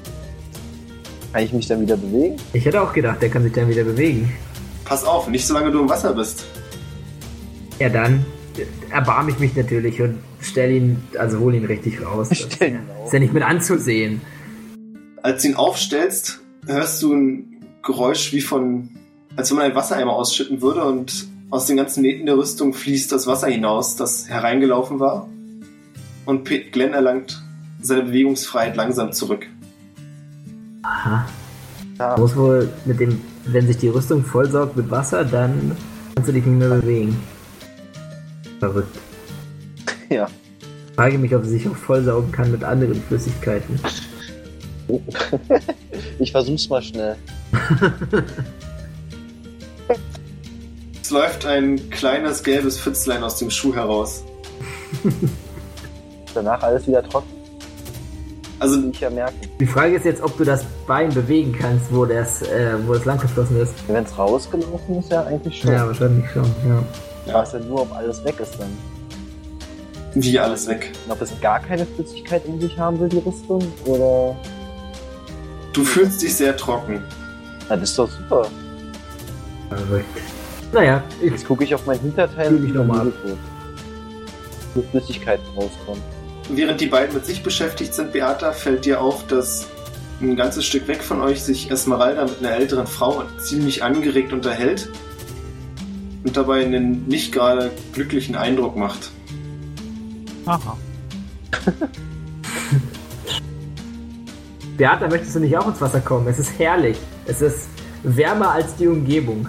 Kann 1.32 1.42
ich 1.42 1.52
mich 1.52 1.66
dann 1.66 1.80
wieder 1.82 1.96
bewegen? 1.96 2.36
Ich 2.52 2.64
hätte 2.64 2.80
auch 2.80 2.92
gedacht, 2.92 3.20
der 3.20 3.28
kann 3.28 3.42
sich 3.42 3.52
dann 3.52 3.68
wieder 3.68 3.84
bewegen. 3.84 4.32
Pass 4.84 5.04
auf, 5.04 5.28
nicht 5.28 5.46
solange 5.46 5.70
du 5.70 5.80
im 5.80 5.88
Wasser 5.88 6.14
bist. 6.14 6.44
Ja, 7.78 7.88
dann 7.88 8.24
erbarme 8.90 9.30
ich 9.32 9.38
mich 9.38 9.54
natürlich 9.54 10.00
und 10.00 10.18
stell 10.40 10.70
ihn, 10.70 11.02
also 11.18 11.40
hol 11.40 11.54
ihn 11.54 11.66
richtig 11.66 12.00
raus. 12.04 12.28
Stell 12.32 12.70
ihn 12.70 12.76
ist 12.76 13.06
auf. 13.06 13.12
ja 13.12 13.18
nicht 13.18 13.34
mit 13.34 13.42
anzusehen. 13.42 14.20
Als 15.22 15.42
du 15.42 15.48
ihn 15.48 15.54
aufstellst, 15.56 16.40
hörst 16.66 17.02
du 17.02 17.12
ein 17.12 17.64
Geräusch 17.82 18.32
wie 18.32 18.40
von, 18.40 18.88
als 19.36 19.50
wenn 19.50 19.56
man 19.56 19.66
einen 19.66 19.74
Wassereimer 19.74 20.12
ausschütten 20.12 20.60
würde 20.60 20.84
und 20.84 21.26
aus 21.50 21.66
den 21.66 21.76
ganzen 21.76 22.02
Nähten 22.02 22.26
der 22.26 22.36
Rüstung 22.36 22.74
fließt 22.74 23.12
das 23.12 23.26
Wasser 23.26 23.48
hinaus, 23.48 23.96
das 23.96 24.28
hereingelaufen 24.28 24.98
war. 24.98 25.28
Und 26.24 26.44
Glenn 26.44 26.92
erlangt 26.92 27.40
seine 27.80 28.02
Bewegungsfreiheit 28.02 28.76
langsam 28.76 29.12
zurück. 29.12 29.46
Aha. 30.82 31.26
Ja, 31.98 32.16
Muss 32.18 32.36
wohl 32.36 32.68
mit 32.84 32.98
dem, 33.00 33.20
wenn 33.44 33.66
sich 33.66 33.78
die 33.78 33.88
Rüstung 33.88 34.24
vollsaugt 34.24 34.76
mit 34.76 34.90
Wasser, 34.90 35.24
dann 35.24 35.76
kannst 36.14 36.28
du 36.28 36.32
dich 36.32 36.44
nicht 36.44 36.58
mehr 36.58 36.68
bewegen. 36.68 37.16
Verrückt. 38.58 38.98
ja. 40.10 40.26
Frage 40.94 41.18
mich, 41.18 41.34
ob 41.34 41.44
sie 41.44 41.50
sich 41.50 41.68
auch 41.68 41.76
vollsaugen 41.76 42.32
kann 42.32 42.50
mit 42.50 42.64
anderen 42.64 43.02
Flüssigkeiten. 43.02 43.78
Ich 46.20 46.30
versuch's 46.30 46.68
mal 46.68 46.80
schnell. 46.80 47.16
Es 51.02 51.10
läuft 51.10 51.46
ein 51.46 51.88
kleines 51.90 52.42
gelbes 52.42 52.80
Pfützlein 52.80 53.22
aus 53.22 53.38
dem 53.38 53.50
Schuh 53.50 53.74
heraus. 53.74 54.24
Danach 56.34 56.62
alles 56.62 56.86
wieder 56.86 57.02
trocken, 57.02 57.28
Also 58.58 58.80
ich 58.90 59.00
ja 59.00 59.08
merken. 59.10 59.36
Die 59.60 59.66
Frage 59.66 59.94
ist 59.94 60.04
jetzt, 60.04 60.20
ob 60.20 60.36
du 60.36 60.44
das 60.44 60.64
Bein 60.86 61.14
bewegen 61.14 61.56
kannst, 61.58 61.94
wo 61.94 62.04
das, 62.04 62.42
äh, 62.42 62.74
wo 62.86 62.94
das 62.94 63.04
langgeflossen 63.04 63.60
ist. 63.60 63.72
Wenn 63.86 64.04
es 64.04 64.18
rausgelaufen 64.18 64.98
ist, 64.98 65.12
ja 65.12 65.24
eigentlich 65.24 65.60
schon. 65.60 65.72
Ja, 65.72 65.86
wahrscheinlich 65.86 66.28
schon, 66.30 66.44
ja. 66.66 66.82
Ja. 67.32 67.44
ja 67.44 67.58
nur, 67.60 67.82
ob 67.82 67.92
alles 67.94 68.24
weg 68.24 68.40
ist 68.40 68.58
dann. 68.58 68.76
wie 70.14 70.38
alles 70.38 70.66
weg. 70.66 70.90
Und 71.06 71.12
ob 71.12 71.22
es 71.22 71.40
gar 71.40 71.60
keine 71.60 71.86
Flüssigkeit 71.86 72.44
in 72.46 72.60
sich 72.60 72.76
haben 72.76 72.98
will, 72.98 73.08
die 73.08 73.18
Rüstung, 73.18 73.62
oder... 73.84 74.36
Du 75.72 75.84
fühlst 75.84 76.20
dich 76.22 76.34
sehr 76.34 76.56
trocken. 76.56 77.02
Das 77.68 77.80
ist 77.82 77.98
doch 77.98 78.10
super. 78.10 78.48
Verrückt. 79.68 80.06
Naja, 80.72 81.02
ich, 81.22 81.30
Jetzt 81.30 81.46
gucke 81.46 81.64
ich 81.64 81.74
auf 81.74 81.86
mein 81.86 81.98
Hinterteil 82.00 82.48
Fühl 82.48 82.60
mich 82.60 82.74
noch 82.74 82.84
mal 82.84 83.08
ab. 83.08 83.12
Wo 84.74 84.82
Flüssigkeit 84.82 85.40
rauskommt. 85.56 86.02
Während 86.50 86.80
die 86.80 86.86
beiden 86.86 87.14
mit 87.14 87.26
sich 87.26 87.42
beschäftigt 87.42 87.94
sind, 87.94 88.12
Beata, 88.12 88.52
fällt 88.52 88.84
dir 88.84 89.00
auf, 89.00 89.26
dass 89.26 89.66
ein 90.20 90.36
ganzes 90.36 90.64
Stück 90.64 90.86
weg 90.88 91.02
von 91.02 91.20
euch 91.20 91.42
sich 91.42 91.70
Esmeralda 91.70 92.24
mit 92.24 92.38
einer 92.40 92.52
älteren 92.52 92.86
Frau 92.86 93.22
ziemlich 93.38 93.82
angeregt 93.82 94.32
unterhält. 94.32 94.88
und 96.24 96.36
dabei 96.36 96.64
einen 96.64 97.06
nicht 97.06 97.32
gerade 97.32 97.70
glücklichen 97.92 98.34
Eindruck 98.34 98.76
macht. 98.76 99.10
Aha. 100.46 100.76
Beata, 104.76 105.08
möchtest 105.08 105.36
du 105.36 105.40
nicht 105.40 105.56
auch 105.56 105.66
ins 105.68 105.80
Wasser 105.80 106.00
kommen? 106.00 106.26
Es 106.26 106.38
ist 106.38 106.58
herrlich. 106.58 106.98
Es 107.26 107.40
ist 107.40 107.68
wärmer 108.02 108.50
als 108.52 108.76
die 108.76 108.86
Umgebung. 108.86 109.48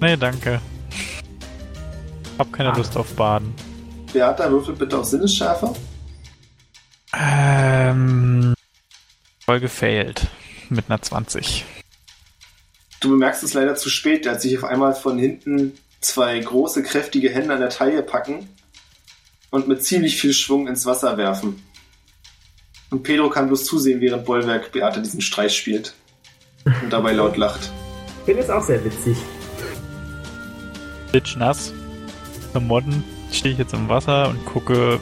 Nee, 0.00 0.16
danke. 0.16 0.60
Hab 2.38 2.52
keine 2.52 2.72
Ah. 2.72 2.76
Lust 2.76 2.96
auf 2.96 3.12
Baden. 3.14 3.52
Beata, 4.12 4.50
würfel 4.50 4.74
bitte 4.74 4.98
auf 4.98 5.04
Sinnesschärfe. 5.04 5.74
Ähm. 7.12 8.54
Voll 9.44 9.60
gefailt. 9.60 10.26
Mit 10.68 10.86
einer 10.88 11.02
20. 11.02 11.64
Du 13.00 13.10
bemerkst 13.10 13.42
es 13.42 13.54
leider 13.54 13.74
zu 13.74 13.90
spät, 13.90 14.26
als 14.26 14.42
sich 14.42 14.56
auf 14.56 14.64
einmal 14.64 14.94
von 14.94 15.18
hinten 15.18 15.72
zwei 16.00 16.38
große, 16.38 16.82
kräftige 16.82 17.30
Hände 17.30 17.54
an 17.54 17.60
der 17.60 17.70
Taille 17.70 18.02
packen 18.02 18.48
und 19.50 19.68
mit 19.68 19.84
ziemlich 19.84 20.20
viel 20.20 20.32
Schwung 20.32 20.68
ins 20.68 20.86
Wasser 20.86 21.16
werfen. 21.16 21.62
Und 22.90 23.02
Pedro 23.02 23.28
kann 23.28 23.48
bloß 23.48 23.64
zusehen, 23.64 24.00
während 24.00 24.24
Bollwerk 24.24 24.72
Beate 24.72 25.02
diesen 25.02 25.20
Streich 25.20 25.56
spielt 25.56 25.94
und 26.64 26.90
dabei 26.90 27.12
laut 27.12 27.36
lacht. 27.36 27.70
Ich 28.20 28.24
finde 28.26 28.42
es 28.42 28.50
auch 28.50 28.62
sehr 28.62 28.84
witzig. 28.84 29.16
Klitschnass. 31.10 31.72
Klamotten. 32.52 33.04
Stehe 33.32 33.52
ich 33.52 33.58
jetzt 33.58 33.74
im 33.74 33.88
Wasser 33.88 34.28
und 34.28 34.44
gucke 34.44 34.98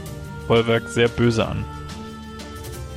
Bollwerk 0.46 0.88
sehr 0.88 1.08
böse 1.08 1.46
an. 1.46 1.64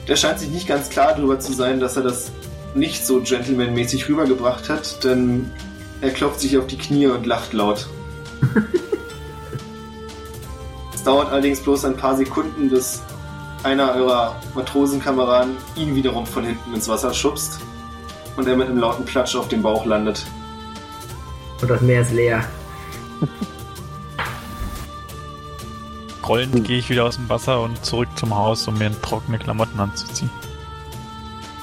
Der 0.08 0.16
scheint 0.16 0.40
sich 0.40 0.50
nicht 0.50 0.68
ganz 0.68 0.90
klar 0.90 1.14
darüber 1.16 1.40
zu 1.40 1.54
sein, 1.54 1.80
dass 1.80 1.96
er 1.96 2.04
das 2.04 2.32
nicht 2.76 3.06
so 3.06 3.22
gentlemanmäßig 3.22 4.08
rübergebracht 4.10 4.70
hat, 4.70 5.04
denn 5.04 5.50
er 6.02 6.12
klopft 6.12 6.40
sich 6.40 6.58
auf 6.58 6.68
die 6.68 6.78
Knie 6.78 7.08
und 7.08 7.26
lacht 7.26 7.54
laut. 7.54 7.88
es 10.94 11.04
dauert 11.04 11.32
allerdings 11.32 11.62
bloß 11.62 11.86
ein 11.86 11.98
paar 11.98 12.16
Sekunden, 12.18 12.70
bis 12.70 13.02
einer 13.64 13.96
eurer 13.96 14.36
Matrosenkameraden 14.56 15.56
ihn 15.76 15.96
wiederum 15.96 16.26
von 16.26 16.44
hinten 16.44 16.74
ins 16.74 16.88
Wasser 16.88 17.14
schubst 17.14 17.60
und 18.38 18.48
er 18.48 18.56
mit 18.56 18.68
einem 18.68 18.78
lauten 18.78 19.06
Platsch 19.06 19.36
auf 19.36 19.48
dem 19.48 19.62
Bauch 19.62 19.86
landet. 19.86 20.26
Und 21.62 21.70
das 21.70 21.82
Meer 21.82 22.02
ist 22.02 22.12
leer. 22.12 22.44
Rollend 26.28 26.64
gehe 26.66 26.78
ich 26.78 26.90
wieder 26.90 27.06
aus 27.06 27.18
dem 27.18 27.28
Wasser 27.30 27.62
und 27.62 27.84
zurück 27.84 28.08
zum 28.16 28.34
Haus, 28.36 28.68
um 28.68 28.78
mir 28.78 28.90
trockene 29.02 29.38
Klamotten 29.38 29.80
anzuziehen. 29.80 30.30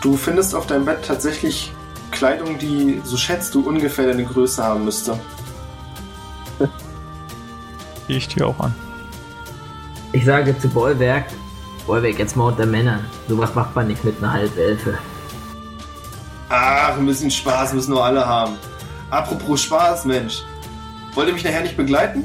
Du 0.02 0.16
findest 0.16 0.54
auf 0.54 0.66
deinem 0.66 0.84
Bett 0.84 1.04
tatsächlich 1.06 1.72
Kleidung, 2.10 2.58
die, 2.58 3.00
so 3.04 3.16
schätzt 3.16 3.54
du, 3.54 3.60
ungefähr 3.66 4.06
deine 4.06 4.24
Größe 4.24 4.62
haben 4.62 4.84
müsste. 4.84 5.18
Gehe 8.06 8.16
ich 8.16 8.28
dir 8.28 8.46
auch 8.46 8.58
an. 8.60 8.74
Ich 10.12 10.24
sage 10.24 10.58
zu 10.58 10.68
Bollwerk, 10.68 11.26
Bollwerk, 11.86 12.18
jetzt 12.18 12.36
mal 12.36 12.48
unter 12.48 12.66
Männern. 12.66 13.04
Sowas 13.28 13.54
macht 13.54 13.74
man 13.74 13.88
nicht 13.88 14.04
mit 14.04 14.18
einer 14.18 14.32
Halbelfe. 14.32 14.98
Ach, 16.50 16.96
ein 16.96 17.06
bisschen 17.06 17.30
Spaß 17.30 17.74
müssen 17.74 17.94
wir 17.94 18.02
alle 18.02 18.26
haben. 18.26 18.54
Apropos 19.10 19.62
Spaß, 19.62 20.06
Mensch. 20.06 20.42
Wollt 21.14 21.28
ihr 21.28 21.34
mich 21.34 21.44
nachher 21.44 21.62
nicht 21.62 21.76
begleiten? 21.76 22.24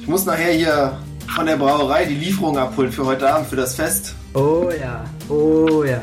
Ich 0.00 0.08
muss 0.08 0.24
nachher 0.24 0.52
hier 0.52 0.98
von 1.34 1.46
der 1.46 1.56
Brauerei 1.56 2.04
die 2.04 2.14
Lieferung 2.14 2.58
abholen 2.58 2.90
für 2.90 3.04
heute 3.04 3.32
Abend, 3.32 3.48
für 3.48 3.56
das 3.56 3.74
Fest. 3.74 4.14
Oh 4.34 4.70
ja, 4.70 5.04
oh 5.28 5.84
ja, 5.84 6.00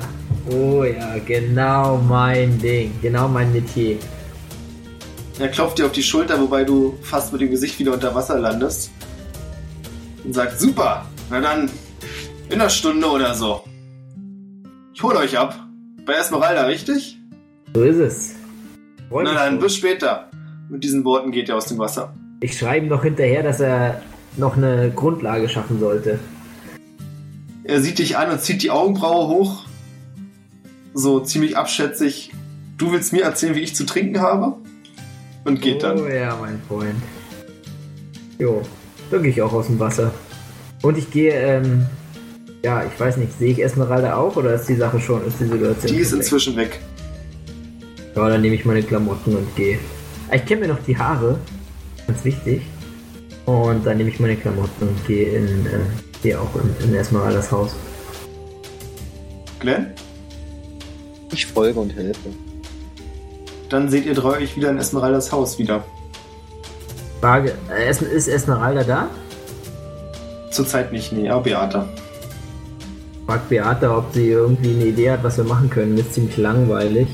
oh 0.49 0.84
ja, 0.84 1.18
genau 1.26 1.97
mein 1.97 2.60
Ding, 2.60 2.93
genau 3.01 3.28
mein 3.28 3.51
Metier. 3.51 3.97
Er 5.39 5.47
klopft 5.49 5.80
dir 5.80 5.86
auf 5.88 5.91
die 5.91 6.04
Schulter, 6.04 6.39
wobei 6.39 6.64
du 6.64 6.97
fast 7.01 7.32
mit 7.32 7.41
dem 7.41 7.49
Gesicht 7.49 7.80
wieder 7.80 7.93
unter 7.93 8.14
Wasser 8.14 8.38
landest. 8.39 8.91
Und 10.24 10.34
sagt, 10.34 10.60
super, 10.60 11.06
na 11.30 11.41
dann, 11.41 11.70
in 12.49 12.62
einer 12.62 12.70
Stunde 12.70 13.10
oder 13.10 13.34
so. 13.34 13.64
Ich 14.93 15.01
hol 15.01 15.16
euch 15.16 15.38
ab. 15.38 15.62
Bei 16.06 16.14
Esmeralda, 16.14 16.66
richtig? 16.66 17.18
So 17.74 17.84
ist 17.84 17.97
es. 17.97 18.36
Freu 19.10 19.24
Na 19.24 19.32
mich 19.32 19.39
dann, 19.39 19.54
drauf. 19.56 19.64
bis 19.64 19.76
später. 19.76 20.30
Mit 20.70 20.84
diesen 20.84 21.04
Worten 21.06 21.32
geht 21.32 21.49
er 21.49 21.58
aus 21.58 21.66
dem 21.68 21.78
Wasser. 21.78 22.14
Ich 22.41 22.58
schreibe 22.58 22.86
ihm 22.86 22.89
noch 22.89 23.04
hinterher, 23.04 23.43
dass 23.43 23.60
er 23.60 24.01
noch 24.38 24.58
eine 24.58 24.91
Grundlage 24.93 25.47
schaffen 25.47 25.80
sollte. 25.80 26.20
Er 27.64 27.80
sieht 27.82 27.99
dich 27.99 28.18
an 28.18 28.32
und 28.32 28.41
zieht 28.41 28.64
die 28.64 28.72
Augenbraue 28.72 29.28
hoch. 29.28 29.66
So 30.93 31.20
ziemlich 31.22 31.56
abschätzig. 31.58 32.32
Du 32.78 32.91
willst 32.91 33.14
mir 33.14 33.24
erzählen, 33.24 33.56
wie 33.56 33.62
ich 33.62 33.76
zu 33.76 33.86
trinken 33.86 34.20
habe? 34.20 34.58
Und 35.45 35.62
geht 35.62 35.84
Oh 35.84 35.88
dann. 35.88 36.12
ja, 36.12 36.36
mein 36.39 36.60
Freund. 36.68 36.95
Jo, 38.39 38.62
dann 39.12 39.22
gehe 39.24 39.32
ich 39.32 39.41
auch 39.41 39.54
aus 39.54 39.68
dem 39.68 39.80
Wasser. 39.80 40.12
Und 40.82 40.97
ich 40.97 41.12
gehe, 41.12 41.32
ähm, 41.34 41.86
ja, 42.64 42.84
ich 42.86 42.97
weiß 42.99 43.18
nicht, 43.18 43.38
sehe 43.38 43.51
ich 43.51 43.61
Esmeralda 43.64 44.16
auch 44.16 44.36
oder 44.36 44.53
ist 44.53 44.68
die 44.70 44.76
Sache 44.76 44.99
schon, 44.99 45.26
ist 45.28 45.39
die 45.39 45.45
Situation 45.45 45.91
Die 45.93 45.99
ist 45.99 46.11
weg? 46.11 46.20
inzwischen 46.20 46.55
weg. 46.55 46.80
Ja, 48.16 48.30
dann 48.30 48.41
nehme 48.41 48.55
ich 48.55 48.64
meine 48.66 48.84
Klamotten 48.84 49.36
und 49.36 49.55
gehe. 49.55 49.80
Ah, 50.30 50.36
Ich 50.36 50.45
kenne 50.45 50.61
mir 50.61 50.68
noch 50.70 50.84
die 50.86 50.97
Haare, 50.97 51.38
ganz 52.07 52.24
wichtig. 52.24 52.61
Und 53.45 53.86
dann 53.86 53.97
nehme 53.97 54.09
ich 54.09 54.20
meine 54.20 54.36
Klamotten 54.38 54.88
und 54.88 55.05
gehe 55.07 55.30
in, 55.38 55.66
äh, 55.66 55.80
gehe 56.22 56.39
auch 56.39 56.49
in, 56.55 56.88
in 56.89 56.95
Esmeraldas 56.95 57.51
Haus. 57.51 57.76
Glenn? 59.59 59.88
Ich 61.34 61.45
folge 61.47 61.80
und 61.80 61.93
helfe. 61.95 62.30
Dann 63.70 63.89
seht 63.89 64.05
ihr 64.05 64.14
drei 64.14 64.38
euch 64.38 64.55
wieder 64.55 64.70
in 64.70 64.78
Esmeraldas 64.78 65.32
Haus 65.32 65.57
wieder. 65.59 65.84
Frage, 67.20 67.53
äh, 67.76 67.89
ist, 67.89 68.01
ist 68.01 68.28
Esmeralda 68.28 68.84
da? 68.84 69.07
Zurzeit 70.51 70.93
nicht, 70.93 71.11
nee, 71.11 71.30
aber 71.30 71.43
Beata. 71.43 71.89
Fragt 73.26 73.49
Beata, 73.49 73.97
ob 73.97 74.13
sie 74.13 74.30
irgendwie 74.30 74.71
eine 74.71 74.86
Idee 74.86 75.11
hat, 75.11 75.24
was 75.24 75.38
wir 75.38 75.45
machen 75.45 75.69
können. 75.69 75.97
Ist 75.97 76.13
ziemlich 76.13 76.36
langweilig. 76.38 77.07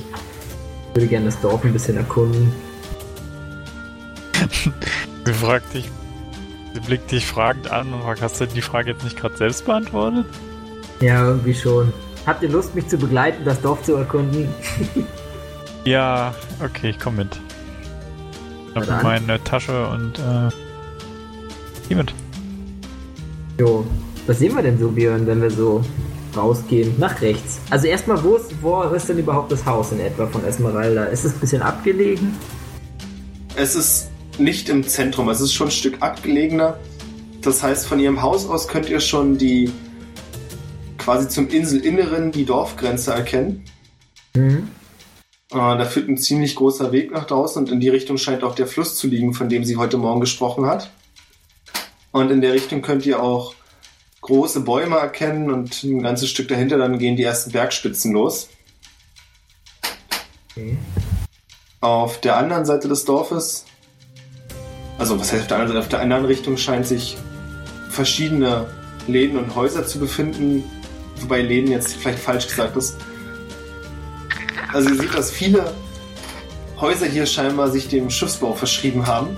Ich 0.89 0.95
würde 0.95 1.07
gerne 1.07 1.25
das 1.25 1.39
Dorf 1.41 1.63
ein 1.63 1.73
bisschen 1.73 1.97
erkunden. 1.97 2.51
Sie 5.25 5.33
fragt 5.33 5.73
dich, 5.75 5.89
sie 6.73 6.79
blickt 6.79 7.11
dich 7.11 7.25
fragend 7.25 7.69
an 7.69 7.93
und 7.93 8.01
fragt, 8.01 8.21
hast 8.23 8.41
du 8.41 8.47
die 8.47 8.61
Frage 8.61 8.91
jetzt 8.91 9.03
nicht 9.03 9.15
gerade 9.17 9.37
selbst 9.37 9.65
beantwortet? 9.65 10.25
Ja, 11.01 11.23
irgendwie 11.27 11.53
schon. 11.53 11.93
Habt 12.25 12.41
ihr 12.41 12.49
Lust, 12.49 12.73
mich 12.73 12.87
zu 12.87 12.97
begleiten, 12.97 13.43
das 13.45 13.61
Dorf 13.61 13.83
zu 13.83 13.95
erkunden? 13.95 14.47
Ja, 15.85 16.35
okay, 16.63 16.89
ich 16.89 16.99
komme 16.99 17.17
mit. 17.23 17.35
Ich 17.35 18.71
Na 18.75 18.81
hab 18.81 18.87
dann. 18.87 19.03
meine 19.03 19.43
Tasche 19.45 19.87
und 19.87 20.19
äh, 20.19 20.49
geh 21.87 21.95
mit. 21.95 22.13
Jo, 23.57 23.85
was 24.29 24.37
sehen 24.37 24.55
wir 24.55 24.61
denn 24.61 24.77
so, 24.77 24.89
Björn, 24.89 25.25
wenn 25.25 25.41
wir 25.41 25.49
so 25.49 25.83
rausgehen? 26.37 26.93
Nach 26.99 27.19
rechts. 27.19 27.59
Also 27.71 27.87
erstmal, 27.87 28.23
wo 28.23 28.35
ist, 28.35 28.51
wo 28.61 28.83
ist 28.83 29.09
denn 29.09 29.17
überhaupt 29.17 29.51
das 29.51 29.65
Haus 29.65 29.91
in 29.91 29.99
etwa 29.99 30.27
von 30.27 30.45
Esmeralda? 30.45 31.05
Ist 31.05 31.25
es 31.25 31.33
ein 31.33 31.39
bisschen 31.39 31.63
abgelegen? 31.63 32.37
Es 33.55 33.73
ist 33.73 34.11
nicht 34.37 34.69
im 34.69 34.87
Zentrum, 34.87 35.29
es 35.29 35.41
ist 35.41 35.53
schon 35.53 35.69
ein 35.69 35.71
Stück 35.71 36.03
abgelegener. 36.03 36.77
Das 37.41 37.63
heißt, 37.63 37.87
von 37.87 37.99
ihrem 37.99 38.21
Haus 38.21 38.47
aus 38.47 38.67
könnt 38.67 38.87
ihr 38.87 38.99
schon 38.99 39.39
die 39.39 39.71
quasi 40.99 41.27
zum 41.27 41.47
Inselinneren 41.47 42.31
die 42.31 42.45
Dorfgrenze 42.45 43.11
erkennen. 43.11 43.65
Mhm. 44.35 44.67
Äh, 45.51 45.55
da 45.55 45.85
führt 45.85 46.07
ein 46.07 46.17
ziemlich 46.17 46.55
großer 46.55 46.91
Weg 46.91 47.11
nach 47.11 47.25
draußen 47.25 47.63
und 47.63 47.71
in 47.71 47.79
die 47.79 47.89
Richtung 47.89 48.17
scheint 48.17 48.43
auch 48.43 48.53
der 48.53 48.67
Fluss 48.67 48.95
zu 48.95 49.07
liegen, 49.07 49.33
von 49.33 49.49
dem 49.49 49.63
sie 49.63 49.77
heute 49.77 49.97
Morgen 49.97 50.19
gesprochen 50.19 50.67
hat. 50.67 50.91
Und 52.11 52.29
in 52.29 52.41
der 52.41 52.53
Richtung 52.53 52.83
könnt 52.83 53.07
ihr 53.07 53.23
auch 53.23 53.55
große 54.29 54.61
Bäume 54.61 54.97
erkennen 54.97 55.51
und 55.51 55.83
ein 55.83 56.03
ganzes 56.03 56.29
Stück 56.29 56.47
dahinter 56.47 56.77
dann 56.77 56.99
gehen 56.99 57.17
die 57.17 57.23
ersten 57.23 57.51
Bergspitzen 57.51 58.13
los. 58.13 58.47
Okay. 60.51 60.77
Auf 61.81 62.21
der 62.21 62.37
anderen 62.37 62.65
Seite 62.65 62.87
des 62.87 63.05
Dorfes, 63.05 63.65
also 64.97 65.19
was 65.19 65.31
heißt 65.31 65.43
auf 65.43 65.47
der 65.47 65.57
anderen 65.57 65.73
Seite, 65.73 65.85
auf 65.85 65.89
der 65.89 66.01
anderen 66.01 66.25
Richtung 66.25 66.57
scheint 66.57 66.85
sich 66.85 67.17
verschiedene 67.89 68.67
Läden 69.07 69.37
und 69.37 69.55
Häuser 69.55 69.85
zu 69.85 69.99
befinden, 69.99 70.63
wobei 71.21 71.41
Läden 71.41 71.71
jetzt 71.71 71.95
vielleicht 71.95 72.19
falsch 72.19 72.47
gesagt 72.47 72.77
ist. 72.77 72.97
Also 74.71 74.89
ihr 74.89 74.97
seht, 74.97 75.13
dass 75.15 75.31
viele 75.31 75.73
Häuser 76.79 77.07
hier 77.07 77.25
scheinbar 77.25 77.69
sich 77.71 77.87
dem 77.87 78.09
Schiffsbau 78.09 78.53
verschrieben 78.53 79.07
haben. 79.07 79.35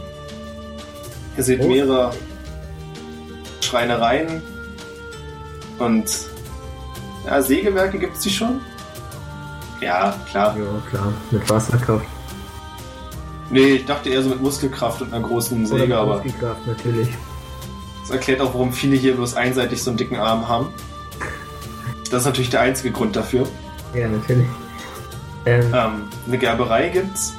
Ihr 1.37 1.43
seht 1.43 1.65
mehrere 1.65 2.13
Schreinereien 3.61 4.41
und 5.81 6.05
ja, 7.25 7.41
Sägewerke 7.41 7.99
gibt 7.99 8.15
es 8.15 8.21
die 8.21 8.29
schon? 8.29 8.61
Ja, 9.81 10.15
klar. 10.29 10.55
Ja, 10.57 10.63
klar. 10.89 11.13
Mit 11.31 11.49
Wasserkraft. 11.49 12.05
Nee, 13.49 13.59
ich 13.75 13.85
dachte 13.85 14.09
eher 14.09 14.21
so 14.23 14.29
mit 14.29 14.41
Muskelkraft 14.41 15.01
und 15.01 15.13
einer 15.13 15.25
großen 15.27 15.65
Säge, 15.65 15.83
Oder 15.85 15.97
aber 15.99 16.13
Muskelkraft, 16.15 16.65
natürlich. 16.67 17.09
das 18.01 18.11
erklärt 18.11 18.41
auch, 18.41 18.53
warum 18.53 18.71
viele 18.71 18.95
hier 18.95 19.15
bloß 19.15 19.35
einseitig 19.35 19.83
so 19.83 19.91
einen 19.91 19.97
dicken 19.97 20.15
Arm 20.17 20.47
haben. 20.47 20.67
Das 22.09 22.21
ist 22.21 22.25
natürlich 22.25 22.49
der 22.49 22.61
einzige 22.61 22.91
Grund 22.91 23.15
dafür. 23.15 23.47
Ja, 23.93 24.07
natürlich. 24.07 24.47
Ähm, 25.45 25.73
Ähm, 25.73 26.03
eine 26.27 26.37
Gerberei 26.37 26.89
gibt's. 26.89 27.33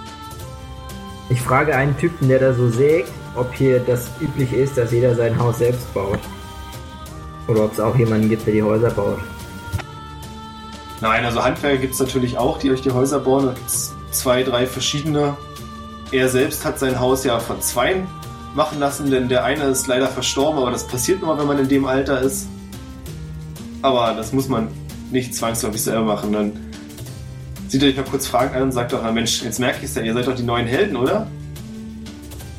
Ich 1.31 1.41
frage 1.41 1.75
einen 1.75 1.97
Typen, 1.97 2.29
der 2.29 2.41
da 2.41 2.53
so 2.53 2.69
sägt, 2.69 3.11
ob 3.37 3.55
hier 3.55 3.79
das 3.81 4.11
üblich 4.21 4.53
ist, 4.53 4.77
dass 4.77 4.93
jeder 4.93 5.15
sein 5.15 5.39
Haus 5.39 5.59
selbst 5.59 5.93
baut. 5.95 6.19
Oder 7.49 7.65
ob 7.65 7.73
es 7.73 7.81
auch 7.81 7.97
jemanden 7.97 8.29
gibt, 8.29 8.47
der 8.47 8.55
die 8.55 8.63
Häuser 8.63 8.91
baut. 8.91 9.19
Nein, 11.01 11.25
also 11.25 11.43
Handwerker 11.43 11.79
gibt 11.79 11.95
es 11.95 12.01
natürlich 12.01 12.39
auch, 12.39 12.59
die 12.59 12.71
euch 12.71 12.81
die 12.81 12.93
Häuser 12.93 13.19
bauen. 13.19 13.47
Da 13.47 13.53
gibt 13.53 13.69
es 13.69 13.93
zwei, 14.13 14.43
drei 14.45 14.67
verschiedene. 14.67 15.37
Er 16.13 16.29
selbst 16.29 16.65
hat 16.65 16.79
sein 16.79 17.01
Haus 17.01 17.25
ja 17.25 17.41
von 17.41 17.61
zweien 17.61 18.07
machen 18.55 18.79
lassen, 18.79 19.11
denn 19.11 19.29
der 19.29 19.45
eine 19.45 19.65
ist 19.65 19.87
leider 19.87 20.09
verstorben, 20.09 20.61
aber 20.61 20.71
das 20.71 20.87
passiert 20.87 21.23
nur, 21.23 21.37
wenn 21.39 21.47
man 21.47 21.59
in 21.59 21.69
dem 21.69 21.87
Alter 21.87 22.21
ist. 22.21 22.47
Aber 23.81 24.15
das 24.15 24.33
muss 24.33 24.49
man 24.49 24.69
nicht 25.11 25.35
zwangsläufig 25.35 25.83
selber 25.83 26.05
machen. 26.05 26.33
Dann 26.33 26.53
sieht 27.69 27.83
er 27.83 27.89
euch 27.89 27.97
mal 27.97 28.05
kurz 28.05 28.27
Fragen 28.27 28.55
an 28.55 28.63
und 28.65 28.73
sagt 28.73 28.93
doch, 28.93 29.03
na 29.03 29.11
Mensch, 29.11 29.43
jetzt 29.43 29.59
merke 29.59 29.79
ich 29.79 29.85
es 29.85 29.95
ja, 29.95 30.03
ihr 30.03 30.15
seid 30.15 30.27
doch 30.27 30.37
die 30.37 30.43
neuen 30.43 30.67
Helden, 30.67 30.97
oder? 30.97 31.27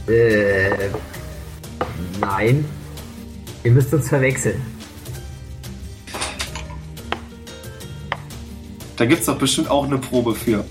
Äh. 0.07 0.89
Nein. 2.19 2.65
Ihr 3.63 3.71
müsst 3.71 3.93
uns 3.93 4.09
verwechseln. 4.09 4.61
Da 9.03 9.07
gibt 9.09 9.19
es 9.19 9.25
doch 9.25 9.37
bestimmt 9.37 9.69
auch 9.69 9.85
eine 9.85 9.97
Probe 9.97 10.33
für. 10.33 10.63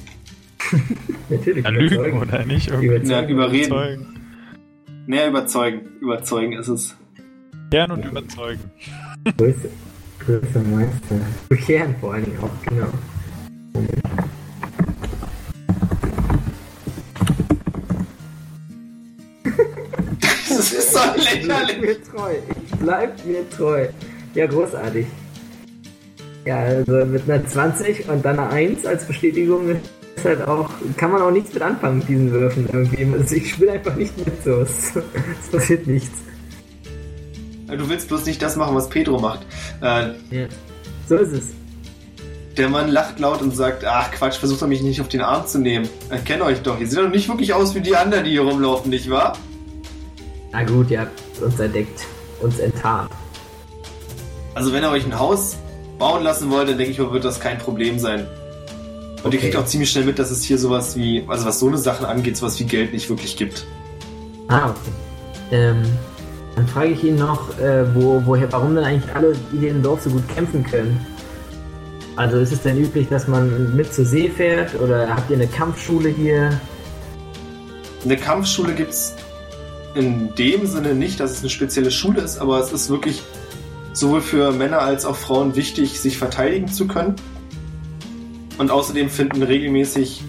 Natürlich. 1.29 1.65
Ja, 1.65 1.71
lügen 1.71 1.97
überzeugen. 1.97 2.19
oder 2.23 2.47
nicht? 2.47 2.71
Überzeugen. 2.71 3.11
Ja, 3.11 3.29
überreden. 3.29 3.67
Überzeugen. 3.67 4.07
Naja, 5.07 5.29
überzeugen. 5.29 5.81
Überzeugen 6.01 6.53
ist 6.55 6.69
es. 6.69 6.97
Gern 7.69 7.91
und 7.91 8.07
überzeugen. 8.07 8.63
Größe. 9.37 9.69
Größe 10.21 10.61
Meister. 10.61 11.21
Bekehren 11.51 11.95
vor 12.01 12.15
allen 12.15 12.25
Dingen 12.25 12.39
auch, 12.39 12.67
genau. 12.67 12.89
Das 20.49 20.73
ist 20.73 20.95
doch 20.97 21.17
Ich 21.17 21.43
bleib 21.43 21.67
lächerlich. 21.69 21.81
mir 21.83 22.03
treu. 22.03 22.35
Ich 22.65 22.79
bleib 22.79 23.27
mir 23.27 23.51
treu. 23.51 23.89
Ja, 24.35 24.47
großartig. 24.47 25.07
Ja, 26.45 26.59
also 26.59 27.05
mit 27.07 27.31
einer 27.31 27.47
20 27.47 28.09
und 28.09 28.25
dann 28.25 28.39
eine 28.39 28.51
1 28.51 28.85
als 28.87 29.05
Bestätigung 29.07 29.69
ist 30.17 30.25
halt 30.25 30.43
auch, 30.47 30.69
kann 30.97 31.13
man 31.13 31.23
auch 31.23 31.31
nichts 31.31 31.53
mit 31.55 31.63
anfangen 31.63 31.99
mit 31.99 32.09
diesen 32.09 32.31
Würfen 32.33 32.69
irgendwie. 32.73 33.07
Also 33.19 33.35
ich 33.37 33.51
spiele 33.51 33.73
einfach 33.73 33.95
nicht 33.95 34.17
mit 34.19 34.43
so. 34.45 34.61
Es, 34.61 34.93
es 35.41 35.49
passiert 35.51 35.87
nichts. 35.87 36.11
Du 37.69 37.89
willst 37.89 38.09
bloß 38.09 38.27
nicht 38.27 38.43
das 38.43 38.57
machen, 38.57 38.75
was 38.75 38.89
Pedro 38.89 39.19
macht. 39.19 39.47
Äh, 39.81 40.11
Ja. 40.31 40.47
So 41.09 41.17
ist 41.17 41.33
es. 41.33 41.45
der 42.57 42.69
Mann 42.69 42.89
lacht 42.91 43.19
laut 43.19 43.41
und 43.41 43.57
sagt, 43.57 43.85
ach 43.85 44.11
Quatsch, 44.13 44.37
versucht 44.37 44.61
er 44.63 44.69
mich 44.69 44.83
nicht 44.83 45.01
auf 45.01 45.09
den 45.09 45.21
Arm 45.23 45.47
zu 45.47 45.59
nehmen. 45.59 45.89
Ich 46.15 46.25
kenne 46.25 46.45
euch 46.45 46.61
doch. 46.63 46.79
Ihr 46.79 46.87
seht 46.87 46.99
doch 46.99 47.09
nicht 47.09 47.29
wirklich 47.29 47.55
aus 47.55 47.75
wie 47.75 47.81
die 47.81 47.97
anderen, 47.97 48.25
die 48.25 48.31
hier 48.33 48.43
rumlaufen, 48.43 48.91
nicht 48.91 49.09
wahr? 49.09 49.39
Na 50.53 50.65
gut, 50.65 50.91
ihr 50.91 51.01
habt 51.01 51.13
uns 51.41 51.59
entdeckt, 51.59 52.05
uns 52.41 52.59
enttarnt. 52.59 53.11
Also 54.55 54.73
wenn 54.73 54.83
ihr 54.83 54.91
euch 54.91 55.07
ein 55.07 55.19
Haus 55.19 55.57
bauen 56.03 56.25
lassen 56.25 56.51
wollt, 56.51 56.69
dann 56.69 56.79
denke 56.79 56.91
ich 56.91 56.99
mal, 56.99 57.13
wird 57.13 57.25
das 57.25 57.39
kein 57.39 57.59
Problem 57.59 57.97
sein. 58.01 58.27
Und 59.23 59.33
ihr 59.33 59.39
Okay. 59.39 59.51
kriegt 59.51 59.57
auch 59.57 59.67
ziemlich 59.67 59.89
schnell 59.89 60.05
mit, 60.05 60.19
dass 60.19 60.33
es 60.33 60.43
hier 60.43 60.59
sowas 60.59 60.97
wie, 60.97 61.23
also 61.29 61.47
was 61.47 61.61
so 61.61 61.69
eine 61.69 61.79
Sachen 61.79 62.05
angeht, 62.07 62.37
sowas 62.37 62.59
wie 62.59 62.65
Geld 62.65 62.93
nicht 62.93 63.09
wirklich 63.09 63.37
gibt. 63.37 63.65
Ah, 64.49 64.71
okay. 64.71 64.91
Ähm, 65.53 65.85
dann 66.57 66.67
frage 66.67 66.89
ich 66.89 67.05
ihn 67.05 67.15
noch, 67.15 67.57
äh, 67.61 67.85
wo, 67.95 68.21
woher, 68.25 68.51
warum 68.53 68.75
denn 68.75 68.83
eigentlich 68.83 69.15
alle, 69.15 69.37
hier 69.53 69.71
im 69.71 69.81
Dorf 69.81 70.03
so 70.03 70.11
gut 70.11 70.27
kämpfen 70.35 70.65
können. 70.65 71.07
Also 72.17 72.39
ist 72.39 72.53
es 72.53 72.63
denn 72.63 72.79
üblich, 72.79 73.09
dass 73.09 73.29
man 73.29 73.77
mit 73.77 73.95
zur 73.95 74.05
See 74.05 74.29
fährt 74.29 74.75
oder 74.81 75.09
habt 75.09 75.31
ihr 75.31 75.37
eine 75.37 75.47
Kampfschule 75.47 76.09
hier? 76.09 76.61
Eine 78.05 78.17
Kampfschule 78.17 78.75
gibt's 78.75 79.15
in 79.95 80.35
dem 80.35 80.67
Sinne 80.67 80.95
nicht, 80.95 81.21
dass 81.21 81.31
es 81.31 81.41
eine 81.43 81.51
spezielle 81.51 81.93
Schule 81.93 82.23
ist, 82.23 82.39
aber 82.39 82.59
es 82.59 82.73
ist 82.73 82.91
wirklich 82.91 83.23
sowohl 83.93 84.21
für 84.21 84.53
Männer 84.53 84.81
als 84.81 85.05
auch 85.05 85.17
Frauen 85.17 85.55
wichtig, 85.57 86.01
sich 86.01 86.19
verteidigen 86.19 86.69
zu 86.69 86.87
können. 86.87 87.17
Und 88.59 88.71
außerdem 88.71 89.11
finden 89.11 89.43
regelmäßig 89.43 90.23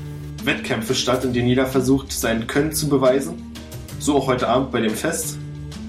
Wettkämpfe 0.43 0.95
statt, 0.95 1.23
in 1.23 1.33
denen 1.33 1.47
jeder 1.47 1.65
versucht, 1.65 2.11
sein 2.11 2.47
Können 2.47 2.73
zu 2.73 2.89
beweisen. 2.89 3.53
So 3.99 4.15
auch 4.15 4.27
heute 4.27 4.47
Abend 4.47 4.71
bei 4.71 4.81
dem 4.81 4.93
Fest. 4.93 5.37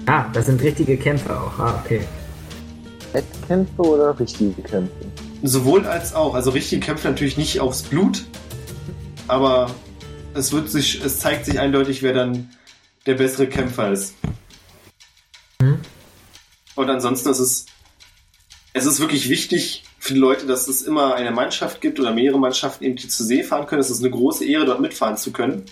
Ah, 0.05 0.25
das 0.33 0.45
sind 0.45 0.61
richtige 0.61 0.97
Kämpfer 0.97 1.41
auch. 1.41 1.59
Ah, 1.59 1.81
okay. 1.83 2.01
Wettkämpfe 3.11 3.81
oder 3.81 4.17
richtige 4.19 4.61
Kämpfe? 4.61 4.93
Sowohl 5.43 5.85
als 5.85 6.13
auch. 6.13 6.35
Also 6.35 6.51
richtige 6.51 6.81
Kämpfe 6.81 7.07
natürlich 7.07 7.37
nicht 7.37 7.59
aufs 7.59 7.81
Blut, 7.81 8.25
aber 9.27 9.71
es 10.33 10.51
wird 10.51 10.69
sich, 10.69 11.03
es 11.03 11.19
zeigt 11.19 11.45
sich 11.45 11.59
eindeutig, 11.59 12.03
wer 12.03 12.13
dann 12.13 12.49
der 13.05 13.15
bessere 13.15 13.47
Kämpfer 13.47 13.91
ist. 13.91 14.15
Und 16.75 16.89
ansonsten 16.89 17.29
ist 17.29 17.39
es, 17.39 17.65
es 18.73 18.85
ist 18.85 18.99
wirklich 18.99 19.29
wichtig 19.29 19.83
für 19.99 20.13
die 20.13 20.19
Leute, 20.19 20.45
dass 20.45 20.67
es 20.67 20.81
immer 20.81 21.15
eine 21.15 21.31
Mannschaft 21.31 21.81
gibt 21.81 21.99
oder 21.99 22.13
mehrere 22.13 22.39
Mannschaften, 22.39 22.83
eben 22.83 22.95
die 22.95 23.07
zur 23.07 23.25
See 23.25 23.43
fahren 23.43 23.65
können. 23.65 23.81
Es 23.81 23.89
ist 23.89 24.01
eine 24.01 24.11
große 24.11 24.45
Ehre, 24.45 24.65
dort 24.65 24.81
mitfahren 24.81 25.17
zu 25.17 25.31
können. 25.31 25.65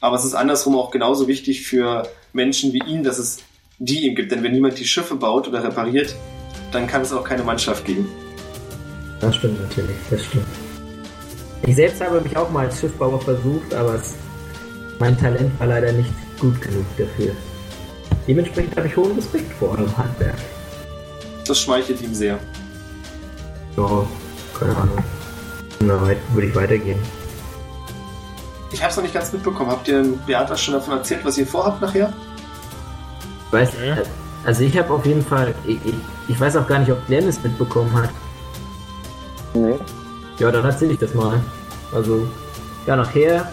Aber 0.00 0.16
es 0.16 0.24
ist 0.24 0.34
andersrum 0.34 0.76
auch 0.76 0.90
genauso 0.90 1.28
wichtig 1.28 1.62
für 1.66 2.08
Menschen 2.32 2.72
wie 2.72 2.82
ihn, 2.86 3.02
dass 3.02 3.18
es 3.18 3.38
die 3.78 4.06
ihm 4.06 4.14
gibt. 4.14 4.30
Denn 4.30 4.42
wenn 4.42 4.52
niemand 4.52 4.78
die 4.78 4.84
Schiffe 4.84 5.16
baut 5.16 5.48
oder 5.48 5.64
repariert, 5.64 6.14
dann 6.70 6.86
kann 6.86 7.02
es 7.02 7.12
auch 7.12 7.24
keine 7.24 7.42
Mannschaft 7.42 7.84
geben. 7.84 8.08
Das 9.20 9.36
stimmt 9.36 9.60
natürlich, 9.60 9.96
das 10.10 10.24
stimmt. 10.24 10.46
Ich 11.66 11.76
selbst 11.76 12.00
habe 12.00 12.20
mich 12.20 12.36
auch 12.36 12.50
mal 12.50 12.66
als 12.66 12.80
Schiffbauer 12.80 13.20
versucht, 13.20 13.72
aber 13.72 13.94
es, 13.94 14.14
mein 14.98 15.16
Talent 15.16 15.58
war 15.60 15.68
leider 15.68 15.92
nicht 15.92 16.10
gut 16.40 16.60
genug 16.60 16.84
dafür. 16.98 17.32
Dementsprechend 18.26 18.76
habe 18.76 18.86
ich 18.86 18.96
hohen 18.96 19.12
Respekt 19.12 19.52
vor 19.54 19.70
eurem 19.70 19.96
Handwerk. 19.96 20.36
Das 21.46 21.58
schmeichelt 21.60 22.00
ihm 22.00 22.14
sehr. 22.14 22.38
Ja, 23.76 24.06
keine 24.58 24.76
Ahnung. 24.76 24.98
Na, 25.80 26.00
weit, 26.02 26.18
würde 26.32 26.46
ich 26.48 26.54
weitergehen. 26.54 26.98
Ich 28.70 28.80
habe 28.80 28.90
es 28.90 28.96
noch 28.96 29.02
nicht 29.02 29.14
ganz 29.14 29.32
mitbekommen. 29.32 29.70
Habt 29.70 29.88
ihr 29.88 30.02
Beata 30.26 30.56
schon 30.56 30.74
davon 30.74 30.94
erzählt, 30.98 31.24
was 31.24 31.36
ihr 31.36 31.46
vorhabt 31.46 31.80
nachher? 31.82 32.12
Ich 33.48 33.52
weiß, 33.52 33.70
Okay. 33.74 33.90
äh, 33.90 34.04
also 34.46 34.62
ich 34.62 34.76
habe 34.78 34.92
auf 34.92 35.04
jeden 35.04 35.24
Fall, 35.24 35.54
ich, 35.66 35.78
ich, 35.84 35.94
ich 36.28 36.40
weiß 36.40 36.56
auch 36.56 36.66
gar 36.66 36.78
nicht, 36.78 36.90
ob 36.90 37.04
Glenn 37.06 37.26
es 37.28 37.42
mitbekommen 37.42 37.92
hat. 37.92 38.10
Nee. 39.54 39.74
Ja, 40.38 40.50
dann 40.50 40.64
erzähle 40.64 40.92
ich 40.92 40.98
das 40.98 41.12
mal. 41.14 41.40
Also, 41.92 42.26
ja, 42.86 42.96
nachher, 42.96 43.50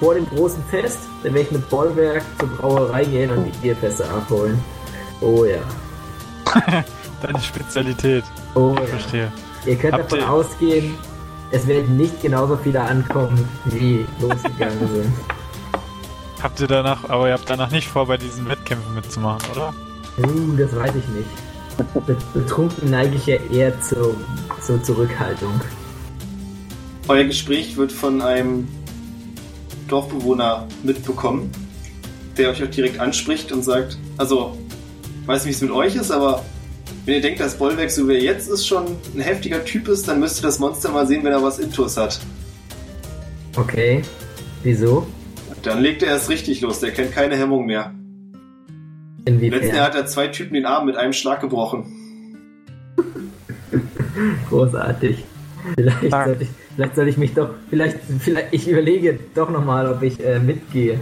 vor 0.00 0.14
dem 0.14 0.26
großen 0.28 0.62
Fest, 0.70 0.98
dann 1.22 1.34
werde 1.34 1.46
ich 1.46 1.52
mit 1.52 1.68
Bollwerk 1.68 2.22
zur 2.38 2.48
Brauerei 2.48 3.04
gehen 3.04 3.30
und 3.30 3.44
die 3.44 3.58
Bierfässer 3.58 4.08
abholen. 4.10 4.58
Oh 5.20 5.44
ja. 5.44 5.58
Deine 7.22 7.40
Spezialität. 7.40 8.24
Oh 8.54 8.72
Ich 8.74 8.80
ja. 8.80 8.86
verstehe. 8.86 9.32
Ihr 9.66 9.76
könnt 9.76 9.94
Habt 9.94 10.04
davon 10.04 10.18
ihr- 10.20 10.30
ausgehen, 10.30 10.94
es 11.50 11.66
werden 11.66 11.96
nicht 11.96 12.20
genauso 12.22 12.56
viele 12.56 12.80
ankommen, 12.80 13.48
wie 13.66 14.06
losgegangen 14.20 14.78
sind. 14.94 15.12
Habt 16.42 16.60
ihr 16.60 16.68
danach, 16.68 17.08
aber 17.08 17.26
ihr 17.28 17.32
habt 17.34 17.50
danach 17.50 17.70
nicht 17.70 17.88
vor, 17.88 18.06
bei 18.06 18.16
diesen 18.16 18.48
Wettkämpfen 18.48 18.94
mitzumachen, 18.94 19.50
oder? 19.50 19.74
Uh, 20.18 20.56
das 20.56 20.74
weiß 20.76 20.92
ich 20.94 21.08
nicht. 21.08 22.06
Be- 22.06 22.16
Betrunken 22.34 22.90
neige 22.90 23.16
ich 23.16 23.26
ja 23.26 23.36
eher 23.50 23.80
zu, 23.80 24.16
zur 24.64 24.82
Zurückhaltung. 24.82 25.60
Euer 27.08 27.24
Gespräch 27.24 27.76
wird 27.76 27.90
von 27.90 28.20
einem 28.22 28.68
Dorfbewohner 29.88 30.66
mitbekommen, 30.82 31.50
der 32.36 32.50
euch 32.50 32.62
auch 32.62 32.68
direkt 32.68 33.00
anspricht 33.00 33.52
und 33.52 33.62
sagt, 33.62 33.98
also, 34.16 34.56
weiß 35.26 35.44
nicht, 35.44 35.52
wie 35.52 35.56
es 35.56 35.62
mit 35.62 35.70
euch 35.70 35.96
ist, 35.96 36.10
aber 36.10 36.44
wenn 37.04 37.14
ihr 37.14 37.20
denkt, 37.20 37.40
dass 37.40 37.56
Bollwerk, 37.56 37.90
so 37.90 38.08
wie 38.08 38.14
er 38.14 38.22
jetzt 38.22 38.48
ist, 38.48 38.66
schon 38.66 38.84
ein 39.14 39.20
heftiger 39.20 39.64
Typ 39.64 39.88
ist, 39.88 40.06
dann 40.06 40.20
müsst 40.20 40.40
ihr 40.40 40.42
das 40.42 40.58
Monster 40.58 40.90
mal 40.90 41.06
sehen, 41.06 41.24
wenn 41.24 41.32
er 41.32 41.42
was 41.42 41.58
Intus 41.58 41.96
hat. 41.96 42.20
Okay. 43.56 44.02
Wieso? 44.62 45.06
Dann 45.62 45.80
legt 45.80 46.02
er 46.02 46.10
erst 46.10 46.28
richtig 46.28 46.60
los, 46.60 46.80
der 46.80 46.92
kennt 46.92 47.12
keine 47.12 47.36
Hemmung 47.36 47.66
mehr. 47.66 47.92
Letzten 49.24 49.42
Jahr 49.44 49.52
Inwiefern? 49.52 49.80
hat 49.80 49.94
er 49.94 50.06
zwei 50.06 50.28
Typen 50.28 50.54
den 50.54 50.66
Arm 50.66 50.86
mit 50.86 50.96
einem 50.96 51.12
Schlag 51.12 51.40
gebrochen. 51.40 51.86
Großartig. 54.48 55.24
Vielleicht 55.74 56.06
Stark. 56.06 56.26
sollte, 56.26 56.44
ich, 56.44 56.50
vielleicht 56.78 56.94
soll 56.94 57.08
ich 57.08 57.16
mich 57.16 57.34
doch, 57.34 57.50
vielleicht, 57.70 57.98
vielleicht, 58.20 58.54
ich 58.54 58.68
überlege 58.68 59.18
doch 59.34 59.50
nochmal, 59.50 59.90
ob 59.90 60.00
ich 60.00 60.24
äh, 60.24 60.38
mitgehe. 60.38 61.00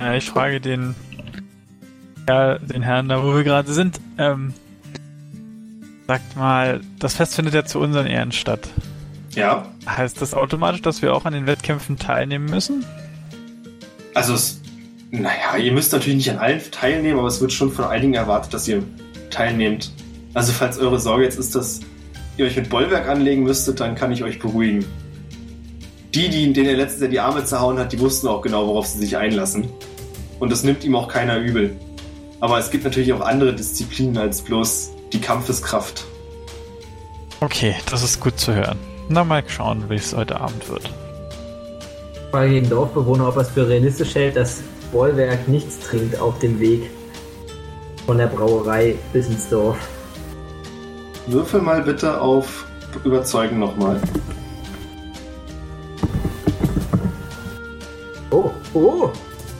Äh, 0.00 0.18
ich 0.18 0.28
frage 0.28 0.60
den, 0.60 0.96
ja, 2.28 2.58
den 2.58 2.82
Herrn 2.82 3.08
da, 3.08 3.22
wo 3.22 3.36
wir 3.36 3.44
gerade 3.44 3.72
sind. 3.72 4.00
Ähm, 4.18 4.52
sagt 6.08 6.36
mal, 6.36 6.80
das 6.98 7.14
Fest 7.14 7.36
findet 7.36 7.54
ja 7.54 7.64
zu 7.64 7.78
unseren 7.78 8.08
Ehren 8.08 8.32
statt. 8.32 8.68
Ja, 9.36 9.68
Heißt 9.88 10.20
das 10.20 10.34
automatisch, 10.34 10.82
dass 10.82 11.02
wir 11.02 11.14
auch 11.14 11.24
an 11.24 11.32
den 11.32 11.46
Wettkämpfen 11.46 11.96
teilnehmen 11.96 12.46
müssen? 12.46 12.84
also 14.14 14.34
es, 14.34 14.60
naja, 15.12 15.56
ihr 15.56 15.70
müsst 15.70 15.92
natürlich 15.92 16.16
nicht 16.16 16.30
an 16.30 16.38
allen 16.38 16.60
teilnehmen, 16.72 17.20
aber 17.20 17.28
es 17.28 17.40
wird 17.40 17.52
schon 17.52 17.70
von 17.70 17.84
einigen 17.84 18.14
erwartet, 18.14 18.52
dass 18.54 18.66
ihr 18.66 18.82
teilnehmt. 19.30 19.92
Also 20.34 20.52
falls 20.52 20.78
eure 20.78 20.98
Sorge 20.98 21.22
jetzt 21.22 21.38
ist, 21.38 21.54
dass 21.54 21.80
ihr 22.38 22.46
euch 22.46 22.56
mit 22.56 22.68
Bollwerk 22.68 23.08
anlegen 23.08 23.42
müsstet, 23.42 23.80
dann 23.80 23.94
kann 23.94 24.12
ich 24.12 24.22
euch 24.22 24.38
beruhigen. 24.38 24.84
die, 26.14 26.28
die 26.28 26.52
denen 26.52 26.68
er 26.68 26.76
letztens 26.76 27.02
Jahr 27.02 27.10
die 27.10 27.20
Arme 27.20 27.44
zerhauen 27.44 27.78
hat, 27.78 27.92
die 27.92 28.00
wussten 28.00 28.28
auch 28.28 28.40
genau, 28.40 28.66
worauf 28.66 28.86
sie 28.86 28.98
sich 28.98 29.16
einlassen. 29.16 29.68
Und 30.38 30.50
das 30.50 30.62
nimmt 30.62 30.84
ihm 30.84 30.96
auch 30.96 31.08
keiner 31.08 31.38
übel. 31.38 31.76
Aber 32.40 32.58
es 32.58 32.70
gibt 32.70 32.84
natürlich 32.84 33.12
auch 33.12 33.20
andere 33.20 33.54
Disziplinen 33.54 34.18
als 34.18 34.42
bloß 34.42 34.92
die 35.12 35.20
Kampfeskraft. 35.20 36.04
Okay, 37.40 37.74
das 37.90 38.02
ist 38.02 38.20
gut 38.20 38.38
zu 38.38 38.54
hören. 38.54 38.78
Na, 39.08 39.24
mal 39.24 39.42
schauen, 39.46 39.84
wie 39.88 39.94
es 39.94 40.14
heute 40.16 40.40
Abend 40.40 40.68
wird. 40.68 40.90
Frage 42.30 42.60
den 42.60 42.68
Dorfbewohner, 42.68 43.28
ob 43.28 43.36
er 43.36 43.42
es 43.42 43.50
für 43.50 43.68
realistisch 43.68 44.14
hält, 44.14 44.36
dass 44.36 44.62
Bollwerk 44.92 45.48
nichts 45.48 45.78
trinkt 45.80 46.18
auf 46.20 46.38
dem 46.38 46.58
Weg 46.60 46.90
von 48.04 48.18
der 48.18 48.26
Brauerei 48.26 48.94
bis 49.12 49.28
ins 49.28 49.48
Dorf. 49.48 49.76
Würfel 51.26 51.60
mal 51.60 51.82
bitte 51.82 52.20
auf 52.20 52.66
Überzeugen 53.04 53.58
nochmal. 53.58 54.00
Oh, 58.30 58.50
oh, 58.74 59.10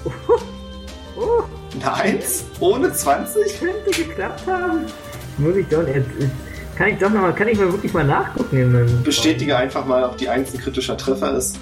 oh, 0.04 0.10
oh, 1.16 1.42
Eine 1.74 1.92
Eins? 1.92 2.44
Ohne 2.60 2.92
20? 2.92 3.58
könnte 3.58 3.90
geklappt 3.90 4.46
haben. 4.46 4.86
Muss 5.38 5.56
ich 5.56 5.66
doch, 5.68 5.86
jetzt, 5.86 6.08
kann 6.76 6.88
ich 6.88 6.98
doch 6.98 7.10
noch 7.10 7.22
mal, 7.22 7.34
kann 7.34 7.48
ich 7.48 7.58
mal 7.58 7.70
wirklich 7.72 7.92
mal 7.92 8.04
nachgucken 8.04 9.02
Bestätige 9.04 9.56
einfach 9.56 9.84
mal, 9.86 10.04
ob 10.04 10.16
die 10.18 10.28
Eins 10.28 10.54
ein 10.54 10.60
kritischer 10.60 10.96
Treffer 10.96 11.36
ist. 11.36 11.58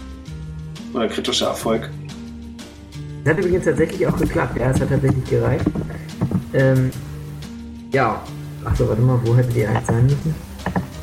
Oder 0.92 1.08
kritischer 1.08 1.46
Erfolg. 1.46 1.90
Das 3.24 3.32
hat 3.32 3.38
übrigens 3.40 3.64
tatsächlich 3.64 4.06
auch 4.06 4.16
geklappt. 4.16 4.58
Ja, 4.58 4.70
es 4.70 4.80
hat 4.80 4.90
tatsächlich 4.90 5.24
gereicht. 5.24 5.64
Ähm, 6.52 6.90
ja. 7.92 8.22
Achso, 8.64 8.88
warte 8.88 9.02
mal, 9.02 9.20
wo 9.24 9.36
hätte 9.36 9.52
die 9.52 9.66
eigentlich 9.66 9.86
sein 9.86 10.06
müssen? 10.06 10.34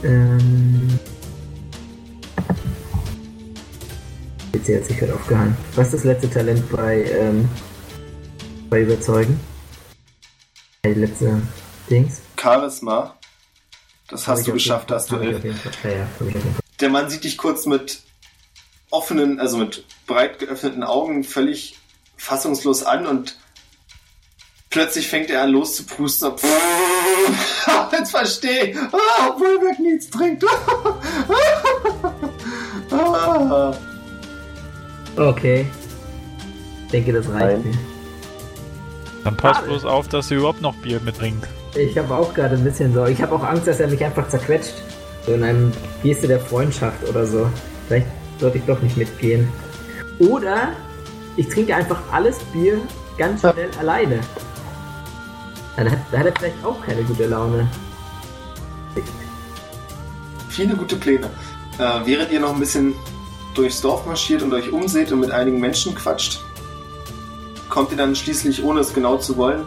Ähm. 0.03 0.99
Jetzt 4.53 4.69
hat 4.69 4.85
sich 4.85 4.97
gerade 4.97 5.13
aufgehangen. 5.13 5.57
Was 5.75 5.87
ist 5.87 5.93
das 5.93 6.03
letzte 6.03 6.29
Talent 6.29 6.69
bei, 6.71 7.03
ähm, 7.03 7.47
bei 8.69 8.81
Überzeugen? 8.81 9.39
Die 10.85 10.93
letzte 10.93 11.41
Dings? 11.89 12.21
Charisma. 12.39 13.15
Das 14.07 14.27
hast 14.27 14.47
du 14.47 14.53
geschafft, 14.53 14.91
hast 14.91 15.11
du 15.11 15.17
elf. 15.17 15.41
Der 16.79 16.89
Mann 16.89 17.09
sieht 17.09 17.23
dich 17.23 17.37
kurz 17.37 17.65
mit 17.65 18.01
offenen, 18.89 19.39
also 19.39 19.57
mit 19.57 19.85
breit 20.05 20.39
geöffneten 20.39 20.83
Augen 20.83 21.23
völlig 21.23 21.79
fassungslos 22.17 22.83
an 22.83 23.07
und 23.07 23.37
plötzlich 24.71 25.07
fängt 25.07 25.29
er 25.29 25.43
an 25.43 25.49
loszuprusten. 25.51 26.31
und- 26.31 26.41
Jetzt 27.91 28.11
verstehe. 28.11 28.73
Ah, 28.91 29.29
obwohl 29.29 29.59
Beck 29.59 29.77
nichts 29.79 30.09
trinkt. 30.09 30.43
Ah. 32.91 33.73
Okay. 35.17 35.65
Ich 36.85 36.91
denke, 36.91 37.11
das 37.11 37.27
reicht 37.27 37.39
Nein. 37.39 37.63
mir. 37.65 37.77
Dann 39.25 39.35
passt 39.35 39.55
Schade. 39.59 39.67
bloß 39.67 39.83
auf, 39.85 40.07
dass 40.07 40.31
ihr 40.31 40.37
überhaupt 40.37 40.61
noch 40.61 40.73
Bier 40.75 41.01
mitbringt. 41.01 41.45
Ich 41.75 41.97
habe 41.97 42.15
auch 42.15 42.33
gerade 42.33 42.55
ein 42.55 42.63
bisschen 42.63 42.93
so. 42.93 43.05
Ich 43.05 43.21
habe 43.21 43.35
auch 43.35 43.43
Angst, 43.43 43.67
dass 43.67 43.81
er 43.81 43.87
mich 43.89 44.03
einfach 44.03 44.29
zerquetscht. 44.29 44.73
So 45.25 45.33
in 45.33 45.43
einem 45.43 45.73
Geste 46.01 46.29
der 46.29 46.39
Freundschaft 46.39 47.07
oder 47.09 47.25
so. 47.25 47.45
Vielleicht 47.87 48.07
sollte 48.39 48.57
ich 48.59 48.63
doch 48.63 48.81
nicht 48.81 48.95
mitgehen. 48.95 49.47
Oder 50.19 50.69
ich 51.35 51.49
trinke 51.49 51.75
einfach 51.75 51.99
alles 52.11 52.39
Bier 52.53 52.79
ganz 53.17 53.41
schnell 53.41 53.69
alleine. 53.79 54.21
Dann 55.75 55.91
hat, 55.91 55.99
da 56.11 56.19
hat 56.19 56.25
er 56.25 56.33
vielleicht 56.37 56.65
auch 56.65 56.81
keine 56.85 57.03
gute 57.03 57.27
Laune. 57.27 57.67
Viele 60.49 60.75
gute 60.75 60.97
Pläne. 60.97 61.29
Äh, 61.77 62.01
während 62.05 62.31
ihr 62.31 62.39
noch 62.39 62.53
ein 62.53 62.59
bisschen 62.59 62.93
durchs 63.53 63.81
Dorf 63.81 64.05
marschiert 64.05 64.41
und 64.41 64.53
euch 64.53 64.71
umseht 64.71 65.11
und 65.11 65.21
mit 65.21 65.31
einigen 65.31 65.59
Menschen 65.59 65.95
quatscht, 65.95 66.41
kommt 67.69 67.91
ihr 67.91 67.97
dann 67.97 68.15
schließlich, 68.15 68.63
ohne 68.63 68.81
es 68.81 68.93
genau 68.93 69.17
zu 69.17 69.37
wollen, 69.37 69.63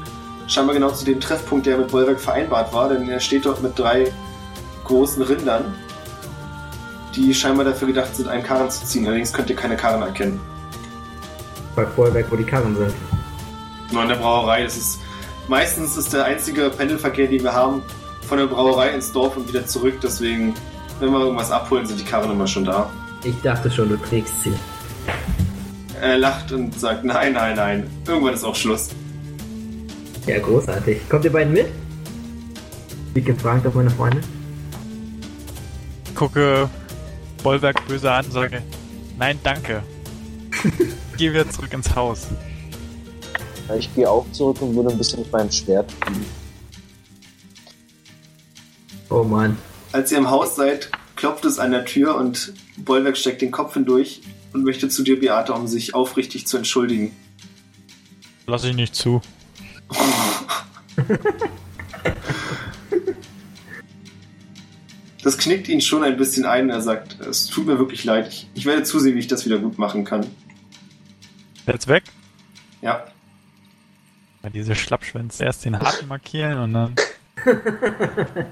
scheinbar 0.46 0.74
genau 0.74 0.90
zu 0.90 1.05
dem 1.05 1.20
Treffpunkt, 1.20 1.66
der 1.66 1.78
mit 1.78 1.88
Bollwerk 1.88 2.20
vereinbart 2.20 2.72
war, 2.72 2.90
denn 2.90 3.09
er 3.09 3.20
steht 3.20 3.46
dort 3.46 3.62
mit 3.62 3.78
drei 3.78 4.12
großen 4.84 5.22
Rindern, 5.22 5.74
die 7.14 7.32
scheinbar 7.32 7.64
dafür 7.64 7.88
gedacht 7.88 8.14
sind, 8.14 8.28
einen 8.28 8.42
Karren 8.42 8.70
zu 8.70 8.84
ziehen. 8.84 9.07
Allerdings 9.07 9.32
könnt 9.32 9.48
ihr 9.48 9.57
keine 9.57 9.76
Karren 9.76 10.02
erkennen. 10.02 10.40
Bei 11.74 11.84
Bollwerk, 11.84 12.30
wo 12.30 12.36
die 12.36 12.44
Karren 12.44 12.76
sind. 12.76 12.94
Nur 13.90 14.02
in 14.02 14.09
der 14.09 14.16
Brauerei. 14.16 14.64
Das 14.64 14.76
ist 14.76 15.00
meistens 15.49 15.97
ist 15.97 16.12
der 16.12 16.24
einzige 16.24 16.70
Pendelverkehr, 16.70 17.28
den 17.28 17.42
wir 17.42 17.53
haben, 17.53 17.82
von 18.28 18.38
der 18.38 18.47
Brauerei 18.47 18.90
ins 18.90 19.12
Dorf 19.12 19.36
und 19.36 19.49
wieder 19.49 19.66
zurück. 19.66 19.95
Deswegen, 20.03 20.55
wenn 21.01 21.11
wir 21.11 21.20
irgendwas 21.20 21.51
abholen, 21.51 21.86
sind 21.86 22.01
die 22.01 22.05
Karren 22.05 22.30
immer 22.30 22.47
schon 22.47 22.64
da. 22.64 22.90
Ich 23.24 23.40
dachte 23.42 23.70
schon, 23.70 23.88
du 23.88 23.97
trägst 23.97 24.42
sie. 24.42 24.53
Er 26.01 26.18
lacht 26.18 26.53
und 26.53 26.78
sagt, 26.78 27.05
nein, 27.05 27.32
nein, 27.32 27.57
nein. 27.57 27.90
Irgendwann 28.07 28.34
ist 28.34 28.45
auch 28.45 28.57
Schluss. 28.57 28.90
Ja, 30.26 30.38
großartig. 30.38 31.09
Kommt 31.09 31.24
ihr 31.24 31.32
beiden 31.32 31.53
mit? 31.53 31.66
Wie 33.14 33.22
gefragt 33.22 33.66
auf 33.66 33.74
meine 33.74 33.90
Freunde. 33.90 34.20
Ich 36.07 36.14
gucke 36.14 36.68
Bollwerk 37.42 37.86
böse 37.86 38.11
an 38.11 38.24
und 38.24 38.32
sage, 38.32 38.62
nein, 39.18 39.38
danke. 39.42 39.82
Geh 41.16 41.30
wieder 41.30 41.49
zurück 41.49 41.72
ins 41.72 41.95
Haus. 41.95 42.28
Ich 43.79 43.95
gehe 43.95 44.11
auch 44.11 44.31
zurück 44.33 44.61
und 44.61 44.75
würde 44.75 44.91
ein 44.91 44.99
bisschen 44.99 45.21
mit 45.21 45.33
meinem 45.33 45.51
Schwert 45.51 45.93
üben. 46.09 46.27
Oh 49.11 49.23
Mann. 49.23 49.57
Als 49.93 50.12
ihr 50.12 50.19
im 50.19 50.31
Haus 50.31 50.57
seid, 50.57 50.91
klopft 51.17 51.45
es 51.45 51.59
an 51.59 51.71
der 51.71 51.85
Tür 51.85 52.17
und 52.17 52.53
Bollwerk 52.77 53.17
steckt 53.17 53.43
den 53.43 53.51
Kopf 53.51 53.75
hindurch 53.75 54.23
und 54.53 54.65
möchte 54.65 54.89
zu 54.89 55.03
dir, 55.03 55.19
Beate, 55.19 55.53
um 55.53 55.67
sich 55.67 55.95
aufrichtig 55.95 56.47
zu 56.47 56.57
entschuldigen. 56.57 57.15
Lass 58.47 58.65
ich 58.65 58.75
nicht 58.75 58.95
zu. 58.95 59.23
Das 65.23 65.39
knickt 65.39 65.69
ihn 65.69 65.81
schon 65.81 66.05
ein 66.05 66.19
bisschen 66.19 66.45
ein. 66.45 66.69
Er 66.69 66.83
sagt, 66.83 67.19
es 67.21 67.47
tut 67.47 67.67
mir 67.67 67.79
wirklich 67.79 68.05
leid. 68.05 68.29
Ich, 68.29 68.49
ich 68.53 68.67
werde 68.67 68.83
zusehen, 68.83 69.15
wie 69.15 69.21
ich 69.21 69.27
das 69.27 69.47
wieder 69.47 69.59
gut 69.59 69.79
machen 69.79 70.05
kann. 70.05 70.27
Jetzt 71.67 71.89
weg. 71.89 72.05
Ja. 72.83 73.07
Weil 74.45 74.51
diese 74.51 74.74
Schlappschwänze 74.74 75.42
erst 75.42 75.64
den 75.64 75.80
Haken 75.80 76.07
markieren 76.07 76.59
und 76.59 76.74
dann. 76.74 76.95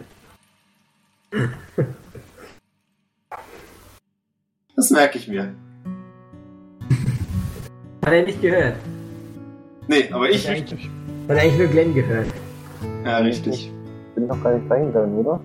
Das 4.74 4.90
merke 4.90 5.18
ich 5.18 5.28
mir. 5.28 5.54
Hat 8.04 8.12
er 8.12 8.22
nicht 8.24 8.40
gehört. 8.40 8.76
Nee, 9.86 10.10
aber 10.10 10.28
ich. 10.30 10.48
Hat 10.48 10.56
eigentlich, 10.56 10.90
hat 11.28 11.38
eigentlich 11.38 11.58
nur 11.58 11.68
Glenn 11.68 11.94
gehört. 11.94 12.26
Ja, 13.04 13.18
richtig. 13.18 13.66
Ich 13.66 14.14
bin 14.14 14.26
noch 14.26 14.42
gar 14.42 14.54
nicht 14.54 14.70
reingegangen, 14.70 15.14
oder? 15.18 15.40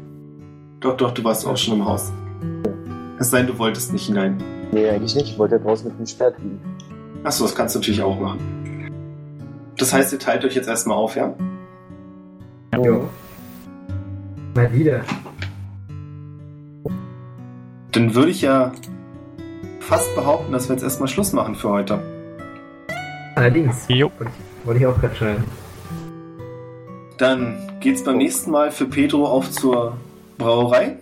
Doch, 0.79 0.97
doch, 0.97 1.13
du 1.13 1.23
warst 1.23 1.45
auch 1.45 1.57
schon 1.57 1.75
im 1.75 1.85
Haus. 1.85 2.11
Es 3.19 3.29
sei 3.29 3.39
denn, 3.39 3.47
du 3.47 3.59
wolltest 3.59 3.93
nicht 3.93 4.07
hinein. 4.07 4.41
Nee, 4.71 4.89
eigentlich 4.89 5.15
nicht. 5.15 5.29
Ich 5.29 5.37
wollte 5.37 5.55
ja 5.55 5.61
draußen 5.61 5.89
mit 5.89 5.99
dem 5.99 6.05
Schwert 6.07 6.37
üben. 6.39 6.59
Achso, 7.23 7.43
das 7.43 7.53
kannst 7.53 7.75
du 7.75 7.79
natürlich 7.79 8.01
auch 8.01 8.19
machen. 8.19 8.66
Das 9.77 9.93
heißt, 9.93 10.11
ihr 10.13 10.19
teilt 10.19 10.43
euch 10.43 10.55
jetzt 10.55 10.67
erstmal 10.67 10.97
auf, 10.97 11.15
ja? 11.15 11.33
Jo. 12.83 13.07
Mal 14.55 14.73
wieder. 14.73 15.01
Dann 17.91 18.15
würde 18.15 18.31
ich 18.31 18.41
ja 18.41 18.71
fast 19.79 20.13
behaupten, 20.15 20.51
dass 20.51 20.67
wir 20.67 20.75
jetzt 20.75 20.83
erstmal 20.83 21.07
Schluss 21.07 21.31
machen 21.31 21.55
für 21.55 21.69
heute. 21.69 21.99
Allerdings. 23.35 23.85
Jo. 23.87 24.11
Wollte 24.63 24.79
ich 24.79 24.85
auch 24.87 24.99
gerade 24.99 25.15
schreiben. 25.15 25.43
Dann 27.17 27.57
geht's 27.79 28.03
beim 28.03 28.17
nächsten 28.17 28.51
Mal 28.51 28.71
für 28.71 28.85
Pedro 28.85 29.25
auf 29.27 29.51
zur 29.51 29.97
Brauerei. 30.37 30.97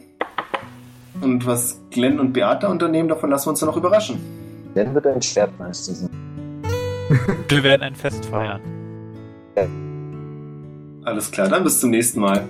Und 1.22 1.46
was 1.46 1.80
Glenn 1.92 2.20
und 2.20 2.34
Beata 2.34 2.68
unternehmen, 2.68 3.08
davon 3.08 3.30
lassen 3.30 3.48
wir 3.48 3.52
uns 3.52 3.62
dann 3.62 3.70
noch 3.70 3.78
überraschen. 3.78 4.20
Dann 4.76 4.94
wird 4.94 5.08
ein 5.08 5.22
Schwertmeister 5.22 5.94
sein. 5.94 6.25
Wir 7.50 7.64
werden 7.64 7.82
ein 7.84 7.96
Fest 7.96 8.26
feiern. 8.26 8.62
Alles 11.04 11.32
klar, 11.32 11.50
dann 11.50 11.64
bis 11.64 11.80
zum 11.80 11.92
nächsten 11.92 12.20
Mal. 12.20 12.48